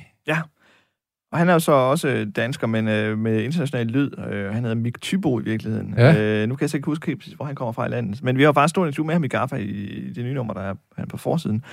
Og 1.32 1.38
han 1.38 1.48
er 1.48 1.52
jo 1.52 1.58
så 1.58 1.72
også 1.72 2.26
dansker, 2.36 2.66
men 2.66 2.88
øh, 2.88 3.18
med 3.18 3.42
international 3.42 3.86
lyd. 3.86 4.10
Øh, 4.30 4.54
han 4.54 4.62
hedder 4.62 4.74
Mik 4.74 5.00
Tybo 5.00 5.40
i 5.40 5.42
virkeligheden. 5.42 5.94
Ja. 5.96 6.42
Øh, 6.42 6.48
nu 6.48 6.56
kan 6.56 6.62
jeg 6.62 6.70
så 6.70 6.76
ikke 6.76 6.86
huske 6.86 7.16
hvor 7.36 7.44
han 7.44 7.54
kommer 7.54 7.72
fra 7.72 7.86
i 7.86 7.88
landet. 7.88 8.22
Men 8.22 8.36
vi 8.36 8.42
har 8.42 8.48
jo 8.48 8.52
faktisk 8.52 8.70
stået 8.70 8.98
en 8.98 9.06
med 9.06 9.14
ham 9.14 9.24
i 9.24 9.28
Gaffa 9.28 9.56
i, 9.56 10.12
det 10.14 10.24
nye 10.24 10.34
nummer, 10.34 10.54
der 10.54 10.60
er 10.60 10.74
han 10.96 11.08
på 11.08 11.16
forsiden. 11.16 11.64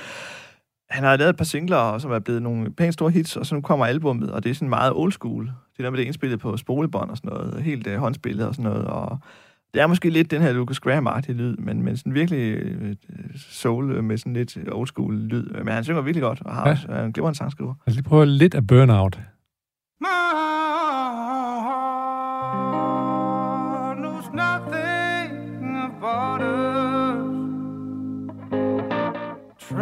Han 0.90 1.04
har 1.04 1.18
lavet 1.18 1.30
et 1.30 1.38
par 1.38 1.46
singler, 1.46 1.98
som 1.98 2.12
er 2.12 2.20
blevet 2.20 2.42
nogle 2.42 2.74
pænt 2.74 2.94
store 2.94 3.12
hits, 3.12 3.38
og 3.38 3.46
så 3.46 3.56
nu 3.56 3.62
kommer 3.62 3.86
albummet, 3.86 4.32
og 4.32 4.44
det 4.44 4.50
er 4.50 4.54
sådan 4.54 4.70
meget 4.70 4.94
old 4.94 5.12
school. 5.12 5.44
Det 5.44 5.80
er 5.80 5.84
der 5.84 5.90
med 5.90 6.00
det 6.00 6.06
indspillet 6.06 6.40
på 6.40 6.58
spolebånd 6.58 7.10
og 7.10 7.18
sådan 7.18 7.30
noget, 7.30 7.64
helt 7.64 7.88
øh, 7.88 7.98
håndspillet 7.98 8.48
og 8.48 8.56
sådan 8.56 8.72
noget, 8.72 8.86
og 8.86 9.20
det 9.74 9.82
er 9.82 9.88
måske 9.88 10.09
lidt 10.09 10.32
den 10.32 10.41
her 10.41 10.53
Lucas 10.53 10.80
Graham-agtige 10.80 11.34
lyd, 11.34 11.55
men, 11.57 11.84
men 11.84 11.97
sådan 11.97 12.13
virkelig 12.13 12.53
øh, 12.57 12.95
soul 13.36 13.91
øh, 13.91 14.03
med 14.03 14.17
sådan 14.17 14.34
lidt 14.34 14.57
old 14.71 14.88
school 14.88 15.15
lyd. 15.15 15.45
Men 15.63 15.67
han 15.67 15.84
synger 15.84 16.01
virkelig 16.01 16.21
godt, 16.21 16.41
og 16.45 16.53
har 16.55 16.65
Ja. 16.65 16.71
også, 16.71 16.88
er 16.89 17.03
en 17.05 17.13
glimrende 17.13 17.38
sangskriver. 17.38 17.74
Lad 17.88 17.91
os 17.91 17.95
lige 17.95 18.03
prøve 18.03 18.26
lidt 18.26 18.55
af 18.55 18.67
Burnout. 18.67 19.19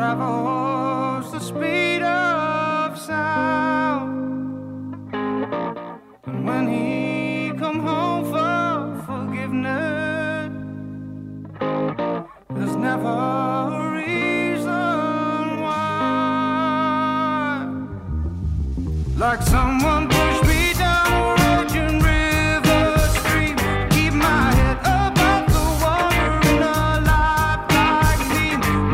Travels 0.01 1.31
the 1.31 1.39
speed 1.39 2.01
of 2.01 2.97
sound. 2.97 4.11
And 6.25 6.47
when 6.47 6.67
he 6.67 7.10
Like 19.31 19.43
someone 19.43 20.09
pushed 20.09 20.43
me 20.45 20.73
down 20.73 21.07
a 21.07 21.19
raging 21.39 21.99
river 21.99 22.97
stream. 23.15 23.55
Keep 23.91 24.13
my 24.15 24.51
head 24.59 24.77
above 24.83 25.45
the 25.47 25.63
water 25.81 26.27
in 26.49 26.61
a. 26.61 26.99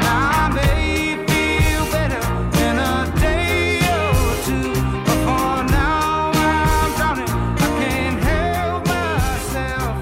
Now 0.06 0.44
I 0.44 0.50
may 0.54 1.18
feel 1.26 1.84
better 1.90 2.22
in 2.66 2.76
a 2.78 2.96
day 3.18 3.82
or 3.98 4.30
two. 4.46 4.70
But 5.08 5.18
for 5.26 5.58
now 5.74 6.30
I'm 6.36 6.90
drowning. 6.98 7.32
I 7.58 7.68
can't 7.82 8.20
help 8.22 8.82
myself. 8.86 9.96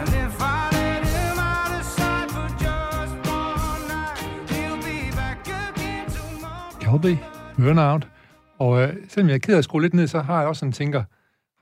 And 0.00 0.10
if 0.26 0.34
I 0.42 0.68
let 0.72 1.02
him 1.06 1.38
out 1.38 1.70
of 1.78 1.84
sight 1.86 2.28
for 2.32 2.48
just 2.58 3.14
one 3.30 3.82
night, 3.86 4.50
he'll 4.50 4.82
be 4.82 5.12
back 5.12 5.46
again 5.46 6.10
tomorrow. 6.10 6.74
Burnout. 7.56 8.09
Og 8.60 8.82
øh, 8.82 8.92
selvom 9.08 9.28
jeg 9.28 9.34
er 9.34 9.38
ked 9.38 9.54
af 9.54 9.58
at 9.58 9.64
skrue 9.64 9.82
lidt 9.82 9.94
ned, 9.94 10.06
så 10.06 10.20
har 10.20 10.38
jeg 10.38 10.48
også 10.48 10.60
sådan 10.60 10.72
tænker, 10.72 11.02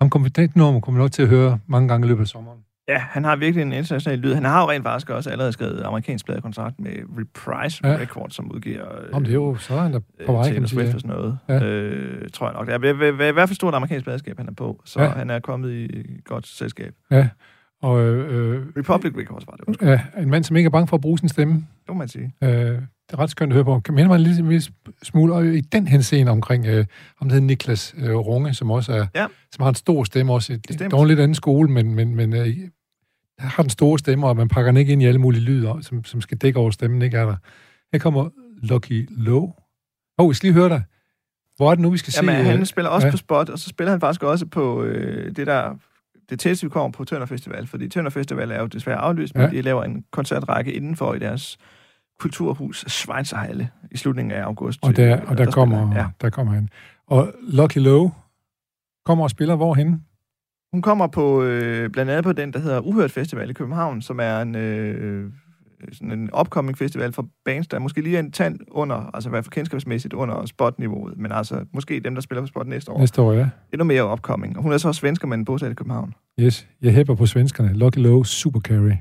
ham 0.01 0.11
kommer 0.11 0.29
det 0.29 0.57
nummer 0.57 0.81
kommer 0.81 1.01
nok 1.01 1.13
til 1.13 1.23
at 1.23 1.29
høre 1.29 1.59
mange 1.67 1.89
gange 1.89 2.07
i 2.07 2.09
løbet 2.09 2.21
af 2.23 2.27
sommeren. 2.29 2.59
Ja, 2.89 2.99
han 2.99 3.25
har 3.25 3.37
virkelig 3.37 3.63
en 3.63 3.73
international 3.73 4.19
lyd. 4.19 4.35
Han 4.35 4.45
har 4.45 4.63
jo 4.63 4.71
rent 4.71 4.85
faktisk 4.85 5.11
også 5.11 5.31
allerede 5.31 5.53
skrevet 5.53 5.83
amerikansk 5.83 6.25
pladekontrakt 6.27 6.81
med 6.81 6.91
Reprise 7.19 7.81
Ja. 7.89 7.97
Records, 7.97 8.35
som 8.35 8.53
udgiver 8.53 9.01
øh, 9.03 9.09
Om 9.13 9.25
det 9.25 9.31
er 9.31 9.35
jo, 9.35 9.57
så 9.57 9.75
er 9.75 9.81
han 9.81 9.93
da 9.93 9.99
på 10.27 10.33
vej, 10.33 10.43
kan 10.43 10.45
Taylor 10.45 10.61
man 10.61 10.69
sige. 10.69 10.81
Swift 10.81 10.95
og 10.95 11.01
sådan 11.01 11.17
noget. 11.17 11.39
Ja. 11.49 11.65
Øh, 11.65 12.29
tror 12.35 12.47
jeg 12.47 12.55
nok. 12.55 12.67
Det 12.67 12.75
er 12.91 13.29
i- 13.29 13.33
hvert 13.33 13.49
fald 13.49 13.55
stort 13.55 13.75
amerikansk 13.75 14.05
pladeskab, 14.05 14.37
han 14.39 14.49
er 14.49 14.53
på. 14.53 14.81
Så 14.85 15.03
Ja. 15.03 15.09
han 15.09 15.31
er 15.31 15.39
kommet 15.39 15.73
i 15.73 16.05
godt 16.25 16.47
selskab. 16.47 16.95
Ja, 17.11 17.29
og 17.83 18.01
øh, 18.01 18.55
øh, 18.55 18.67
Republic 18.77 19.13
Records 19.17 19.45
var 19.47 19.57
det, 19.57 19.83
ja, 19.83 20.23
en 20.23 20.31
mand, 20.31 20.45
som 20.45 20.57
ikke 20.57 20.67
er 20.67 20.71
bange 20.71 20.87
for 20.87 20.97
at 20.97 21.01
bruge 21.01 21.19
sin 21.19 21.29
stemme. 21.29 21.55
Det 21.55 21.89
må 21.89 21.95
man 21.95 22.09
sige. 22.09 22.35
Øh, 22.43 22.51
det 22.51 22.81
er 23.13 23.19
ret 23.19 23.31
skønt 23.31 23.53
at 23.53 23.55
høre 23.55 23.65
på. 23.65 23.81
Kan 23.81 23.95
minde 23.95 24.09
mig 24.09 24.15
en 24.17 24.21
lille, 24.21 24.49
lille 24.49 24.63
smule 25.03 25.35
og 25.35 25.47
i 25.47 25.61
den 25.61 25.87
her 25.87 26.01
scene 26.01 26.31
omkring, 26.31 26.67
øh, 26.67 26.85
om 27.21 27.29
det 27.29 27.33
hedder 27.33 27.47
Niklas 27.47 27.95
øh, 27.99 28.15
Runge, 28.15 28.55
som 28.55 28.71
også 28.71 28.93
er, 28.93 29.07
Ja. 29.15 29.27
som 29.53 29.63
har 29.63 29.69
en 29.69 29.75
stor 29.75 30.05
stemme 30.05 30.33
også. 30.33 30.53
Det 30.53 30.65
Bestemt. 30.69 30.93
er 30.93 30.99
en 30.99 31.09
lidt 31.09 31.21
anden 31.21 31.35
skole, 31.35 31.71
men, 31.71 31.95
men, 31.95 32.17
men 32.17 32.33
øh, 32.37 32.57
har 33.39 33.63
den 33.63 33.71
store 33.71 33.99
stemme, 33.99 34.27
og 34.27 34.37
man 34.37 34.49
pakker 34.49 34.71
den 34.73 34.77
ikke 34.77 34.93
ind 34.93 35.03
i 35.03 35.07
alle 35.07 35.21
mulige 35.21 35.43
lyder, 35.43 35.81
som, 35.81 36.05
som 36.05 36.21
skal 36.21 36.39
dække 36.39 36.59
over 36.59 36.71
stemmen, 36.71 37.03
ikke 37.03 37.17
er 37.17 37.27
der. 37.27 37.37
Her 37.93 37.99
kommer 37.99 38.29
Lucky 38.63 39.09
Low. 39.11 39.43
Åh, 39.43 39.53
oh, 40.19 40.31
vi 40.31 40.35
skal 40.35 40.47
lige 40.47 40.55
høre 40.61 40.69
dig. 40.69 40.83
Hvor 41.57 41.71
er 41.71 41.75
det 41.75 41.83
nu, 41.83 41.91
vi 41.91 41.99
skal 41.99 42.13
Jamen, 42.17 42.37
se? 42.37 42.51
han 42.51 42.61
øh, 42.61 42.67
spiller 42.67 42.91
også 42.91 43.07
ja. 43.07 43.11
på 43.11 43.17
spot, 43.17 43.49
og 43.49 43.59
så 43.59 43.69
spiller 43.69 43.91
han 43.91 44.01
faktisk 44.01 44.23
også 44.23 44.47
på 44.47 44.83
øh, 44.85 45.37
det 45.37 45.47
der... 45.47 45.75
Det 46.31 46.41
tætteste, 46.41 46.67
vi 46.67 46.71
kommer 46.71 46.91
på 46.93 47.05
Tønder 47.05 47.27
Festival, 47.27 47.67
fordi 47.67 47.89
Tønder 47.89 48.11
Festival 48.11 48.51
er 48.51 48.61
jo 48.61 48.67
desværre 48.67 48.99
aflyst, 48.99 49.35
men 49.35 49.45
Ja. 49.45 49.51
de 49.51 49.63
laver 49.63 49.85
en 49.85 50.05
koncertrække 50.13 50.73
indenfor 50.73 51.15
i 51.15 51.19
deres 51.19 51.59
kulturhus 52.21 52.85
Schweizerhalle 52.89 53.71
i 53.91 53.97
slutningen 53.97 54.33
af 54.33 54.43
august. 54.43 54.79
Og 54.83 54.97
der, 54.97 55.13
og 55.15 55.21
der, 55.21 55.27
spiller 55.35 55.53
kommer, 55.53 55.97
Ja. 55.97 56.07
der 56.21 56.31
kommer 56.31 56.53
han. 56.53 56.69
Og 57.07 57.33
Lucky 57.43 57.79
Low 57.79 58.11
kommer 59.07 59.25
og 59.25 59.31
spiller 59.31 59.57
hvorhen? 59.57 60.05
Hun 60.73 60.83
kommer 60.83 61.07
på 61.07 61.43
øh, 61.43 61.91
blandt 61.91 62.11
andet 62.11 62.25
på 62.25 62.33
den, 62.33 62.53
der 62.53 62.59
hedder 62.59 62.81
Uhørt 62.81 63.11
Festival 63.11 63.51
i 63.51 63.53
København, 63.53 64.03
som 64.03 64.21
er 64.21 64.41
en, 64.43 64.55
øh, 64.57 65.33
sådan 65.93 66.13
en 66.13 66.31
upcoming 66.41 66.79
festival 66.79 67.13
for 67.13 67.27
bands, 67.45 67.69
der 67.69 67.79
måske 67.79 68.01
lige 68.01 68.17
er 68.17 68.21
en 68.21 68.33
tand 68.33 68.59
under, 68.71 69.11
altså 69.15 69.29
i 69.29 69.31
hvert 69.31 69.45
fald 69.45 69.53
kendskabsmæssigt 69.53 70.15
under 70.15 70.47
spotniveauet, 70.47 71.19
men 71.19 71.33
altså 71.33 71.65
måske 71.75 72.01
dem, 72.01 72.15
der 72.15 72.23
spiller 72.23 72.43
på 72.43 72.47
spot 72.47 72.67
næste 72.67 72.93
år. 72.93 72.99
Næste 72.99 73.23
år, 73.23 73.33
ja. 73.33 73.49
Endnu 73.73 73.85
mere 73.85 74.13
upcoming. 74.13 74.57
Og 74.57 74.63
hun 74.63 74.73
er 74.73 74.79
så 74.79 74.93
svensker, 74.93 75.29
men 75.29 75.45
bosat 75.45 75.71
i 75.71 75.75
København. 75.75 76.15
Yes, 76.41 76.69
jeg 76.83 76.93
hæpper 76.93 77.15
på 77.15 77.27
svenskerne. 77.27 77.73
Lucky 77.73 77.99
Low, 77.99 78.23
Super 78.23 78.61
Carry. 78.61 78.95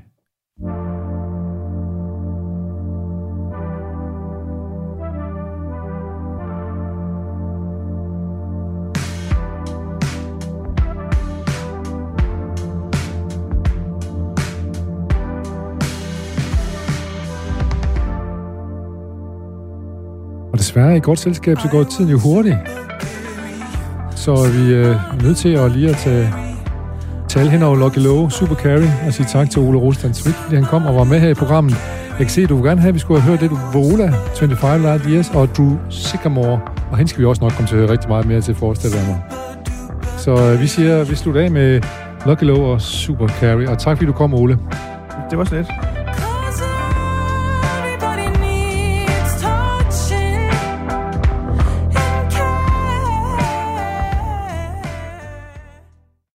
Desværre 20.78 20.96
i 20.96 21.00
godt 21.00 21.18
selskab, 21.18 21.56
så 21.60 21.68
går 21.68 21.84
tiden 21.84 22.10
jo 22.10 22.18
hurtigt. 22.18 22.56
Så 24.16 24.32
er 24.32 24.50
vi 24.58 24.74
øh, 24.74 25.22
nødt 25.22 25.36
til 25.36 25.48
at 25.48 25.72
lige 25.72 25.88
at 25.90 25.96
tage 25.96 26.34
tal 27.28 27.48
hen 27.48 27.62
over 27.62 27.76
Lucky 27.76 27.98
Low, 27.98 28.28
Super 28.28 28.54
Carry, 28.54 29.06
og 29.06 29.12
sige 29.14 29.26
tak 29.26 29.50
til 29.50 29.60
Ole 29.62 29.78
Rostand 29.78 30.14
Svigt, 30.14 30.36
fordi 30.36 30.56
han 30.56 30.64
kom 30.64 30.86
og 30.86 30.94
var 30.94 31.04
med 31.04 31.20
her 31.20 31.28
i 31.28 31.34
programmet. 31.34 31.76
Jeg 32.08 32.26
kan 32.26 32.28
se, 32.28 32.42
at 32.42 32.48
du 32.48 32.56
vil 32.56 32.64
gerne 32.64 32.80
have, 32.80 32.88
at 32.88 32.94
vi 32.94 32.98
skulle 32.98 33.20
have 33.20 33.30
hørt 33.30 33.40
lidt 33.40 33.52
Vola, 33.72 34.12
25 34.36 34.78
Light 34.78 35.04
Years, 35.04 35.30
og 35.30 35.48
Drew 35.56 35.76
Sycamore, 35.88 36.60
og 36.90 36.96
hende 36.96 37.10
skal 37.10 37.20
vi 37.20 37.26
også 37.26 37.42
nok 37.42 37.52
komme 37.52 37.68
til 37.68 37.74
at 37.74 37.80
høre 37.80 37.90
rigtig 37.90 38.08
meget 38.08 38.26
mere 38.26 38.40
til, 38.40 38.54
forestiller 38.54 38.98
jeg 38.98 39.06
mig. 39.08 39.20
Så 40.18 40.30
øh, 40.30 40.60
vi 40.60 40.66
siger, 40.66 41.04
vi 41.04 41.14
slutter 41.14 41.40
af 41.40 41.50
med 41.50 41.80
Lucky 42.26 42.44
Low 42.44 42.62
og 42.62 42.80
Super 42.80 43.28
Carry, 43.28 43.66
og 43.66 43.78
tak 43.78 43.96
fordi 43.96 44.06
du 44.06 44.12
kom, 44.12 44.34
Ole. 44.34 44.58
Det 45.30 45.38
var 45.38 45.44
slet. 45.44 45.66